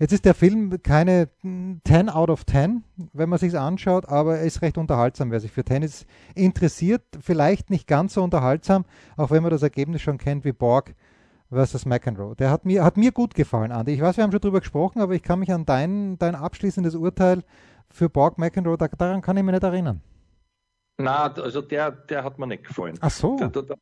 Jetzt 0.00 0.12
ist 0.12 0.24
der 0.24 0.34
Film 0.34 0.82
keine 0.82 1.28
10 1.42 2.10
out 2.10 2.30
of 2.30 2.44
10, 2.44 2.82
wenn 3.12 3.28
man 3.28 3.38
sich 3.38 3.56
anschaut, 3.56 4.08
aber 4.08 4.38
er 4.38 4.44
ist 4.44 4.62
recht 4.62 4.78
unterhaltsam, 4.78 5.30
wer 5.30 5.38
sich 5.38 5.52
für 5.52 5.64
Tennis 5.64 6.06
interessiert. 6.34 7.02
Vielleicht 7.20 7.70
nicht 7.70 7.86
ganz 7.86 8.14
so 8.14 8.22
unterhaltsam, 8.24 8.84
auch 9.16 9.30
wenn 9.30 9.44
man 9.44 9.52
das 9.52 9.62
Ergebnis 9.62 10.02
schon 10.02 10.18
kennt 10.18 10.44
wie 10.44 10.52
Borg 10.52 10.92
versus 11.50 11.86
McEnroe. 11.86 12.34
Der 12.34 12.50
hat 12.50 12.64
mir, 12.64 12.82
hat 12.82 12.96
mir 12.96 13.12
gut 13.12 13.36
gefallen, 13.36 13.70
Andi. 13.70 13.92
Ich 13.92 14.00
weiß, 14.00 14.16
wir 14.16 14.24
haben 14.24 14.32
schon 14.32 14.40
drüber 14.40 14.58
gesprochen, 14.58 15.00
aber 15.00 15.14
ich 15.14 15.22
kann 15.22 15.38
mich 15.38 15.52
an 15.52 15.66
dein, 15.66 16.18
dein 16.18 16.34
abschließendes 16.34 16.96
Urteil 16.96 17.44
für 17.90 18.10
Borg 18.10 18.38
McEnroe, 18.38 18.76
da, 18.76 18.88
daran 18.88 19.22
kann 19.22 19.36
ich 19.36 19.44
mich 19.44 19.52
nicht 19.52 19.62
erinnern. 19.62 20.00
Na, 20.96 21.32
also 21.32 21.60
der, 21.60 21.90
der 21.90 22.24
hat 22.24 22.38
mir 22.38 22.46
nicht 22.46 22.64
gefallen. 22.64 22.96
Ach 23.00 23.10
so. 23.10 23.36
Da, 23.36 23.48
da, 23.48 23.62
da, 23.62 23.74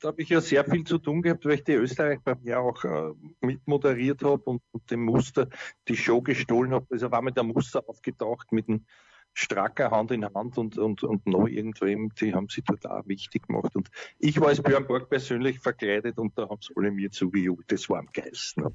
da 0.00 0.08
habe 0.08 0.22
ich 0.22 0.28
ja 0.28 0.40
sehr 0.40 0.64
viel 0.64 0.84
zu 0.84 0.98
tun 0.98 1.22
gehabt, 1.22 1.44
weil 1.44 1.54
ich 1.54 1.64
die 1.64 1.74
Österreich 1.74 2.20
beim 2.24 2.42
Jahr 2.42 2.62
auch 2.62 2.84
äh, 2.84 3.12
mitmoderiert 3.40 4.22
habe 4.22 4.42
und, 4.44 4.62
und, 4.72 4.90
dem 4.90 5.04
Muster 5.04 5.48
die 5.88 5.96
Show 5.96 6.22
gestohlen 6.22 6.72
habe. 6.72 6.86
Also 6.90 7.10
war 7.10 7.22
mir 7.22 7.32
der 7.32 7.42
Muster 7.42 7.82
aufgetaucht 7.86 8.52
mit 8.52 8.68
einem 8.68 8.86
stracker 9.32 9.90
Hand 9.90 10.10
in 10.10 10.24
Hand 10.24 10.58
und, 10.58 10.76
und, 10.78 11.02
und 11.02 11.26
noch 11.26 11.46
irgendwem, 11.46 12.12
die 12.14 12.34
haben 12.34 12.48
sich 12.48 12.64
dort 12.64 12.86
auch 12.86 13.06
wichtig 13.06 13.46
gemacht. 13.46 13.76
Und 13.76 13.88
ich 14.18 14.40
war 14.40 14.48
als 14.48 14.62
Björn 14.62 14.86
Borg 14.86 15.08
persönlich 15.08 15.60
verkleidet 15.60 16.18
und 16.18 16.36
da 16.36 16.48
haben 16.48 16.60
sie 16.60 16.74
alle 16.76 16.90
mir 16.90 17.10
zugejubelt. 17.10 17.70
Das 17.70 17.88
war 17.88 18.00
am 18.00 18.08
geilsten. 18.12 18.74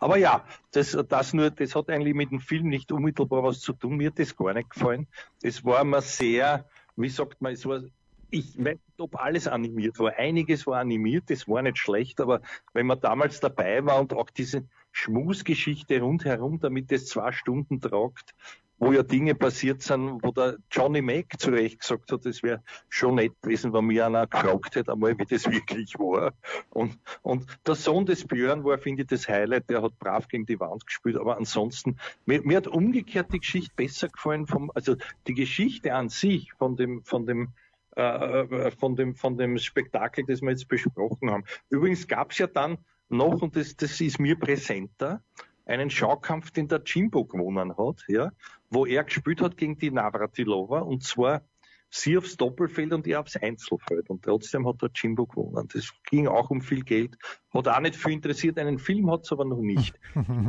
Aber 0.00 0.16
ja, 0.16 0.44
das, 0.72 0.96
das 1.08 1.32
nur, 1.32 1.50
das 1.50 1.74
hat 1.74 1.88
eigentlich 1.88 2.14
mit 2.14 2.30
dem 2.30 2.40
Film 2.40 2.68
nicht 2.68 2.92
unmittelbar 2.92 3.42
was 3.42 3.60
zu 3.60 3.72
tun. 3.72 3.96
Mir 3.96 4.08
hat 4.08 4.18
das 4.18 4.36
gar 4.36 4.52
nicht 4.52 4.70
gefallen. 4.70 5.06
Es 5.42 5.64
war 5.64 5.84
mir 5.84 6.02
sehr, 6.02 6.66
wie 6.96 7.08
sagt 7.08 7.40
man, 7.40 7.52
es 7.52 7.66
war, 7.66 7.82
ich 8.30 8.56
weiß 8.58 8.74
nicht, 8.74 9.00
ob 9.00 9.16
alles 9.16 9.48
animiert 9.48 9.98
war. 9.98 10.14
Einiges 10.16 10.66
war 10.66 10.80
animiert, 10.80 11.30
das 11.30 11.48
war 11.48 11.62
nicht 11.62 11.78
schlecht, 11.78 12.20
aber 12.20 12.40
wenn 12.72 12.86
man 12.86 13.00
damals 13.00 13.40
dabei 13.40 13.84
war 13.84 14.00
und 14.00 14.14
auch 14.14 14.30
diese 14.30 14.64
Schmusgeschichte 14.92 16.00
rundherum, 16.00 16.60
damit 16.60 16.92
es 16.92 17.06
zwei 17.06 17.32
Stunden 17.32 17.80
tragt, 17.80 18.34
wo 18.80 18.92
ja 18.92 19.02
Dinge 19.02 19.34
passiert 19.34 19.82
sind, 19.82 20.22
wo 20.22 20.32
der 20.32 20.56
Johnny 20.70 21.02
Mac 21.02 21.38
zu 21.38 21.50
Recht 21.50 21.80
gesagt 21.80 22.10
hat, 22.10 22.24
es 22.24 22.42
wäre 22.42 22.62
schon 22.88 23.16
nett 23.16 23.34
gewesen, 23.42 23.74
wenn 23.74 23.84
mir 23.84 24.06
einer 24.06 24.26
gefragt 24.26 24.74
hätte, 24.74 24.92
einmal, 24.92 25.16
wie 25.18 25.26
das 25.26 25.44
wirklich 25.50 25.98
war. 25.98 26.32
Und, 26.70 26.98
und 27.20 27.46
der 27.66 27.74
Sohn 27.74 28.06
des 28.06 28.26
Björn 28.26 28.64
war, 28.64 28.78
finde 28.78 29.02
ich, 29.02 29.08
das 29.08 29.28
Highlight, 29.28 29.68
der 29.68 29.82
hat 29.82 29.98
brav 29.98 30.28
gegen 30.28 30.46
die 30.46 30.58
Wand 30.58 30.86
gespielt, 30.86 31.18
aber 31.18 31.36
ansonsten, 31.36 31.98
mir, 32.24 32.42
mir 32.42 32.56
hat 32.56 32.68
umgekehrt 32.68 33.32
die 33.34 33.40
Geschichte 33.40 33.74
besser 33.76 34.08
gefallen, 34.08 34.46
vom, 34.46 34.72
also 34.74 34.96
die 35.26 35.34
Geschichte 35.34 35.94
an 35.94 36.08
sich 36.08 36.54
von 36.54 36.76
dem, 36.76 37.04
von 37.04 37.26
dem, 37.26 37.52
äh, 37.96 38.02
äh 38.02 38.70
von 38.70 38.96
dem, 38.96 39.14
von 39.14 39.36
dem 39.36 39.58
Spektakel, 39.58 40.24
das 40.24 40.40
wir 40.40 40.50
jetzt 40.50 40.68
besprochen 40.68 41.30
haben. 41.30 41.44
Übrigens 41.68 42.08
gab 42.08 42.30
es 42.30 42.38
ja 42.38 42.46
dann 42.46 42.78
noch, 43.10 43.42
und 43.42 43.56
das, 43.56 43.76
das 43.76 44.00
ist 44.00 44.18
mir 44.18 44.38
präsenter, 44.38 45.22
einen 45.66 45.90
Schaukampf, 45.90 46.50
den 46.50 46.68
der 46.68 46.82
Jimbo 46.84 47.24
gewonnen 47.24 47.76
hat, 47.76 48.04
ja, 48.08 48.32
wo 48.70 48.86
er 48.86 49.04
gespielt 49.04 49.40
hat 49.40 49.56
gegen 49.56 49.76
die 49.76 49.90
Navratilova 49.90 50.80
und 50.80 51.02
zwar 51.02 51.42
sie 51.90 52.16
aufs 52.16 52.36
Doppelfeld 52.36 52.92
und 52.92 53.06
er 53.06 53.20
aufs 53.20 53.36
Einzelfeld. 53.36 54.08
Und 54.10 54.24
trotzdem 54.24 54.66
hat 54.66 54.80
der 54.80 54.90
Jimbo 54.94 55.26
gewonnen. 55.26 55.68
Das 55.72 55.90
ging 56.08 56.28
auch 56.28 56.50
um 56.50 56.62
viel 56.62 56.84
Geld. 56.84 57.16
Hat 57.52 57.68
auch 57.68 57.80
nicht 57.80 57.96
viel 57.96 58.12
interessiert. 58.12 58.58
Einen 58.58 58.78
Film 58.78 59.10
hat 59.10 59.22
es 59.24 59.32
aber 59.32 59.44
noch 59.44 59.60
nicht. 59.60 59.98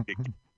ich 0.07 0.17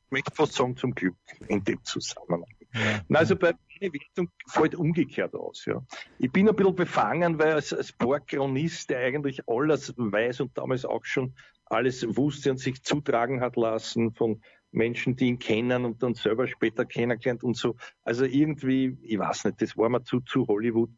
möchte 0.10 0.36
fast 0.36 0.54
sagen, 0.54 0.76
zum 0.76 0.94
Glück 0.94 1.16
in 1.48 1.64
dem 1.64 1.84
Zusammenhang. 1.84 2.46
Ja. 2.74 3.18
also 3.18 3.36
bei 3.36 3.54
meiner 3.80 3.94
Wertung 3.94 4.30
fällt 4.48 4.76
umgekehrt 4.76 5.36
aus. 5.36 5.66
Ja. 5.66 5.84
Ich 6.18 6.32
bin 6.32 6.50
ein 6.50 6.56
bisschen 6.56 6.76
befangen, 6.76 7.40
weil 7.40 7.54
als, 7.54 7.72
als 7.74 7.92
Borg-Chronist, 7.94 8.90
der 8.90 9.00
eigentlich 9.00 9.48
alles 9.48 9.94
weiß 9.96 10.42
und 10.42 10.58
damals 10.58 10.86
auch 10.86 11.06
schon 11.06 11.36
alles 11.66 12.06
wusste 12.18 12.52
und 12.52 12.58
sich 12.58 12.84
zutragen 12.84 13.42
hat 13.42 13.56
lassen 13.56 14.14
von 14.14 14.42
Menschen, 14.74 15.16
die 15.16 15.28
ihn 15.28 15.40
kennen 15.40 15.86
und 15.86 16.04
dann 16.04 16.16
selber 16.16 16.48
später 16.48 16.86
kennengelernt 16.86 17.44
und 17.44 17.56
so. 17.56 17.76
Also 18.04 18.26
irgendwie, 18.26 18.98
ich 19.02 19.20
weiß 19.20 19.46
nicht, 19.46 19.62
das 19.62 19.78
war 19.78 19.90
mir 19.90 20.04
zu, 20.04 20.20
zu 20.22 20.48
Hollywood. 20.48 20.90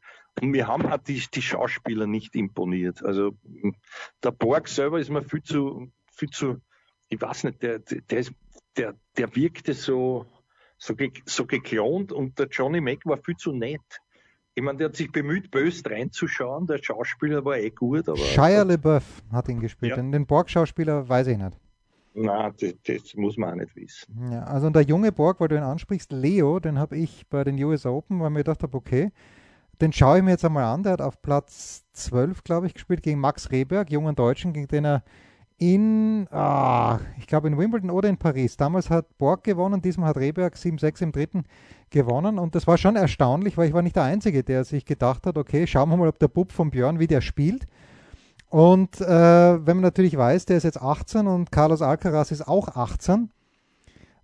Und 0.42 0.50
mir 0.50 0.68
haben 0.68 0.86
auch 0.86 0.98
die, 0.98 1.24
die 1.34 1.42
Schauspieler 1.42 2.08
nicht 2.08 2.36
imponiert. 2.36 3.04
Also 3.04 3.36
der 4.24 4.32
Borg 4.32 4.68
selber 4.68 5.00
ist 5.00 5.10
mir 5.10 5.24
viel 5.24 5.44
zu, 5.44 5.92
viel 6.12 6.30
zu, 6.30 6.62
ich 7.10 7.22
weiß 7.22 7.46
nicht, 7.46 7.62
der, 7.62 7.80
der, 7.80 8.18
ist, 8.18 8.34
der, 8.78 8.96
der 9.18 9.36
wirkte 9.36 9.74
so, 9.74 10.26
so, 10.78 10.96
ge, 10.96 11.12
so 11.26 11.46
geklont 11.46 12.12
und 12.12 12.40
der 12.40 12.48
Johnny 12.48 12.82
Mac 12.82 13.06
war 13.06 13.18
viel 13.18 13.38
zu 13.38 13.52
nett. 13.52 14.02
Ich 14.58 14.64
meine, 14.64 14.78
der 14.78 14.88
hat 14.88 14.96
sich 14.96 15.12
bemüht, 15.12 15.52
böse 15.52 15.90
reinzuschauen. 15.90 16.66
Der 16.66 16.82
Schauspieler 16.82 17.44
war 17.44 17.58
eh 17.58 17.72
gut. 17.72 18.08
Aber 18.08 18.18
Shia 18.18 18.64
LeBeouf 18.64 19.22
hat 19.34 19.50
ihn 19.50 19.60
gespielt. 19.60 19.98
Ja. 19.98 20.02
Den 20.02 20.26
Borg-Schauspieler 20.26 21.10
weiß 21.10 21.28
ich 21.28 21.38
nicht. 21.38 21.58
Na, 22.16 22.50
das, 22.50 22.74
das, 22.86 23.14
muss 23.16 23.36
man 23.36 23.52
auch 23.52 23.56
nicht 23.56 23.76
wissen. 23.76 24.32
Ja, 24.32 24.44
also 24.44 24.70
der 24.70 24.84
junge 24.84 25.12
Borg, 25.12 25.42
weil 25.42 25.50
du 25.50 25.58
ihn 25.58 25.64
ansprichst, 25.64 26.14
Leo, 26.14 26.60
den 26.60 26.80
habe 26.80 26.96
ich 26.96 27.28
bei 27.28 27.44
den 27.44 27.62
US 27.64 27.86
Open, 27.86 28.22
weil 28.22 28.30
mir 28.30 28.40
gedacht 28.40 28.64
habe, 28.64 28.78
okay, 28.78 29.12
den 29.82 29.92
schaue 29.92 30.18
ich 30.18 30.24
mir 30.24 30.32
jetzt 30.32 30.46
einmal 30.46 30.64
an. 30.64 30.84
Der 30.84 30.94
hat 30.94 31.02
auf 31.02 31.22
Platz 31.22 31.84
12, 31.92 32.44
glaube 32.44 32.68
ich, 32.68 32.74
gespielt 32.74 33.04
gegen 33.04 33.20
Max 33.20 33.52
Rehberg, 33.52 33.92
jungen 33.92 34.16
Deutschen, 34.16 34.54
gegen 34.54 34.68
den 34.68 34.86
er 34.86 35.04
in, 35.58 36.28
ah, 36.32 37.00
ich 37.18 37.28
glaube 37.28 37.48
in 37.48 37.58
Wimbledon 37.58 37.90
oder 37.90 38.10
in 38.10 38.18
Paris. 38.18 38.58
Damals 38.58 38.90
hat 38.90 39.18
Borg 39.18 39.44
gewonnen, 39.44 39.82
diesmal 39.82 40.10
hat 40.10 40.18
Rehberg 40.18 40.56
7-6 40.56 41.04
im 41.04 41.12
dritten 41.12 41.44
gewonnen. 41.90 42.40
Und 42.40 42.56
das 42.56 42.68
war 42.68 42.78
schon 42.78 42.96
erstaunlich, 42.96 43.58
weil 43.58 43.68
ich 43.68 43.74
war 43.74 43.82
nicht 43.82 43.96
der 43.96 44.04
Einzige, 44.04 44.44
der 44.44 44.64
sich 44.64 44.86
gedacht 44.86 45.26
hat, 45.26 45.38
okay, 45.38 45.66
schauen 45.68 45.90
wir 45.90 45.98
mal, 45.98 46.08
ob 46.10 46.20
der 46.20 46.28
Bub 46.28 46.52
von 46.52 46.72
Björn, 46.72 47.00
wie 47.00 47.08
der 47.08 47.22
spielt. 47.22 47.66
Und 48.56 49.02
äh, 49.02 49.06
wenn 49.06 49.76
man 49.76 49.84
natürlich 49.84 50.16
weiß, 50.16 50.46
der 50.46 50.56
ist 50.56 50.64
jetzt 50.64 50.82
18 50.82 51.28
und 51.28 51.52
Carlos 51.52 51.82
Alcaraz 51.82 52.32
ist 52.32 52.48
auch 52.48 52.70
18, 52.70 53.30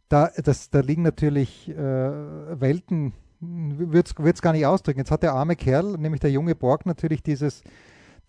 da, 0.08 0.32
das, 0.38 0.70
da 0.70 0.80
liegen 0.80 1.02
natürlich 1.02 1.68
äh, 1.68 1.76
Welten, 1.76 3.12
würde 3.42 4.32
es 4.32 4.42
gar 4.42 4.54
nicht 4.54 4.66
ausdrücken. 4.66 5.00
Jetzt 5.00 5.12
hat 5.12 5.24
der 5.24 5.34
arme 5.34 5.58
Kerl, 5.58 5.98
nämlich 5.98 6.22
der 6.22 6.32
junge 6.32 6.56
Borg, 6.56 6.86
natürlich 6.86 7.22
dieses, 7.24 7.62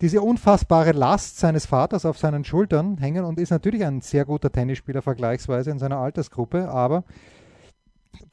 diese 0.01 0.19
unfassbare 0.19 0.91
Last 0.91 1.39
seines 1.39 1.67
Vaters 1.67 2.05
auf 2.05 2.17
seinen 2.17 2.43
Schultern 2.43 2.97
hängen 2.97 3.23
und 3.23 3.39
ist 3.39 3.51
natürlich 3.51 3.85
ein 3.85 4.01
sehr 4.01 4.25
guter 4.25 4.51
Tennisspieler 4.51 5.01
vergleichsweise 5.01 5.71
in 5.71 5.79
seiner 5.79 5.99
Altersgruppe, 5.99 6.67
aber 6.67 7.05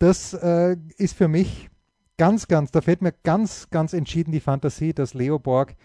das 0.01 0.35
äh, 0.35 0.77
ist 0.97 1.17
für 1.17 1.29
mich 1.29 1.71
ganz, 2.19 2.49
ganz, 2.49 2.73
da 2.73 2.81
fehlt 2.81 3.01
mir 3.01 3.15
ganz, 3.23 3.69
ganz 3.71 3.93
entschieden 3.93 4.33
die 4.33 4.41
Fantasie, 4.41 4.93
dass 4.93 5.15
Leo 5.15 5.39
Borg 5.39 5.77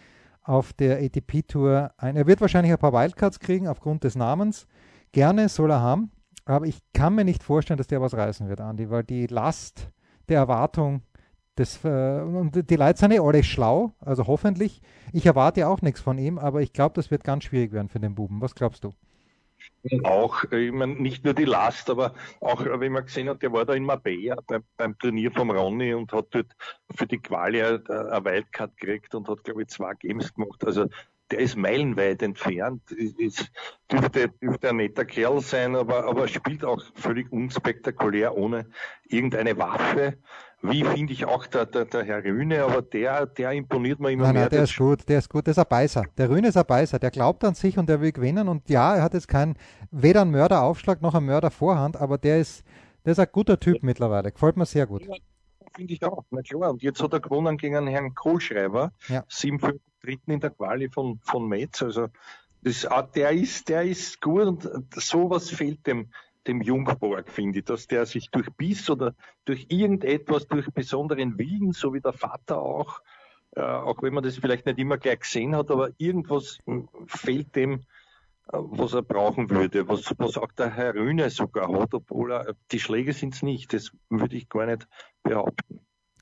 auf 0.45 0.73
der 0.73 0.99
ATP-Tour 0.99 1.91
ein. 1.97 2.15
Er 2.15 2.27
wird 2.27 2.41
wahrscheinlich 2.41 2.71
ein 2.71 2.79
paar 2.79 2.93
Wildcards 2.93 3.39
kriegen 3.39 3.67
aufgrund 3.67 4.03
des 4.03 4.15
Namens. 4.15 4.67
Gerne 5.11 5.49
soll 5.49 5.71
er 5.71 5.81
haben. 5.81 6.11
Aber 6.45 6.67
ich 6.67 6.79
kann 6.93 7.15
mir 7.15 7.25
nicht 7.25 7.43
vorstellen, 7.43 7.77
dass 7.77 7.87
der 7.87 8.01
was 8.01 8.13
reißen 8.13 8.47
wird, 8.47 8.61
Andi, 8.61 8.89
weil 8.89 9.03
die 9.03 9.27
Last 9.27 9.89
der 10.29 10.37
Erwartung, 10.37 11.01
Das, 11.55 11.83
äh, 11.85 12.21
und 12.21 12.69
die 12.69 12.75
Leute 12.75 12.99
sind 12.99 13.13
ja 13.13 13.21
alle 13.21 13.43
schlau, 13.43 13.93
also 13.99 14.27
hoffentlich. 14.27 14.81
Ich 15.13 15.25
erwarte 15.25 15.67
auch 15.67 15.81
nichts 15.81 16.01
von 16.01 16.17
ihm, 16.17 16.37
aber 16.37 16.61
ich 16.61 16.73
glaube, 16.73 16.93
das 16.95 17.11
wird 17.11 17.23
ganz 17.23 17.45
schwierig 17.45 17.71
werden 17.71 17.89
für 17.89 17.99
den 17.99 18.13
Buben. 18.13 18.41
Was 18.41 18.55
glaubst 18.55 18.83
du? 18.83 18.91
Auch, 20.03 20.43
ich 20.51 20.71
meine, 20.71 20.93
nicht 20.93 21.23
nur 21.23 21.33
die 21.33 21.45
Last, 21.45 21.89
aber 21.89 22.13
auch, 22.41 22.65
wie 22.65 22.89
man 22.89 23.05
gesehen 23.05 23.29
hat, 23.29 23.41
der 23.43 23.53
war 23.53 23.65
da 23.65 23.73
in 23.73 23.83
Marbella 23.83 24.37
beim, 24.47 24.63
beim 24.77 24.97
Turnier 24.97 25.31
vom 25.31 25.51
Ronny 25.51 25.93
und 25.93 26.11
hat 26.11 26.27
dort 26.31 26.55
für 26.95 27.05
die 27.05 27.19
Quali 27.19 27.61
eine 27.61 27.79
Wildcard 27.79 28.75
gekriegt 28.77 29.13
und 29.13 29.27
hat, 29.27 29.43
glaube 29.43 29.61
ich, 29.61 29.67
zwei 29.69 29.93
Games 29.93 30.33
gemacht. 30.33 30.65
Also 30.65 30.87
der 31.31 31.39
ist 31.39 31.55
meilenweit 31.55 32.21
entfernt, 32.21 32.91
ist, 32.91 33.19
ist, 33.19 33.51
dürfte, 33.91 34.29
dürfte 34.29 34.69
ein 34.69 34.77
netter 34.77 35.05
Kerl 35.05 35.41
sein, 35.41 35.75
aber, 35.75 36.05
aber 36.05 36.27
spielt 36.27 36.63
auch 36.63 36.81
völlig 36.93 37.31
unspektakulär 37.31 38.37
ohne 38.37 38.67
irgendeine 39.07 39.57
Waffe. 39.57 40.17
Wie 40.71 40.83
finde 40.83 41.13
ich 41.13 41.25
auch 41.25 41.45
der, 41.47 41.65
der, 41.65 41.85
der 41.85 42.03
Herr 42.03 42.23
Rühne, 42.23 42.63
aber 42.63 42.81
der, 42.81 43.25
der 43.25 43.51
imponiert 43.51 43.99
mir 43.99 44.11
immer 44.11 44.23
nein, 44.25 44.33
mehr. 44.33 44.41
Nein, 44.43 44.49
der 44.51 44.63
ist 44.63 44.77
gut, 44.77 45.07
der 45.07 45.19
ist 45.19 45.29
gut, 45.29 45.47
der 45.47 45.51
ist 45.51 45.59
ein 45.59 45.65
Beißer. 45.67 46.03
Der 46.17 46.29
Rühne 46.29 46.47
ist 46.49 46.57
ein 46.57 46.65
Beißer, 46.65 46.99
der 46.99 47.11
glaubt 47.11 47.43
an 47.43 47.55
sich 47.55 47.77
und 47.77 47.89
der 47.89 48.01
will 48.01 48.11
gewinnen 48.11 48.47
und 48.47 48.69
ja, 48.69 48.95
er 48.95 49.03
hat 49.03 49.13
jetzt 49.13 49.27
keinen, 49.27 49.55
weder 49.91 50.21
einen 50.21 50.31
Mörderaufschlag 50.31 51.01
noch 51.01 51.15
einen 51.15 51.25
Mördervorhand, 51.25 51.97
aber 51.97 52.17
der 52.17 52.39
ist, 52.39 52.63
der 53.05 53.13
ist 53.13 53.19
ein 53.19 53.27
guter 53.31 53.59
Typ 53.59 53.83
mittlerweile, 53.83 54.31
gefällt 54.31 54.57
mir 54.57 54.65
sehr 54.65 54.87
gut. 54.87 55.03
Finde 55.75 55.93
ich 55.93 56.03
auch, 56.03 56.23
na 56.31 56.41
klar. 56.41 56.71
Und 56.71 56.81
jetzt 56.81 57.01
hat 57.03 57.13
er 57.13 57.19
gewonnen 57.19 57.57
gegen 57.57 57.75
einen 57.75 57.87
Herrn 57.87 58.15
Kohlschreiber, 58.15 58.91
ja. 59.07 59.23
7-5 59.29 59.79
dritten 60.01 60.31
in 60.31 60.39
der 60.39 60.51
Quali 60.51 60.89
von, 60.89 61.19
von 61.23 61.47
Metz, 61.47 61.81
also 61.81 62.07
das, 62.61 62.85
ah, 62.85 63.03
der 63.03 63.31
ist, 63.31 63.69
der 63.69 63.83
ist 63.83 64.21
gut 64.21 64.65
und 64.65 64.93
sowas 64.95 65.49
fehlt 65.49 65.85
dem, 65.85 66.09
dem 66.47 66.61
Jungborg, 66.61 67.29
finde 67.29 67.59
ich, 67.59 67.65
dass 67.65 67.87
der 67.87 68.05
sich 68.05 68.29
durch 68.29 68.49
Biss 68.53 68.89
oder 68.89 69.15
durch 69.45 69.65
irgendetwas, 69.69 70.47
durch 70.47 70.71
besonderen 70.71 71.37
Willen, 71.37 71.71
so 71.71 71.93
wie 71.93 72.01
der 72.01 72.13
Vater 72.13 72.61
auch, 72.61 73.01
äh, 73.55 73.61
auch 73.61 74.01
wenn 74.01 74.13
man 74.13 74.23
das 74.23 74.37
vielleicht 74.37 74.65
nicht 74.65 74.79
immer 74.79 74.97
gleich 74.97 75.19
gesehen 75.19 75.55
hat, 75.55 75.71
aber 75.71 75.89
irgendwas 75.97 76.59
fehlt 77.07 77.55
dem, 77.55 77.73
äh, 77.73 77.79
was 78.51 78.93
er 78.93 79.01
brauchen 79.01 79.49
würde, 79.49 79.87
was, 79.87 80.13
was 80.17 80.37
auch 80.37 80.51
der 80.51 80.69
Herr 80.71 80.93
Rühne 80.93 81.29
sogar 81.29 81.71
hat, 81.73 81.93
obwohl 81.93 82.31
er, 82.31 82.55
die 82.71 82.79
Schläge 82.79 83.13
sind 83.13 83.33
es 83.33 83.41
nicht, 83.41 83.73
das 83.73 83.91
würde 84.09 84.35
ich 84.35 84.49
gar 84.49 84.65
nicht 84.65 84.87
behaupten. 85.23 85.79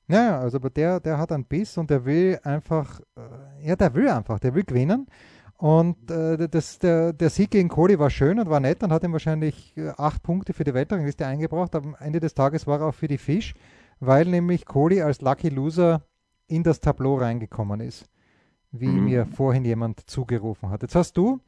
Ja, 0.07 0.39
also 0.39 0.57
aber 0.57 0.69
der, 0.69 0.99
der 0.99 1.17
hat 1.17 1.31
einen 1.31 1.45
Biss 1.45 1.77
und 1.77 1.89
der 1.89 2.05
will 2.05 2.39
einfach, 2.43 2.99
äh, 3.15 3.67
ja, 3.67 3.75
der 3.75 3.93
will 3.93 4.09
einfach, 4.09 4.39
der 4.39 4.53
will 4.53 4.63
gewinnen. 4.63 5.07
Und 5.63 6.11
äh, 6.11 6.49
das, 6.49 6.77
der, 6.77 7.13
der 7.13 7.29
Sieg 7.29 7.51
gegen 7.51 7.69
Cody 7.69 7.97
war 7.97 8.09
schön 8.09 8.37
und 8.37 8.49
war 8.49 8.59
nett 8.59 8.83
und 8.83 8.91
hat 8.91 9.01
ihm 9.05 9.13
wahrscheinlich 9.13 9.71
äh, 9.77 9.93
acht 9.95 10.21
Punkte 10.21 10.51
für 10.51 10.65
die 10.65 10.73
Weltrangliste 10.73 11.25
eingebracht. 11.25 11.73
Am 11.73 11.95
Ende 12.01 12.19
des 12.19 12.33
Tages 12.33 12.67
war 12.67 12.81
er 12.81 12.87
auch 12.87 12.93
für 12.93 13.07
die 13.07 13.17
Fisch, 13.17 13.53
weil 14.01 14.25
nämlich 14.25 14.65
Cody 14.65 15.01
als 15.01 15.21
Lucky 15.21 15.47
Loser 15.47 16.01
in 16.47 16.63
das 16.63 16.81
Tableau 16.81 17.15
reingekommen 17.15 17.79
ist, 17.79 18.09
wie 18.71 18.89
mhm. 18.89 19.05
mir 19.05 19.25
vorhin 19.25 19.63
jemand 19.63 20.09
zugerufen 20.09 20.69
hat. 20.69 20.81
Jetzt 20.81 20.95
hast 20.95 21.15
du, 21.15 21.39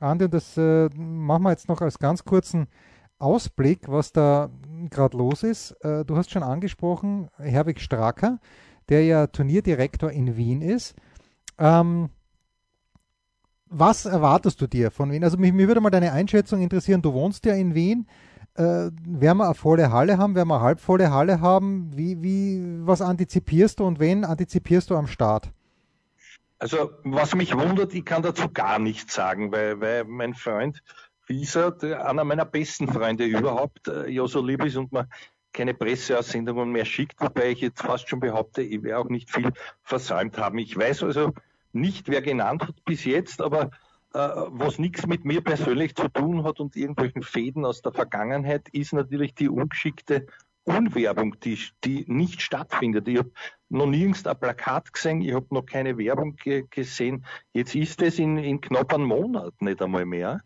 Andi, 0.00 0.24
und 0.24 0.34
das 0.34 0.56
äh, 0.56 0.88
machen 0.96 1.44
wir 1.44 1.50
jetzt 1.50 1.68
noch 1.68 1.80
als 1.80 2.00
ganz 2.00 2.24
kurzen 2.24 2.66
Ausblick, 3.20 3.88
was 3.88 4.12
da 4.12 4.50
gerade 4.90 5.16
los 5.16 5.44
ist. 5.44 5.70
Äh, 5.84 6.04
du 6.04 6.16
hast 6.16 6.32
schon 6.32 6.42
angesprochen, 6.42 7.28
Herwig 7.38 7.80
Straker, 7.80 8.40
der 8.88 9.04
ja 9.04 9.28
Turnierdirektor 9.28 10.10
in 10.10 10.36
Wien 10.36 10.60
ist. 10.60 10.96
Ähm, 11.56 12.08
was 13.70 14.04
erwartest 14.04 14.60
du 14.60 14.66
dir 14.66 14.90
von 14.90 15.10
Wien? 15.10 15.24
Also 15.24 15.38
mich, 15.38 15.52
mich, 15.52 15.68
würde 15.68 15.80
mal 15.80 15.90
deine 15.90 16.12
Einschätzung 16.12 16.60
interessieren. 16.60 17.02
Du 17.02 17.12
wohnst 17.12 17.46
ja 17.46 17.54
in 17.54 17.74
Wien. 17.74 18.06
Äh, 18.54 18.62
werden 18.62 19.38
wir 19.38 19.44
eine 19.44 19.54
volle 19.54 19.92
Halle 19.92 20.18
haben? 20.18 20.34
Werden 20.34 20.48
wir 20.48 20.56
eine 20.56 20.64
halbvolle 20.64 21.12
Halle 21.12 21.40
haben? 21.40 21.90
Wie, 21.96 22.20
wie, 22.20 22.60
was 22.84 23.00
antizipierst 23.00 23.78
du 23.78 23.84
und 23.84 24.00
wen 24.00 24.24
antizipierst 24.24 24.90
du 24.90 24.96
am 24.96 25.06
Start? 25.06 25.50
Also 26.58 26.90
was 27.04 27.34
mich 27.34 27.56
wundert, 27.56 27.94
ich 27.94 28.04
kann 28.04 28.22
dazu 28.22 28.50
gar 28.52 28.78
nichts 28.78 29.14
sagen, 29.14 29.50
weil, 29.50 29.80
weil 29.80 30.04
mein 30.04 30.34
Freund 30.34 30.82
Wieser, 31.26 31.74
einer 32.04 32.24
meiner 32.24 32.44
besten 32.44 32.88
Freunde 32.88 33.24
überhaupt, 33.24 33.86
äh, 33.86 34.10
ja 34.10 34.26
so 34.26 34.44
lieb 34.44 34.64
ist 34.64 34.76
und 34.76 34.92
man 34.92 35.06
keine 35.52 35.74
Presseaussendungen 35.74 36.70
mehr 36.70 36.84
schickt, 36.84 37.20
wobei 37.20 37.50
ich 37.50 37.60
jetzt 37.60 37.82
fast 37.82 38.08
schon 38.08 38.20
behaupte, 38.20 38.62
ich 38.62 38.82
werde 38.82 38.98
auch 38.98 39.08
nicht 39.08 39.30
viel 39.30 39.52
versäumt 39.82 40.38
haben. 40.38 40.58
Ich 40.58 40.76
weiß 40.76 41.04
also, 41.04 41.32
nicht 41.72 42.08
wer 42.08 42.22
genannt 42.22 42.66
hat 42.66 42.84
bis 42.84 43.04
jetzt, 43.04 43.40
aber 43.40 43.70
äh, 44.12 44.18
was 44.18 44.78
nichts 44.78 45.06
mit 45.06 45.24
mir 45.24 45.40
persönlich 45.40 45.94
zu 45.94 46.08
tun 46.08 46.44
hat 46.44 46.60
und 46.60 46.76
irgendwelchen 46.76 47.22
Fäden 47.22 47.64
aus 47.64 47.82
der 47.82 47.92
Vergangenheit, 47.92 48.68
ist 48.70 48.92
natürlich 48.92 49.34
die 49.34 49.48
ungeschickte 49.48 50.26
Unwerbung, 50.64 51.38
die, 51.40 51.58
die 51.84 52.04
nicht 52.08 52.42
stattfindet. 52.42 53.08
Ich 53.08 53.18
habe 53.18 53.30
noch 53.68 53.86
nirgends 53.86 54.26
ein 54.26 54.38
Plakat 54.38 54.92
gesehen, 54.92 55.22
ich 55.22 55.32
habe 55.32 55.46
noch 55.50 55.64
keine 55.64 55.96
Werbung 55.96 56.36
ge 56.36 56.66
gesehen. 56.68 57.24
Jetzt 57.52 57.74
ist 57.74 58.02
es 58.02 58.18
in, 58.18 58.36
in 58.38 58.60
knapp 58.60 58.92
einem 58.92 59.06
Monat 59.06 59.54
nicht 59.60 59.80
einmal 59.80 60.06
mehr, 60.06 60.40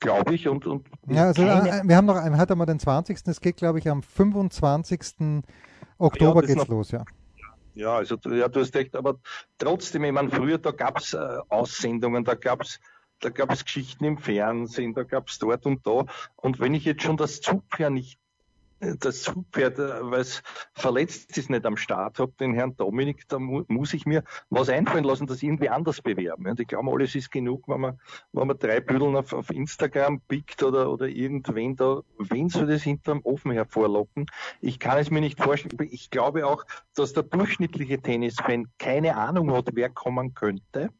glaube 0.00 0.34
ich. 0.34 0.48
Und, 0.48 0.66
und 0.66 0.86
ja, 1.08 1.26
also 1.26 1.42
keine... 1.42 1.68
Äh, 1.68 1.82
wir 1.84 1.96
haben 1.96 2.06
noch, 2.06 2.16
heute 2.16 2.50
haben 2.50 2.58
wir 2.58 2.66
den 2.66 2.78
20. 2.78 3.18
Es 3.26 3.40
geht, 3.40 3.56
glaube 3.56 3.78
ich, 3.78 3.88
am 3.88 4.02
25. 4.02 5.44
Oktober 5.98 6.42
ja, 6.42 6.46
geht's 6.46 6.56
noch, 6.56 6.68
los, 6.68 6.90
ja. 6.90 7.04
Ja, 7.74 7.96
also 7.96 8.16
ja, 8.30 8.48
du 8.48 8.60
hast 8.60 8.74
recht, 8.76 8.94
aber 8.94 9.20
trotzdem, 9.58 10.04
ich 10.04 10.12
meine, 10.12 10.30
früher, 10.30 10.58
da 10.58 10.70
gab 10.70 10.98
es 10.98 11.12
äh, 11.12 11.38
Aussendungen, 11.48 12.24
da 12.24 12.34
gab 12.34 12.62
es 12.62 12.80
da 13.20 13.30
gab 13.30 13.50
es 13.52 13.64
Geschichten 13.64 14.04
im 14.04 14.18
Fernsehen, 14.18 14.92
da 14.92 15.02
gab 15.02 15.28
es 15.28 15.38
dort 15.38 15.66
und 15.66 15.86
da. 15.86 16.04
Und 16.36 16.60
wenn 16.60 16.74
ich 16.74 16.84
jetzt 16.84 17.02
schon 17.02 17.16
das 17.16 17.40
Zugpferd 17.40 17.92
nicht 17.92 18.18
das 18.98 19.22
Zugpferd, 19.22 19.78
äh, 19.78 20.16
es 20.16 20.42
verletzt 20.72 21.36
ist, 21.36 21.50
nicht 21.50 21.66
am 21.66 21.76
Start 21.76 22.18
habe, 22.18 22.32
den 22.38 22.54
Herrn 22.54 22.76
Dominik, 22.76 23.28
da 23.28 23.38
mu 23.38 23.62
muss 23.68 23.94
ich 23.94 24.06
mir 24.06 24.24
was 24.50 24.68
einfallen 24.68 25.04
lassen, 25.04 25.26
das 25.26 25.42
irgendwie 25.42 25.68
anders 25.68 26.00
bewerben. 26.02 26.46
Und 26.46 26.60
ich 26.60 26.68
glaube, 26.68 26.90
alles 26.90 27.14
ist 27.14 27.30
genug, 27.30 27.68
wenn 27.68 27.80
man, 27.80 28.00
wenn 28.32 28.46
man 28.46 28.58
drei 28.58 28.80
Büdeln 28.80 29.16
auf, 29.16 29.32
auf 29.32 29.50
Instagram 29.50 30.20
pickt 30.20 30.62
oder, 30.62 30.90
oder 30.90 31.06
irgendwen 31.06 31.76
da, 31.76 32.02
wen 32.18 32.48
soll 32.48 32.66
das 32.66 32.82
hinterm 32.82 33.20
Ofen 33.24 33.52
hervorlocken? 33.52 34.26
Ich 34.60 34.78
kann 34.78 34.98
es 34.98 35.10
mir 35.10 35.20
nicht 35.20 35.42
vorstellen. 35.42 35.76
Ich 35.90 36.10
glaube 36.10 36.46
auch, 36.46 36.64
dass 36.94 37.12
der 37.12 37.22
durchschnittliche 37.24 38.00
Tennisfan 38.00 38.68
keine 38.78 39.16
Ahnung 39.16 39.52
hat, 39.52 39.70
wer 39.72 39.90
kommen 39.90 40.34
könnte. 40.34 40.90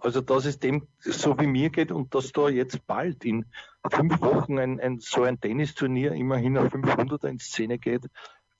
Also, 0.00 0.20
dass 0.20 0.44
es 0.44 0.60
dem 0.60 0.86
so 1.00 1.38
wie 1.38 1.48
mir 1.48 1.70
geht 1.70 1.90
und 1.90 2.14
dass 2.14 2.30
da 2.32 2.48
jetzt 2.48 2.86
bald 2.86 3.24
in 3.24 3.46
fünf 3.90 4.20
Wochen 4.20 4.58
ein, 4.58 4.78
ein 4.78 5.00
so 5.00 5.24
ein 5.24 5.40
Tennisturnier 5.40 6.12
immerhin 6.12 6.56
auf 6.56 6.72
500er 6.72 7.26
in 7.26 7.40
Szene 7.40 7.78
geht, 7.78 8.06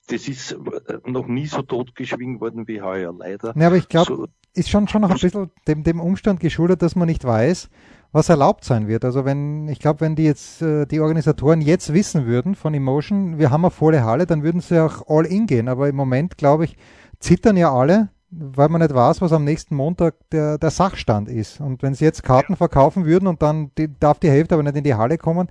das 0.07 0.27
ist 0.27 0.51
äh, 0.51 0.57
noch 1.05 1.27
nie 1.27 1.45
so 1.45 1.61
totgeschwiegen 1.61 2.41
worden 2.41 2.67
wie 2.67 2.81
heuer, 2.81 3.13
leider. 3.17 3.53
Ja, 3.55 3.67
aber 3.67 3.77
ich 3.77 3.87
glaube, 3.87 4.05
so, 4.05 4.27
ist 4.53 4.69
schon, 4.69 4.87
schon 4.87 5.01
noch 5.01 5.11
ein 5.11 5.17
bisschen 5.17 5.49
dem, 5.67 5.83
dem 5.83 6.01
Umstand 6.01 6.39
geschuldet, 6.39 6.81
dass 6.81 6.95
man 6.95 7.07
nicht 7.07 7.23
weiß, 7.23 7.69
was 8.11 8.29
erlaubt 8.29 8.65
sein 8.65 8.87
wird. 8.87 9.05
Also 9.05 9.23
wenn, 9.23 9.67
ich 9.69 9.79
glaube, 9.79 10.01
wenn 10.01 10.15
die 10.15 10.23
jetzt, 10.23 10.61
äh, 10.61 10.85
die 10.87 10.99
Organisatoren 10.99 11.61
jetzt 11.61 11.93
wissen 11.93 12.25
würden 12.25 12.55
von 12.55 12.73
Emotion, 12.73 13.37
wir 13.37 13.51
haben 13.51 13.63
eine 13.63 13.71
volle 13.71 14.03
Halle, 14.03 14.25
dann 14.25 14.43
würden 14.43 14.61
sie 14.61 14.83
auch 14.83 15.07
all 15.07 15.25
in 15.25 15.45
gehen. 15.45 15.67
Aber 15.67 15.87
im 15.87 15.95
Moment, 15.95 16.37
glaube 16.37 16.65
ich, 16.65 16.75
zittern 17.19 17.55
ja 17.55 17.71
alle, 17.71 18.09
weil 18.31 18.69
man 18.69 18.81
nicht 18.81 18.93
weiß, 18.93 19.21
was 19.21 19.33
am 19.33 19.43
nächsten 19.43 19.75
Montag 19.75 20.15
der, 20.31 20.57
der 20.57 20.69
Sachstand 20.69 21.29
ist. 21.29 21.59
Und 21.59 21.81
wenn 21.81 21.93
sie 21.93 22.05
jetzt 22.05 22.23
Karten 22.23 22.55
verkaufen 22.55 23.05
würden 23.05 23.27
und 23.27 23.41
dann 23.41 23.71
die, 23.77 23.89
darf 23.99 24.19
die 24.19 24.29
Hälfte 24.29 24.55
aber 24.55 24.63
nicht 24.63 24.77
in 24.77 24.83
die 24.83 24.95
Halle 24.95 25.17
kommen, 25.17 25.49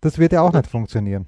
das 0.00 0.18
wird 0.18 0.32
ja 0.32 0.42
auch 0.42 0.52
nicht 0.52 0.66
funktionieren. 0.66 1.26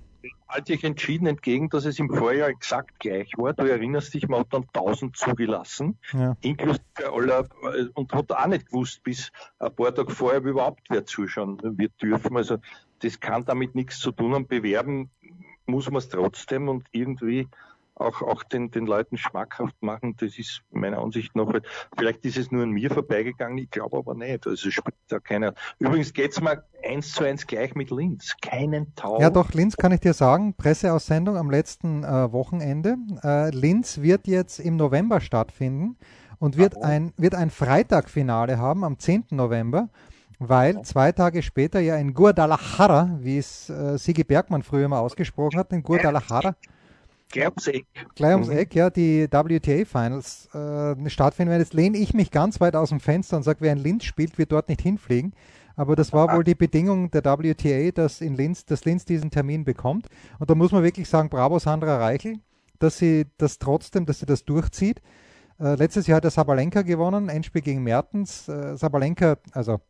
Halte 0.48 0.74
ich 0.74 0.84
entschieden 0.84 1.26
entgegen, 1.26 1.70
dass 1.70 1.86
es 1.86 1.98
im 1.98 2.10
Vorjahr 2.10 2.48
exakt 2.48 3.00
gleich 3.00 3.32
war. 3.38 3.54
Du 3.54 3.64
erinnerst 3.64 4.12
dich, 4.12 4.28
man 4.28 4.40
hat 4.40 4.48
dann 4.50 4.64
1000 4.74 5.16
zugelassen, 5.16 5.98
ja. 6.12 6.36
inklusive 6.42 6.82
aller, 7.10 7.46
und 7.94 8.12
hat 8.12 8.30
auch 8.30 8.46
nicht 8.46 8.66
gewusst, 8.66 9.02
bis 9.02 9.32
ein 9.58 9.74
paar 9.74 9.94
Tage 9.94 10.10
vorher, 10.10 10.44
wie 10.44 10.50
überhaupt 10.50 10.82
wer 10.90 11.06
zuschauen 11.06 11.58
wird 11.62 11.92
dürfen. 12.02 12.36
Also, 12.36 12.58
das 13.00 13.18
kann 13.18 13.46
damit 13.46 13.74
nichts 13.74 13.98
zu 13.98 14.12
tun 14.12 14.34
haben. 14.34 14.46
Bewerben 14.46 15.10
muss 15.64 15.90
man 15.90 15.98
es 15.98 16.10
trotzdem 16.10 16.68
und 16.68 16.86
irgendwie 16.92 17.48
auch, 17.94 18.22
auch 18.22 18.42
den, 18.42 18.70
den 18.70 18.86
Leuten 18.86 19.16
schmackhaft 19.16 19.80
machen. 19.82 20.16
Das 20.18 20.38
ist 20.38 20.62
meiner 20.70 20.98
Ansicht 20.98 21.34
nach, 21.36 21.46
halt, 21.46 21.66
vielleicht 21.96 22.24
ist 22.24 22.36
es 22.36 22.50
nur 22.50 22.62
an 22.62 22.70
mir 22.70 22.90
vorbeigegangen, 22.90 23.58
ich 23.58 23.70
glaube 23.70 23.98
aber 23.98 24.14
nicht. 24.14 24.46
Also 24.46 24.70
spielt 24.70 24.94
da 25.08 25.18
keiner. 25.18 25.54
Übrigens 25.78 26.12
geht's 26.12 26.40
mal 26.40 26.64
eins 26.84 27.12
zu 27.12 27.24
eins 27.24 27.46
gleich 27.46 27.74
mit 27.74 27.90
Linz. 27.90 28.34
Keinen 28.40 28.94
Tau. 28.94 29.20
Ja, 29.20 29.30
doch, 29.30 29.52
Linz 29.52 29.76
kann 29.76 29.92
ich 29.92 30.00
dir 30.00 30.14
sagen, 30.14 30.54
Presseaussendung 30.54 31.36
am 31.36 31.50
letzten 31.50 32.04
äh, 32.04 32.32
Wochenende. 32.32 32.96
Äh, 33.22 33.50
Linz 33.50 34.00
wird 34.00 34.26
jetzt 34.26 34.58
im 34.58 34.76
November 34.76 35.20
stattfinden 35.20 35.96
und 36.38 36.56
wird 36.56 36.76
oh. 36.76 36.82
ein, 36.82 37.12
wird 37.16 37.34
ein 37.34 37.50
Freitagfinale 37.50 38.58
haben 38.58 38.84
am 38.84 38.98
10. 38.98 39.26
November 39.30 39.88
weil 40.44 40.82
zwei 40.82 41.12
Tage 41.12 41.40
später 41.40 41.78
ja 41.78 41.96
in 41.96 42.14
Guadalajara, 42.14 43.16
wie 43.20 43.38
es 43.38 43.70
äh, 43.70 43.96
Sigi 43.96 44.24
Bergmann 44.24 44.64
früher 44.64 44.88
mal 44.88 44.98
ausgesprochen 44.98 45.56
hat, 45.56 45.72
in 45.72 45.84
Guadalajara 45.84 46.56
Gleich 47.32 47.48
ums 47.48 47.66
Eck. 47.66 47.86
Gleich 48.14 48.32
ums 48.34 48.48
mhm. 48.48 48.56
Eck, 48.56 48.74
ja, 48.74 48.90
die 48.90 49.26
WTA-Finals 49.28 50.48
äh, 50.54 51.10
stattfinden 51.10 51.58
Jetzt 51.58 51.74
lehne 51.74 51.98
ich 51.98 52.14
mich 52.14 52.30
ganz 52.30 52.60
weit 52.60 52.76
aus 52.76 52.90
dem 52.90 53.00
Fenster 53.00 53.36
und 53.36 53.42
sage, 53.42 53.60
wer 53.60 53.72
in 53.72 53.78
Linz 53.78 54.04
spielt, 54.04 54.38
wird 54.38 54.52
dort 54.52 54.68
nicht 54.68 54.82
hinfliegen. 54.82 55.32
Aber 55.74 55.96
das 55.96 56.12
war 56.12 56.34
wohl 56.36 56.44
die 56.44 56.54
Bedingung 56.54 57.10
der 57.10 57.24
WTA, 57.24 57.90
dass 57.92 58.20
in 58.20 58.34
Linz, 58.34 58.66
dass 58.66 58.84
Linz 58.84 59.06
diesen 59.06 59.30
Termin 59.30 59.64
bekommt. 59.64 60.06
Und 60.38 60.50
da 60.50 60.54
muss 60.54 60.70
man 60.70 60.82
wirklich 60.82 61.08
sagen, 61.08 61.30
bravo 61.30 61.58
Sandra 61.58 61.96
Reichel, 61.96 62.38
dass 62.78 62.98
sie 62.98 63.26
das 63.38 63.58
trotzdem, 63.58 64.04
dass 64.04 64.20
sie 64.20 64.26
das 64.26 64.44
durchzieht. 64.44 65.00
Äh, 65.58 65.76
letztes 65.76 66.06
Jahr 66.06 66.16
hat 66.16 66.24
der 66.24 66.30
Sabalenka 66.30 66.82
gewonnen, 66.82 67.30
Endspiel 67.30 67.62
gegen 67.62 67.82
Mertens. 67.82 68.48
Äh, 68.48 68.76
Sabalenka, 68.76 69.38
also 69.52 69.80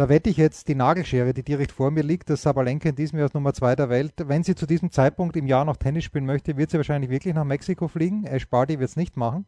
da 0.00 0.08
wette 0.08 0.30
ich 0.30 0.38
jetzt 0.38 0.68
die 0.68 0.74
Nagelschere, 0.74 1.34
die 1.34 1.42
direkt 1.42 1.72
vor 1.72 1.90
mir 1.90 2.02
liegt, 2.02 2.30
dass 2.30 2.40
Sabalenka 2.40 2.88
in 2.88 2.94
diesem 2.94 3.18
Jahr 3.18 3.26
als 3.26 3.34
Nummer 3.34 3.52
2 3.52 3.76
der 3.76 3.90
Welt, 3.90 4.14
wenn 4.16 4.42
sie 4.42 4.54
zu 4.54 4.64
diesem 4.64 4.90
Zeitpunkt 4.90 5.36
im 5.36 5.46
Jahr 5.46 5.66
noch 5.66 5.76
Tennis 5.76 6.04
spielen 6.04 6.24
möchte, 6.24 6.56
wird 6.56 6.70
sie 6.70 6.78
wahrscheinlich 6.78 7.10
wirklich 7.10 7.34
nach 7.34 7.44
Mexiko 7.44 7.86
fliegen. 7.86 8.24
Ash 8.24 8.48
Barty 8.48 8.78
wird 8.78 8.88
es 8.88 8.96
nicht 8.96 9.18
machen. 9.18 9.44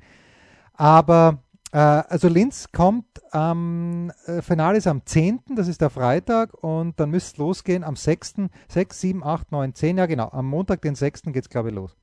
Aber 0.74 1.38
äh, 1.72 1.78
also 1.78 2.28
Linz 2.28 2.70
kommt 2.70 3.06
am 3.30 4.12
ähm, 4.26 4.42
Finale 4.42 4.76
ist 4.76 4.86
am 4.86 5.06
10., 5.06 5.40
das 5.56 5.68
ist 5.68 5.80
der 5.80 5.88
Freitag, 5.88 6.52
und 6.62 7.00
dann 7.00 7.08
müsste 7.08 7.32
es 7.32 7.38
losgehen 7.38 7.82
am 7.82 7.96
6., 7.96 8.34
6, 8.68 9.00
7, 9.00 9.24
8, 9.24 9.52
9, 9.52 9.74
10, 9.74 9.96
ja 9.96 10.04
genau, 10.04 10.28
am 10.32 10.48
Montag, 10.48 10.82
den 10.82 10.94
6. 10.94 11.22
geht 11.28 11.44
es 11.44 11.48
glaube 11.48 11.70
ich 11.70 11.74
los. 11.74 11.96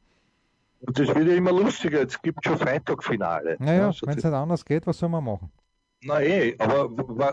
Und 0.81 0.97
das 0.97 1.07
wird 1.09 1.27
ja 1.27 1.35
immer 1.35 1.51
lustiger, 1.51 1.99
jetzt 1.99 2.23
gibt 2.23 2.39
es 2.41 2.49
schon 2.49 2.57
Freitagfinale. 2.57 3.57
Naja, 3.59 3.87
also 3.87 4.07
wenn 4.07 4.17
es 4.17 4.23
nicht 4.23 4.33
anders 4.33 4.65
geht, 4.65 4.87
was 4.87 4.97
soll 4.97 5.09
man 5.09 5.23
machen? 5.23 5.51
Na 6.01 6.21
eh, 6.21 6.55
aber 6.59 6.89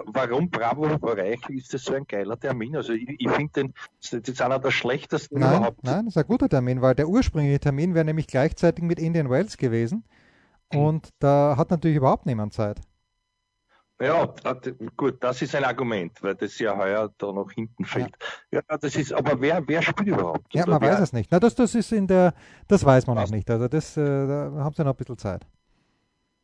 warum 0.07 0.51
Bravo 0.51 0.85
Reich 0.85 1.41
ist 1.51 1.73
das 1.73 1.85
so 1.85 1.95
ein 1.95 2.05
geiler 2.07 2.39
Termin? 2.39 2.75
Also 2.77 2.95
ich, 2.95 3.09
ich 3.19 3.31
finde 3.31 3.73
das 4.01 4.13
ist 4.13 4.43
einer 4.43 4.59
der 4.59 4.73
schlechtesten 4.73 5.39
nein, 5.39 5.57
überhaupt. 5.59 5.85
Nein, 5.85 6.07
das 6.07 6.17
ist 6.17 6.19
ein 6.19 6.27
guter 6.27 6.49
Termin, 6.49 6.83
weil 6.83 6.97
der 6.97 7.09
ursprüngliche 7.09 7.61
Termin 7.61 7.95
wäre 7.95 8.05
nämlich 8.05 8.27
gleichzeitig 8.27 8.83
mit 8.85 8.99
Indian 8.99 9.31
Wells 9.31 9.57
gewesen. 9.57 10.05
Und 10.75 11.11
da 11.21 11.55
hat 11.57 11.71
natürlich 11.71 11.97
überhaupt 11.97 12.27
niemand 12.27 12.53
Zeit. 12.53 12.81
Ja, 13.99 14.35
gut, 14.97 15.23
das 15.23 15.41
ist 15.41 15.55
ein 15.55 15.65
Argument, 15.65 16.23
weil 16.23 16.35
das 16.35 16.59
ja 16.59 16.77
heuer 16.77 17.11
da 17.17 17.33
noch 17.33 17.51
hinten 17.51 17.85
fällt. 17.85 18.15
Ja, 18.51 18.61
ja 18.69 18.77
das 18.77 18.95
ist, 18.95 19.13
aber 19.13 19.41
wer, 19.41 19.67
wer 19.67 19.81
spielt 19.81 20.09
überhaupt? 20.09 20.53
Ja, 20.53 20.67
man 20.67 20.83
wer? 20.83 20.93
weiß 20.93 21.01
es 21.01 21.13
nicht. 21.15 21.31
Na, 21.33 21.41
das, 21.41 21.55
das 21.55 21.75
ist 21.75 21.93
in 21.93 22.07
der, 22.07 22.35
das 22.69 22.85
weiß 22.85 23.07
man 23.07 23.17
auch 23.17 23.31
nicht. 23.31 23.49
Also 23.49 23.69
das, 23.69 23.97
äh, 23.97 24.03
da 24.03 24.53
haben 24.57 24.75
sie 24.75 24.85
noch 24.85 24.93
ein 24.93 24.97
bisschen 24.97 25.17
Zeit. 25.17 25.47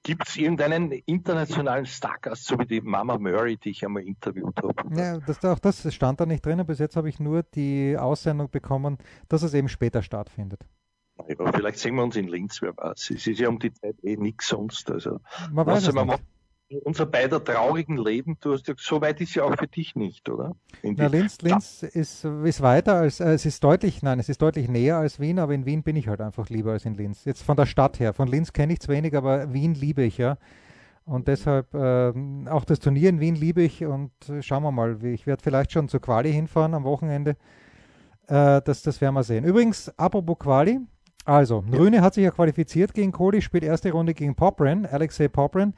Gibt 0.05 0.29
es 0.29 0.37
irgendeinen 0.37 0.91
internationalen 0.91 1.87
Stargast, 1.87 2.45
so 2.45 2.59
wie 2.59 2.67
die 2.67 2.81
Mama 2.81 3.19
Murray, 3.19 3.57
die 3.57 3.71
ich 3.71 3.85
einmal 3.85 4.03
interviewt 4.03 4.57
habe? 4.57 4.75
Ja, 4.97 5.19
das, 5.19 5.45
auch 5.45 5.61
das 5.61 5.95
stand 5.95 6.21
da 6.21 6.27
nicht 6.27 6.45
drin. 6.45 6.65
Bis 6.67 6.81
jetzt 6.81 6.97
habe 6.97 7.09
ich 7.09 7.21
nur 7.21 7.45
die 7.45 7.97
Aussendung 7.97 8.51
bekommen, 8.51 8.99
dass 9.29 9.43
es 9.43 9.55
eben 9.55 9.69
später 9.69 10.03
stattfindet. 10.03 10.67
Ja, 11.29 11.53
vielleicht 11.53 11.79
sehen 11.79 11.95
wir 11.95 12.03
uns 12.03 12.17
in 12.17 12.27
Linz, 12.27 12.61
wer 12.63 12.77
weiß. 12.77 13.11
Es 13.11 13.27
ist 13.27 13.39
ja 13.39 13.49
um 13.49 13.61
die 13.61 13.73
Zeit 13.73 13.97
eh 14.03 14.17
nichts 14.17 14.49
sonst. 14.49 14.91
Also, 14.91 15.21
Man 15.53 15.67
weiß 15.67 15.87
es 15.87 15.95
nicht. 15.95 16.23
Unser 16.85 17.07
beider 17.07 17.43
traurigen 17.43 17.97
Leben, 17.97 18.37
du 18.41 18.53
hast 18.53 18.69
ja, 18.69 18.75
so 18.77 19.01
weit 19.01 19.21
ist 19.21 19.35
ja 19.35 19.45
auch 19.45 19.57
für 19.57 19.67
dich 19.67 19.95
nicht, 19.95 20.29
oder? 20.29 20.55
Na, 20.83 21.07
Linz, 21.07 21.41
Linz 21.43 21.83
ist, 21.83 22.25
ist 22.25 22.63
weiter 22.63 22.95
als, 22.95 23.21
äh, 23.21 23.33
es 23.33 23.47
ist 23.47 23.63
deutlich, 23.63 24.03
nein, 24.03 24.19
es 24.19 24.29
ist 24.29 24.41
deutlich 24.41 24.69
näher 24.69 24.97
als 24.97 25.21
Wien, 25.21 25.39
aber 25.39 25.55
in 25.55 25.67
Wien 25.67 25.83
bin 25.83 25.97
ich 25.97 26.09
halt 26.09 26.21
einfach 26.21 26.49
lieber 26.49 26.73
als 26.73 26.85
in 26.85 26.95
Linz. 26.95 27.25
Jetzt 27.25 27.43
von 27.43 27.57
der 27.57 27.67
Stadt 27.67 28.01
her. 28.01 28.15
Von 28.15 28.29
Linz 28.29 28.53
kenne 28.53 28.73
ich 28.73 28.81
es 28.81 28.89
wenig, 28.89 29.17
aber 29.17 29.53
Wien 29.53 29.75
liebe 29.75 30.03
ich 30.03 30.19
ja. 30.19 30.39
Und 31.05 31.29
deshalb 31.29 31.75
äh, 31.75 32.13
auch 32.49 32.65
das 32.65 32.79
Turnier 32.79 33.09
in 33.09 33.21
Wien 33.21 33.35
liebe 33.35 33.63
ich 33.63 33.85
und 33.85 34.13
äh, 34.29 34.43
schauen 34.43 34.63
wir 34.63 34.71
mal. 34.71 35.03
Ich 35.05 35.27
werde 35.27 35.43
vielleicht 35.43 35.73
schon 35.73 35.89
zur 35.89 36.01
Quali 36.01 36.33
hinfahren 36.33 36.75
am 36.75 36.85
Wochenende. 36.85 37.37
Äh, 38.29 38.63
das, 38.63 38.83
das 38.83 39.01
werden 39.01 39.15
wir 39.15 39.25
sehen. 39.25 39.45
Übrigens, 39.45 39.89
apropos 39.99 40.39
Quali, 40.39 40.79
also, 41.25 41.65
Rühne 41.73 42.01
hat 42.01 42.15
sich 42.15 42.25
ja 42.25 42.31
qualifiziert 42.31 42.95
gegen 42.95 43.13
Cody, 43.13 43.43
spielt 43.43 43.63
erste 43.63 43.93
Runde 43.93 44.13
gegen 44.13 44.35
Popren, 44.35 44.87
Alexei 44.87 45.29
Popren, 45.29 45.75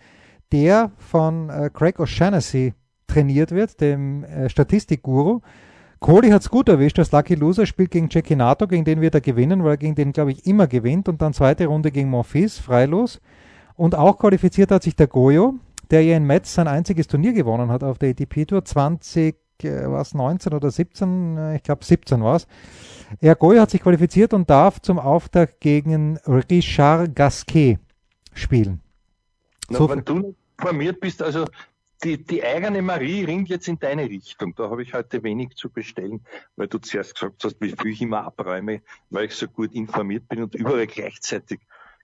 der 0.52 0.92
von 0.98 1.50
äh, 1.50 1.70
Craig 1.72 1.98
O'Shaughnessy 1.98 2.74
trainiert 3.07 3.50
wird, 3.50 3.80
dem 3.80 4.24
äh, 4.24 4.48
Statistikguru. 4.48 5.40
Cody 6.00 6.28
hat 6.30 6.42
es 6.42 6.50
gut 6.50 6.68
erwischt 6.68 6.98
als 6.98 7.12
Lucky 7.12 7.35
Loser, 7.35 7.64
spielt 7.64 7.90
gegen 7.90 8.09
Jackie 8.11 8.37
Nato, 8.37 8.66
gegen 8.66 8.85
den 8.85 9.00
wird 9.00 9.14
er 9.14 9.22
gewinnen, 9.22 9.64
weil 9.64 9.72
er 9.72 9.76
gegen 9.78 9.94
den, 9.94 10.12
glaube 10.12 10.33
ich, 10.33 10.46
immer 10.46 10.66
gewinnt. 10.66 11.09
Und 11.09 11.22
dann 11.22 11.33
zweite 11.33 11.66
Runde 11.66 11.90
gegen 11.90 12.11
Monfils, 12.11 12.59
freilos. 12.59 13.20
Und 13.74 13.94
auch 13.94 14.18
qualifiziert 14.18 14.70
hat 14.70 14.83
sich 14.83 14.96
der 14.96 15.07
Goyo, 15.07 15.54
der 15.90 16.04
ja 16.04 16.16
in 16.16 16.24
Metz 16.24 16.54
sein 16.54 16.68
einziges 16.68 17.07
Turnier 17.07 17.33
gewonnen 17.33 17.70
hat 17.70 17.83
auf 17.83 17.98
der 17.98 18.11
ATP 18.11 18.44
Tour, 18.46 18.64
20, 18.64 19.37
äh, 19.62 19.90
was 19.90 20.14
19 20.14 20.52
oder 20.52 20.70
17, 20.70 21.38
äh, 21.38 21.57
ich 21.57 21.62
glaube 21.62 21.85
17 21.85 22.22
war 22.22 22.37
es. 22.37 22.46
Ergoy 23.20 23.57
hat 23.59 23.70
sich 23.70 23.83
qualifiziert 23.83 24.35
und 24.35 24.50
darf 24.50 24.80
zum 24.83 24.98
Auftakt 24.98 25.61
gegen 25.61 26.18
Richard 26.26 27.14
Gasquet 27.14 27.78
spielen. 28.35 28.84
Na, 29.68 29.79
so 29.79 29.88
wenn 29.88 30.05
du 30.05 30.35
informiert 30.59 31.00
bist, 31.00 31.22
also 31.22 31.46
die, 32.03 32.22
die 32.22 32.44
eigene 32.44 32.83
Marie 32.83 33.24
ringt 33.24 33.48
jetzt 33.48 33.66
in 33.68 33.79
deine 33.79 34.05
Richtung. 34.05 34.55
Da 34.55 34.68
habe 34.70 34.83
ich 34.83 34.92
heute 34.92 35.22
wenig 35.22 35.57
zu 35.57 35.70
bestellen, 35.70 36.20
weil 36.57 36.68
du 36.68 36.79
zuerst 36.79 37.14
gesagt 37.14 37.44
hast, 37.44 37.61
wie 37.61 37.70
viel 37.70 37.92
ich 37.92 38.03
immer 38.03 38.24
abräume, 38.24 38.83
weil 39.11 39.27
ich 39.27 39.35
so 39.35 39.48
gut 39.48 39.72
informiert 39.72 40.29
bin 40.29 40.42
und 40.42 40.55
überall 40.55 40.87
gleichzeitig 40.87 41.61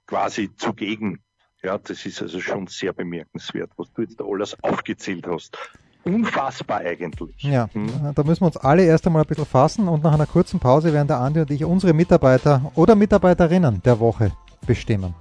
quasi 0.07 0.51
zugegen. 0.57 1.20
Ja, 1.62 1.77
das 1.77 2.07
ist 2.07 2.23
also 2.23 2.40
schon 2.40 2.68
sehr 2.68 2.94
bemerkenswert, 2.94 3.70
was 3.77 3.92
du 3.92 4.03
jetzt 4.03 4.18
da 4.18 4.25
alles 4.25 4.57
aufgezählt 4.62 5.27
hast 5.27 5.59
unfassbar 6.05 6.81
eigentlich. 6.81 7.35
Ja, 7.42 7.68
hm. 7.73 7.88
da 8.14 8.23
müssen 8.23 8.42
wir 8.42 8.46
uns 8.46 8.57
alle 8.57 8.85
erst 8.85 9.07
einmal 9.07 9.23
ein 9.23 9.29
bisschen 9.29 9.46
fassen 9.46 9.88
und 9.88 10.03
nach 10.03 10.14
einer 10.14 10.27
kurzen 10.27 10.61
Pause 10.61 10.92
werden 10.92 11.09
der 11.09 11.18
Andi 11.18 11.40
und 11.40 11.51
ich 11.51 11.64
unsere 11.64 11.92
Mitarbeiter 11.92 12.73
oder 12.75 12.94
Mitarbeiterinnen 12.94 13.83
der 13.83 14.01
Woche 14.01 14.33
bestimmen. 14.66 15.14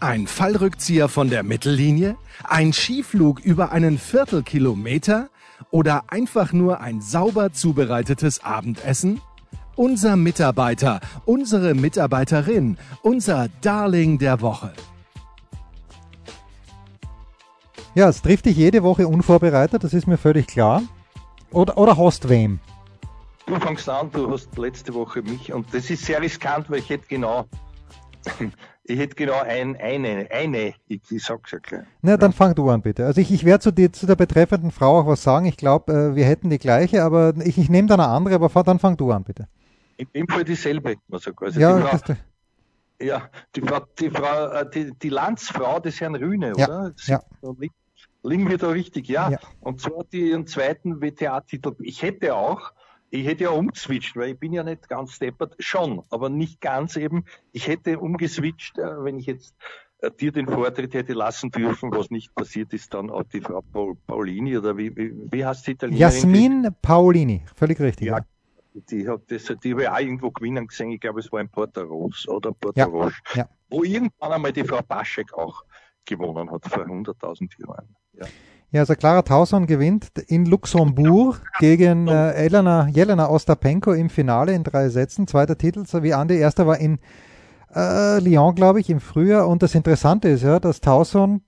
Ein 0.00 0.26
Fallrückzieher 0.26 1.10
von 1.10 1.28
der 1.28 1.42
Mittellinie? 1.42 2.16
Ein 2.44 2.72
Skiflug 2.72 3.40
über 3.40 3.70
einen 3.70 3.98
Viertelkilometer? 3.98 5.28
Oder 5.70 6.04
einfach 6.08 6.54
nur 6.54 6.80
ein 6.80 7.02
sauber 7.02 7.52
zubereitetes 7.52 8.42
Abendessen? 8.42 9.20
Unser 9.76 10.16
Mitarbeiter, 10.16 11.00
unsere 11.26 11.74
Mitarbeiterin, 11.74 12.78
unser 13.02 13.48
Darling 13.60 14.18
der 14.18 14.40
Woche. 14.40 14.72
Ja, 17.94 18.08
es 18.08 18.22
trifft 18.22 18.46
dich 18.46 18.56
jede 18.56 18.82
Woche 18.82 19.06
unvorbereitet, 19.06 19.84
das 19.84 19.92
ist 19.92 20.06
mir 20.06 20.16
völlig 20.16 20.46
klar. 20.46 20.82
Oder, 21.50 21.76
oder 21.76 21.98
hast 21.98 22.30
wem? 22.30 22.58
Du 23.44 23.56
fängst 23.56 23.86
an, 23.88 24.10
du 24.12 24.30
hast 24.30 24.56
letzte 24.56 24.94
Woche 24.94 25.20
mich 25.20 25.52
und 25.52 25.66
das 25.74 25.90
ist 25.90 26.06
sehr 26.06 26.22
riskant, 26.22 26.70
weil 26.70 26.78
ich 26.78 26.88
hätte 26.88 27.06
genau, 27.06 27.46
ich 28.90 28.98
hätte 28.98 29.14
genau 29.14 29.40
ein, 29.40 29.76
eine, 29.76 30.28
eine, 30.30 30.74
ich, 30.88 31.00
ich 31.10 31.22
sag's 31.22 31.50
ja 31.52 31.58
gleich. 31.58 31.84
Na, 32.02 32.16
dann 32.16 32.32
fang 32.32 32.54
du 32.54 32.68
an 32.70 32.82
bitte. 32.82 33.06
Also 33.06 33.20
ich, 33.20 33.32
ich 33.32 33.44
werde 33.44 33.60
zu, 33.60 33.72
zu 33.92 34.06
der 34.06 34.16
betreffenden 34.16 34.70
Frau 34.70 35.00
auch 35.00 35.06
was 35.06 35.22
sagen. 35.22 35.46
Ich 35.46 35.56
glaube, 35.56 35.92
äh, 35.92 36.14
wir 36.16 36.24
hätten 36.24 36.50
die 36.50 36.58
gleiche, 36.58 37.02
aber 37.02 37.34
ich, 37.44 37.58
ich 37.58 37.68
nehme 37.68 37.88
dann 37.88 38.00
eine 38.00 38.10
andere, 38.10 38.34
aber 38.36 38.62
dann 38.62 38.78
fang 38.78 38.96
du 38.96 39.10
an 39.10 39.24
bitte. 39.24 39.48
In 39.96 40.08
dem 40.14 40.28
Fall 40.28 40.44
dieselbe, 40.44 40.96
was 41.08 41.26
er 41.26 41.34
quasi. 41.34 41.60
Ja, 41.60 41.76
die 41.76 41.82
Frau, 41.82 42.14
ja, 43.02 43.30
die 43.54 43.60
Frau, 43.60 43.80
die, 43.98 44.10
Frau, 44.10 44.46
äh, 44.46 44.70
die, 44.70 44.92
die 44.92 45.08
Landsfrau 45.08 45.80
des 45.80 46.00
Herrn 46.00 46.14
Rühne, 46.14 46.52
ja, 46.56 46.66
oder? 46.66 46.92
Ja. 47.06 47.22
Liegen 48.22 48.50
wir 48.50 48.58
da 48.58 48.68
richtig, 48.68 49.08
ja. 49.08 49.30
ja. 49.30 49.38
Und 49.60 49.80
zwar 49.80 50.04
ihren 50.12 50.46
zweiten 50.46 51.00
WTA-Titel. 51.00 51.74
Ich 51.80 52.02
hätte 52.02 52.34
auch, 52.34 52.72
ich 53.10 53.26
hätte 53.26 53.44
ja 53.44 53.50
umgeswitcht, 53.50 54.16
weil 54.16 54.30
ich 54.30 54.38
bin 54.38 54.52
ja 54.52 54.62
nicht 54.62 54.88
ganz 54.88 55.18
deppert, 55.18 55.54
schon, 55.58 56.02
aber 56.10 56.28
nicht 56.28 56.60
ganz 56.60 56.96
eben. 56.96 57.24
Ich 57.52 57.66
hätte 57.66 57.98
umgeswitcht, 57.98 58.78
äh, 58.78 59.04
wenn 59.04 59.18
ich 59.18 59.26
jetzt 59.26 59.54
äh, 59.98 60.10
dir 60.10 60.32
den 60.32 60.46
Vortritt 60.46 60.94
hätte 60.94 61.12
lassen 61.12 61.50
dürfen, 61.50 61.90
was 61.92 62.10
nicht 62.10 62.34
passiert 62.34 62.72
ist, 62.72 62.94
dann 62.94 63.10
auch 63.10 63.24
die 63.24 63.40
Frau 63.40 63.62
Paulini 64.06 64.56
oder 64.56 64.76
wie, 64.76 64.96
wie, 64.96 65.12
wie 65.30 65.44
heißt 65.44 65.66
die 65.66 65.72
Italienerin? 65.72 66.00
Jasmin 66.00 66.68
Paolini, 66.80 67.42
völlig 67.56 67.80
richtig. 67.80 68.08
Ja, 68.08 68.20
die 68.74 69.08
hat 69.08 69.22
das, 69.28 69.52
die 69.62 69.72
habe 69.72 69.82
ich 69.82 69.88
auch 69.88 69.98
irgendwo 69.98 70.30
gewinnen 70.30 70.68
gesehen, 70.68 70.92
ich 70.92 71.00
glaube 71.00 71.20
es 71.20 71.32
war 71.32 71.40
in 71.40 71.48
Porto 71.48 71.82
Rosso 71.82 72.36
oder 72.36 72.52
Porto 72.52 72.78
ja, 72.78 72.86
Roche, 72.86 73.20
ja. 73.34 73.48
wo 73.68 73.82
irgendwann 73.82 74.32
einmal 74.32 74.52
die 74.52 74.64
Frau 74.64 74.82
Paschek 74.82 75.34
auch 75.34 75.64
gewonnen 76.04 76.50
hat 76.50 76.64
vor 76.66 76.84
100.000 76.84 77.50
Jahren. 77.60 77.96
Ja. 78.12 78.26
Ja, 78.72 78.82
also 78.82 78.94
Clara 78.94 79.22
Tauson 79.22 79.66
gewinnt 79.66 80.10
in 80.28 80.46
Luxemburg 80.46 81.42
gegen 81.58 82.06
äh, 82.06 82.34
Elena, 82.34 82.86
Jelena 82.88 83.28
Ostapenko 83.28 83.92
im 83.92 84.10
Finale 84.10 84.52
in 84.52 84.62
drei 84.62 84.88
Sätzen. 84.90 85.26
Zweiter 85.26 85.58
Titel, 85.58 85.86
so 85.86 86.04
wie 86.04 86.14
Andi. 86.14 86.36
Erster 86.36 86.68
war 86.68 86.78
in 86.78 87.00
äh, 87.74 88.20
Lyon, 88.20 88.54
glaube 88.54 88.78
ich, 88.78 88.88
im 88.88 89.00
Frühjahr. 89.00 89.48
Und 89.48 89.64
das 89.64 89.74
Interessante 89.74 90.28
ist 90.28 90.44
ja, 90.44 90.60
dass 90.60 90.80
Tauson 90.80 91.42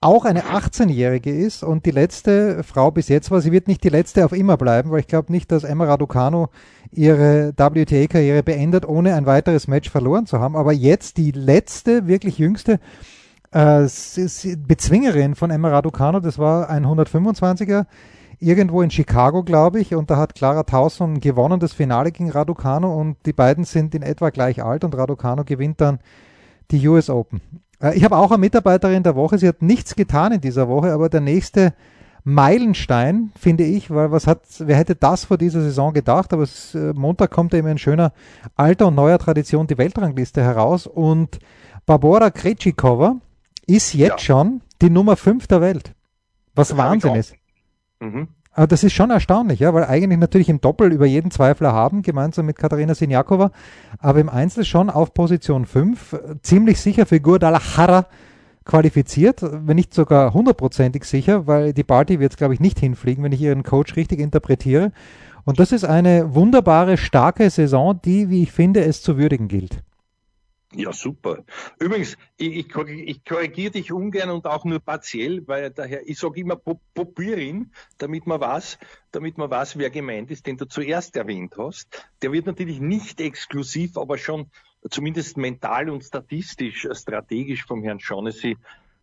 auch 0.00 0.24
eine 0.24 0.42
18-Jährige 0.42 1.34
ist 1.34 1.64
und 1.64 1.84
die 1.84 1.90
letzte 1.90 2.62
Frau 2.62 2.92
bis 2.92 3.08
jetzt 3.08 3.32
war. 3.32 3.40
Sie 3.40 3.50
wird 3.50 3.66
nicht 3.66 3.82
die 3.82 3.88
letzte 3.88 4.24
auf 4.24 4.32
immer 4.32 4.56
bleiben, 4.56 4.92
weil 4.92 5.00
ich 5.00 5.08
glaube 5.08 5.32
nicht, 5.32 5.50
dass 5.50 5.64
Emma 5.64 5.86
Raducanu 5.86 6.46
ihre 6.92 7.52
WTA-Karriere 7.56 8.44
beendet, 8.44 8.86
ohne 8.86 9.14
ein 9.14 9.26
weiteres 9.26 9.66
Match 9.66 9.90
verloren 9.90 10.26
zu 10.26 10.38
haben. 10.38 10.54
Aber 10.54 10.72
jetzt 10.72 11.16
die 11.16 11.32
letzte, 11.32 12.06
wirklich 12.06 12.38
jüngste 12.38 12.78
äh, 13.50 13.86
Bezwingerin 14.66 15.34
von 15.34 15.50
Emma 15.50 15.68
Raducano, 15.68 16.20
das 16.20 16.38
war 16.38 16.68
ein 16.68 16.84
125er, 16.84 17.86
irgendwo 18.40 18.82
in 18.82 18.90
Chicago, 18.90 19.42
glaube 19.42 19.80
ich, 19.80 19.94
und 19.94 20.10
da 20.10 20.16
hat 20.16 20.34
Clara 20.34 20.62
Tauson 20.62 21.20
gewonnen, 21.20 21.58
das 21.60 21.72
Finale 21.72 22.12
gegen 22.12 22.30
Raducano 22.30 22.94
und 22.94 23.16
die 23.26 23.32
beiden 23.32 23.64
sind 23.64 23.94
in 23.94 24.02
etwa 24.02 24.30
gleich 24.30 24.62
alt 24.62 24.84
und 24.84 24.96
Raducano 24.96 25.44
gewinnt 25.44 25.80
dann 25.80 25.98
die 26.70 26.86
US 26.86 27.10
Open. 27.10 27.40
Äh, 27.80 27.96
ich 27.96 28.04
habe 28.04 28.16
auch 28.16 28.30
eine 28.30 28.38
Mitarbeiterin 28.38 29.02
der 29.02 29.16
Woche, 29.16 29.38
sie 29.38 29.48
hat 29.48 29.62
nichts 29.62 29.96
getan 29.96 30.32
in 30.32 30.40
dieser 30.40 30.68
Woche, 30.68 30.92
aber 30.92 31.08
der 31.08 31.20
nächste 31.20 31.74
Meilenstein, 32.24 33.32
finde 33.38 33.64
ich, 33.64 33.90
weil 33.90 34.12
was 34.12 34.26
hat, 34.26 34.42
wer 34.58 34.76
hätte 34.76 34.94
das 34.94 35.24
vor 35.24 35.38
dieser 35.38 35.62
Saison 35.62 35.94
gedacht? 35.94 36.32
Aber 36.32 36.42
es, 36.42 36.74
äh, 36.74 36.92
Montag 36.92 37.30
kommt 37.30 37.54
eben 37.54 37.68
in 37.68 37.78
schöner 37.78 38.12
alter 38.54 38.88
und 38.88 38.94
neuer 38.94 39.18
Tradition 39.18 39.66
die 39.66 39.78
Weltrangliste 39.78 40.42
heraus 40.42 40.86
und 40.86 41.38
Barbora 41.86 42.30
Krejcikova 42.30 43.16
ist 43.68 43.94
jetzt 43.94 44.10
ja. 44.10 44.18
schon 44.18 44.62
die 44.82 44.90
Nummer 44.90 45.16
5 45.16 45.46
der 45.46 45.60
Welt. 45.60 45.92
Was 46.54 46.68
das 46.68 46.78
Wahnsinn 46.78 47.14
ist. 47.14 47.34
Mhm. 48.00 48.28
Aber 48.52 48.66
das 48.66 48.82
ist 48.82 48.92
schon 48.92 49.10
erstaunlich, 49.10 49.60
ja, 49.60 49.72
weil 49.72 49.84
eigentlich 49.84 50.18
natürlich 50.18 50.48
im 50.48 50.60
Doppel 50.60 50.92
über 50.92 51.06
jeden 51.06 51.30
Zweifler 51.30 51.72
haben, 51.72 52.02
gemeinsam 52.02 52.46
mit 52.46 52.56
Katharina 52.56 52.92
Sinjakova, 52.92 53.52
aber 54.00 54.18
im 54.18 54.28
Einzel 54.28 54.64
schon 54.64 54.90
auf 54.90 55.14
Position 55.14 55.64
5, 55.64 56.18
ziemlich 56.42 56.80
sicher 56.80 57.06
für 57.06 57.20
Gurdalachara 57.20 58.06
qualifiziert, 58.64 59.42
wenn 59.42 59.76
nicht 59.76 59.94
sogar 59.94 60.34
hundertprozentig 60.34 61.04
sicher, 61.04 61.46
weil 61.46 61.72
die 61.72 61.84
Party 61.84 62.18
wird, 62.18 62.36
glaube 62.36 62.54
ich, 62.54 62.60
nicht 62.60 62.80
hinfliegen, 62.80 63.22
wenn 63.22 63.32
ich 63.32 63.40
ihren 63.40 63.62
Coach 63.62 63.94
richtig 63.94 64.18
interpretiere. 64.18 64.90
Und 65.44 65.60
das 65.60 65.70
ist 65.70 65.84
eine 65.84 66.34
wunderbare, 66.34 66.96
starke 66.96 67.48
Saison, 67.50 68.00
die, 68.04 68.28
wie 68.28 68.42
ich 68.42 68.50
finde, 68.50 68.84
es 68.84 69.02
zu 69.02 69.16
würdigen 69.16 69.46
gilt. 69.46 69.82
Ja, 70.74 70.92
super. 70.92 71.44
Übrigens, 71.78 72.18
ich, 72.36 72.68
ich, 72.68 73.24
korrigiere 73.24 73.70
dich 73.70 73.90
ungern 73.90 74.28
und 74.28 74.44
auch 74.44 74.66
nur 74.66 74.80
partiell, 74.80 75.46
weil 75.48 75.70
daher, 75.70 76.06
ich 76.06 76.18
sage 76.18 76.40
immer 76.40 76.56
Popierin, 76.56 77.72
damit 77.96 78.26
man 78.26 78.38
weiß, 78.38 78.78
damit 79.10 79.38
man 79.38 79.50
weiß, 79.50 79.78
wer 79.78 79.88
gemeint 79.88 80.30
ist, 80.30 80.46
den 80.46 80.58
du 80.58 80.66
zuerst 80.66 81.16
erwähnt 81.16 81.54
hast. 81.56 82.06
Der 82.20 82.32
wird 82.32 82.44
natürlich 82.44 82.80
nicht 82.80 83.18
exklusiv, 83.20 83.96
aber 83.96 84.18
schon 84.18 84.50
zumindest 84.90 85.38
mental 85.38 85.88
und 85.88 86.04
statistisch, 86.04 86.86
strategisch 86.92 87.64
vom 87.64 87.82
Herrn 87.82 87.98
Shaughnessy 87.98 88.58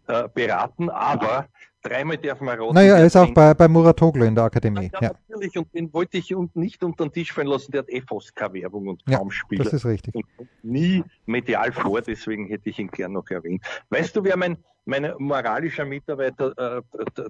äh, 0.05 0.29
beraten. 0.29 0.91
Aber 0.91 1.47
dreimal 1.85 2.17
darf 2.17 2.41
man 2.41 2.59
raten. 2.59 2.73
Naja, 2.73 2.97
er 2.97 3.05
ist 3.05 3.15
auch 3.15 3.31
bei, 3.33 3.53
bei 3.53 3.67
Muratoglu 3.67 4.25
in 4.25 4.35
der 4.35 4.45
Akademie. 4.45 4.89
Ja, 4.93 5.01
ja, 5.01 5.11
natürlich, 5.27 5.57
und 5.57 5.73
den 5.73 5.93
wollte 5.93 6.17
ich 6.17 6.33
nicht 6.53 6.83
unter 6.83 7.05
den 7.05 7.13
Tisch 7.13 7.31
fallen 7.31 7.47
lassen, 7.47 7.71
der 7.71 7.79
hat 7.79 7.89
eh 7.89 8.01
fast 8.01 8.35
keine 8.35 8.53
Werbung 8.53 8.87
und 8.87 9.05
kaum 9.05 9.27
ja, 9.27 9.31
Spiele. 9.31 9.63
Das 9.63 9.73
ist 9.73 9.85
richtig. 9.85 10.15
Und 10.15 10.25
nie 10.63 11.03
medial 11.25 11.71
vor, 11.71 12.01
deswegen 12.01 12.47
hätte 12.47 12.69
ich 12.69 12.79
ihn 12.79 12.89
gern 12.89 13.13
noch 13.13 13.29
erwähnt. 13.29 13.63
Weißt 13.89 14.15
du, 14.15 14.23
wer 14.23 14.37
mein, 14.37 14.57
mein 14.85 15.13
moralischer 15.19 15.85
Mitarbeiter 15.85 16.79
äh, 16.79 16.81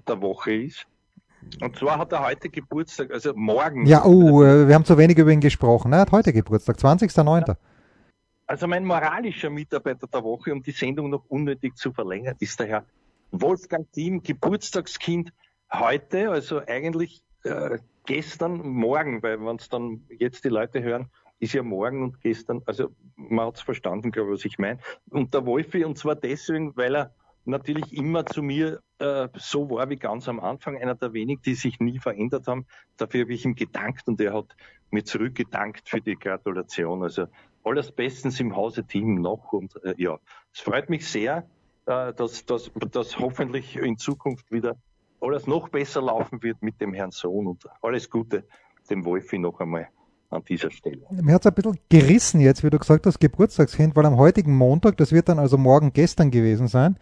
der 0.06 0.20
Woche 0.20 0.54
ist? 0.54 0.86
Und 1.60 1.76
zwar 1.76 1.98
hat 1.98 2.12
er 2.12 2.26
heute 2.26 2.48
Geburtstag, 2.48 3.12
also 3.12 3.32
morgen. 3.34 3.86
Ja, 3.86 4.04
oh, 4.04 4.42
äh, 4.42 4.66
wir 4.66 4.74
haben 4.74 4.84
zu 4.84 4.98
wenig 4.98 5.16
über 5.18 5.30
ihn 5.30 5.40
gesprochen. 5.40 5.92
Er 5.92 6.00
hat 6.00 6.12
heute 6.12 6.32
Geburtstag, 6.32 6.76
20.09. 6.76 7.56
Also 8.48 8.66
mein 8.66 8.84
moralischer 8.84 9.50
Mitarbeiter 9.50 10.06
der 10.06 10.22
Woche, 10.22 10.52
um 10.52 10.62
die 10.62 10.70
Sendung 10.72 11.10
noch 11.10 11.24
unnötig 11.28 11.76
zu 11.76 11.92
verlängern, 11.92 12.36
ist 12.38 12.58
der 12.58 12.66
Herr 12.66 12.84
Wolfgang 13.30 13.90
Thiem, 13.92 14.22
Geburtstagskind 14.22 15.32
heute, 15.72 16.30
also 16.30 16.60
eigentlich 16.66 17.22
äh, 17.44 17.78
gestern, 18.06 18.66
morgen, 18.68 19.22
weil 19.22 19.44
wenn 19.44 19.56
es 19.56 19.68
dann 19.68 20.06
jetzt 20.08 20.44
die 20.44 20.48
Leute 20.48 20.82
hören, 20.82 21.10
ist 21.38 21.52
ja 21.52 21.62
morgen 21.62 22.02
und 22.02 22.20
gestern, 22.20 22.62
also 22.66 22.90
man 23.16 23.46
hat 23.46 23.56
es 23.56 23.62
verstanden, 23.62 24.10
glaube 24.10 24.30
ich, 24.30 24.38
was 24.38 24.44
ich 24.44 24.58
meine. 24.58 24.78
Und 25.10 25.34
der 25.34 25.44
Wolfi, 25.44 25.84
und 25.84 25.98
zwar 25.98 26.14
deswegen, 26.14 26.76
weil 26.76 26.96
er 26.96 27.14
natürlich 27.44 27.92
immer 27.92 28.26
zu 28.26 28.42
mir 28.42 28.80
äh, 28.98 29.28
so 29.36 29.70
war 29.70 29.88
wie 29.90 29.96
ganz 29.96 30.28
am 30.28 30.40
Anfang, 30.40 30.78
einer 30.78 30.94
der 30.94 31.12
wenigen, 31.12 31.42
die 31.42 31.54
sich 31.54 31.78
nie 31.78 31.98
verändert 31.98 32.46
haben. 32.46 32.66
Dafür 32.96 33.22
habe 33.22 33.34
ich 33.34 33.44
ihm 33.44 33.54
gedankt 33.54 34.08
und 34.08 34.20
er 34.20 34.34
hat 34.34 34.56
mir 34.90 35.04
zurückgedankt 35.04 35.88
für 35.88 36.00
die 36.00 36.16
Gratulation. 36.16 37.02
Also 37.02 37.26
alles 37.62 37.92
bestens 37.92 38.40
im 38.40 38.56
Hause 38.56 38.84
Team 38.84 39.16
noch 39.16 39.52
und 39.52 39.74
äh, 39.84 39.94
ja, 39.98 40.18
es 40.52 40.60
freut 40.60 40.88
mich 40.88 41.06
sehr 41.06 41.48
dass, 41.86 42.44
dass, 42.44 42.70
dass 42.90 43.18
hoffentlich 43.18 43.76
in 43.76 43.96
Zukunft 43.96 44.50
wieder 44.50 44.76
alles 45.20 45.46
noch 45.46 45.68
besser 45.68 46.02
laufen 46.02 46.42
wird 46.42 46.60
mit 46.62 46.80
dem 46.80 46.92
Herrn 46.92 47.10
Sohn 47.10 47.46
und 47.46 47.64
alles 47.80 48.10
Gute 48.10 48.44
dem 48.90 49.04
Wolfi 49.04 49.38
noch 49.38 49.60
einmal 49.60 49.88
an 50.30 50.44
dieser 50.44 50.70
Stelle. 50.70 51.02
Mir 51.10 51.34
hat 51.34 51.42
es 51.42 51.46
ein 51.46 51.54
bisschen 51.54 51.78
gerissen 51.88 52.40
jetzt, 52.40 52.64
wie 52.64 52.70
du 52.70 52.78
gesagt 52.78 53.06
hast, 53.06 53.20
Geburtstagskind, 53.20 53.94
weil 53.96 54.06
am 54.06 54.16
heutigen 54.16 54.56
Montag, 54.56 54.96
das 54.96 55.12
wird 55.12 55.28
dann 55.28 55.38
also 55.38 55.56
morgen 55.56 55.92
gestern 55.92 56.30
gewesen 56.30 56.68
sein, 56.68 56.98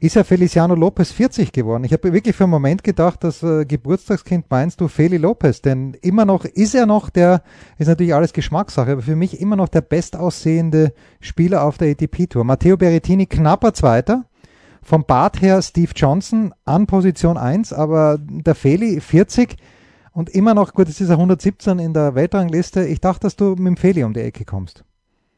ist 0.00 0.16
ja 0.16 0.24
Feliciano 0.24 0.74
Lopez 0.74 1.12
40 1.12 1.52
geworden. 1.52 1.84
Ich 1.84 1.92
habe 1.92 2.12
wirklich 2.12 2.34
für 2.34 2.44
einen 2.44 2.52
Moment 2.52 2.82
gedacht, 2.82 3.22
dass 3.22 3.42
äh, 3.42 3.66
Geburtstagskind 3.66 4.46
meinst 4.48 4.80
du 4.80 4.88
Feli 4.88 5.18
Lopez, 5.18 5.60
denn 5.60 5.94
immer 6.00 6.24
noch 6.24 6.44
ist 6.46 6.74
er 6.74 6.86
noch 6.86 7.10
der, 7.10 7.42
ist 7.78 7.88
natürlich 7.88 8.14
alles 8.14 8.32
Geschmackssache, 8.32 8.92
aber 8.92 9.02
für 9.02 9.16
mich 9.16 9.40
immer 9.40 9.56
noch 9.56 9.68
der 9.68 9.82
bestaussehende 9.82 10.94
Spieler 11.20 11.64
auf 11.64 11.76
der 11.76 11.90
ATP-Tour. 11.90 12.44
Matteo 12.44 12.78
Berrettini 12.78 13.26
knapper 13.26 13.74
Zweiter, 13.74 14.24
vom 14.82 15.04
Bart 15.04 15.42
her 15.42 15.60
Steve 15.60 15.92
Johnson 15.94 16.54
an 16.64 16.86
Position 16.86 17.36
1, 17.36 17.74
aber 17.74 18.18
der 18.18 18.54
Feli 18.54 19.00
40 19.00 19.56
und 20.12 20.30
immer 20.30 20.54
noch, 20.54 20.72
gut, 20.72 20.88
es 20.88 21.00
ist 21.00 21.10
er 21.10 21.16
117 21.16 21.78
in 21.78 21.92
der 21.92 22.14
Weltrangliste. 22.14 22.86
Ich 22.86 23.00
dachte, 23.00 23.20
dass 23.20 23.36
du 23.36 23.50
mit 23.50 23.66
dem 23.66 23.76
Feli 23.76 24.02
um 24.02 24.14
die 24.14 24.20
Ecke 24.20 24.44
kommst. 24.44 24.84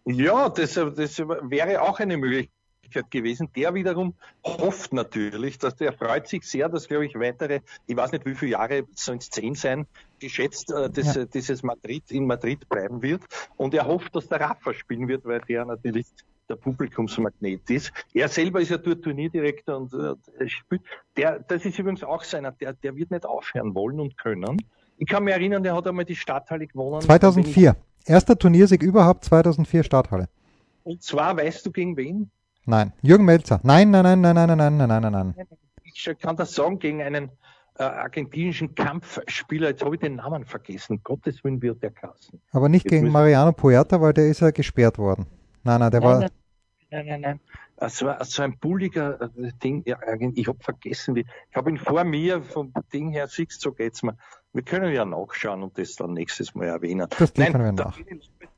Ja, 0.07 0.49
das, 0.49 0.75
das 0.75 1.19
wäre 1.19 1.83
auch 1.83 2.01
eine 2.01 2.17
Möglichkeit. 2.17 2.51
Möglichkeit 2.93 3.11
gewesen. 3.11 3.49
Der 3.57 3.75
wiederum 3.75 4.15
hofft 4.45 4.93
natürlich, 4.93 5.59
dass 5.59 5.77
der 5.77 5.93
freut 5.93 6.29
sich 6.29 6.45
sehr, 6.45 6.69
dass, 6.69 6.89
glaube 6.89 7.07
ich, 7.07 7.15
weitere, 7.15 7.61
ich 7.87 7.97
weiß 7.97 8.13
nicht, 8.13 8.27
wie 8.27 8.35
viele 8.35 8.53
Jahre 8.53 8.85
sollen 8.95 9.19
es 9.19 9.31
zehn 9.31 9.55
sein, 9.55 9.87
geschätzt, 10.19 10.71
äh, 10.71 10.91
dass 10.91 11.15
ja. 11.15 11.25
dieses 11.25 11.63
Madrid 11.63 12.11
in 12.11 12.27
Madrid 12.27 12.69
bleiben 12.69 13.03
wird. 13.03 13.23
Und 13.57 13.75
er 13.75 13.87
hofft, 13.87 14.15
dass 14.15 14.29
der 14.29 14.41
Rafa 14.41 14.75
spielen 14.75 15.09
wird, 15.09 15.25
weil 15.25 15.41
der 15.41 15.65
natürlich 15.65 16.07
der 16.49 16.57
Publikumsmagnet 16.57 17.71
ist. 17.71 17.93
Er 18.13 18.29
selber 18.29 18.61
ist 18.61 18.71
ja 18.71 18.77
dort 18.79 19.03
Turnierdirektor 19.03 19.77
und 19.77 19.95
äh, 19.95 20.49
spielt. 20.49 20.83
Der, 21.17 21.39
das 21.39 21.65
ist 21.65 21.79
übrigens 21.79 22.03
auch 22.03 22.25
seiner, 22.25 22.53
der, 22.53 22.73
der 22.75 22.97
wird 22.97 23.11
nicht 23.11 23.25
aufhören 23.25 23.75
wollen 23.75 24.01
und 24.01 24.19
können. 24.19 24.61
Ich 24.99 25.07
kann 25.07 25.25
mich 25.25 25.35
erinnern, 25.35 25.63
der 25.63 25.75
hat 25.75 25.87
einmal 25.87 26.05
die 26.05 26.17
Stadthalle 26.17 26.67
gewonnen. 26.67 27.01
2004. 27.01 27.77
Erster 28.05 28.37
Turniersieg 28.37 28.83
überhaupt, 28.83 29.25
2004 29.25 29.85
Stadthalle. 29.85 30.29
Und 30.83 31.03
zwar 31.03 31.37
weißt 31.37 31.65
du 31.65 31.71
gegen 31.71 31.97
wen? 31.97 32.31
Nein. 32.65 32.93
Jürgen 33.03 33.25
Melzer. 33.25 33.61
Nein, 33.63 33.91
nein, 33.91 34.05
nein, 34.05 34.21
nein, 34.21 34.35
nein, 34.35 34.57
nein, 34.57 34.77
nein, 34.77 34.89
nein, 34.89 35.03
nein, 35.03 35.13
nein. 35.13 35.47
Ich 35.85 36.19
kann 36.19 36.37
das 36.37 36.55
sagen 36.55 36.79
gegen 36.79 37.03
einen 37.03 37.31
äh, 37.79 37.83
argentinischen 37.83 38.75
Kampfspieler. 38.75 39.71
Jetzt 39.71 39.85
habe 39.85 39.95
ich 39.95 40.01
den 40.01 40.17
Namen 40.17 40.45
vergessen. 40.45 41.01
Gottes 41.03 41.43
Willen 41.45 41.61
wird 41.61 41.83
der 41.83 41.91
Kassen. 41.91 42.41
Aber 42.53 42.69
nicht 42.69 42.85
Jetzt 42.85 42.93
gegen 42.93 43.11
Mariano 43.11 43.53
Puerta, 43.53 44.01
weil 44.01 44.13
der 44.13 44.29
ist 44.29 44.41
ja 44.41 44.51
gesperrt 44.51 44.99
worden. 44.99 45.27
Nein, 45.65 45.81
nein, 45.81 45.91
der 45.91 46.01
nein, 46.01 46.09
war. 46.09 46.21
Nein, 46.21 46.31
nein, 46.91 47.07
nein. 47.07 47.21
nein. 47.21 47.41
Es 47.77 48.01
war 48.03 48.25
so 48.25 48.43
ein 48.43 48.59
bulliger 48.59 49.21
äh, 49.21 49.53
Ding. 49.63 49.83
Ja, 49.87 49.99
ich 50.35 50.47
habe 50.47 50.59
vergessen, 50.63 51.17
wie. 51.17 51.27
Ich 51.51 51.57
habe 51.57 51.71
ihn 51.71 51.79
vor 51.79 52.05
mir 52.05 52.43
vom 52.43 52.73
Ding 52.93 53.11
her, 53.11 53.27
siehst 53.27 53.61
so 53.61 53.73
geht's 53.73 54.03
mir. 54.03 54.17
Wir 54.53 54.63
können 54.63 54.93
ja 54.93 55.05
nachschauen 55.05 55.63
und 55.63 55.79
das 55.79 55.97
dann 55.97 56.13
nächstes 56.13 56.55
Mal 56.55 56.67
erwähnen. 56.67 57.09
Das 57.19 57.35
Nein, 57.37 57.53
wir 57.55 57.73
nach. 57.73 57.99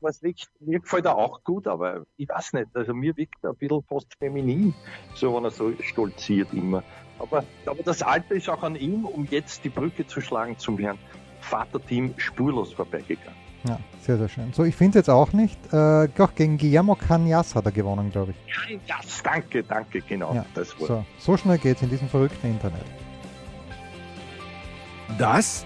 Was 0.05 0.21
liegt, 0.21 0.47
mir 0.59 0.79
gefällt 0.79 1.05
er 1.05 1.17
auch 1.17 1.43
gut, 1.43 1.65
aber 1.65 2.05
ich 2.17 2.29
weiß 2.29 2.53
nicht. 2.53 2.67
Also 2.75 2.93
mir 2.93 3.17
wirkt 3.17 3.43
er 3.43 3.49
ein 3.49 3.55
bisschen 3.55 3.81
fast 3.89 4.13
feminin, 4.19 4.75
so 5.15 5.35
wenn 5.35 5.45
er 5.45 5.49
so 5.49 5.73
stolziert 5.81 6.53
immer. 6.53 6.83
Aber, 7.17 7.43
aber 7.65 7.81
das 7.83 8.03
Alter 8.03 8.35
ist 8.35 8.47
auch 8.47 8.61
an 8.61 8.75
ihm, 8.75 9.05
um 9.05 9.25
jetzt 9.31 9.63
die 9.63 9.69
Brücke 9.69 10.05
zu 10.05 10.21
schlagen 10.21 10.59
zum 10.59 10.77
Herrn 10.77 10.99
Vaterteam 11.41 12.13
spurlos 12.17 12.71
vorbeigegangen. 12.73 13.33
Ja, 13.67 13.79
sehr, 13.99 14.19
sehr 14.19 14.29
schön. 14.29 14.53
So, 14.53 14.63
ich 14.63 14.75
finde 14.75 14.99
es 14.99 15.07
jetzt 15.07 15.09
auch 15.09 15.33
nicht. 15.33 15.57
Äh, 15.73 16.07
doch, 16.15 16.35
gegen 16.35 16.59
Guillermo 16.59 16.93
Cañas 16.93 17.55
hat 17.55 17.65
er 17.65 17.71
gewonnen, 17.71 18.11
glaube 18.11 18.33
ich. 18.33 18.53
Cañas, 18.53 19.23
danke, 19.23 19.63
danke, 19.63 20.01
genau. 20.01 20.35
Ja, 20.35 20.45
das 20.53 20.79
Wort. 20.79 20.87
So, 20.87 21.05
so 21.17 21.37
schnell 21.37 21.57
geht 21.57 21.77
es 21.77 21.81
in 21.81 21.89
diesem 21.89 22.09
verrückten 22.09 22.45
Internet. 22.45 22.85
Das 25.17 25.65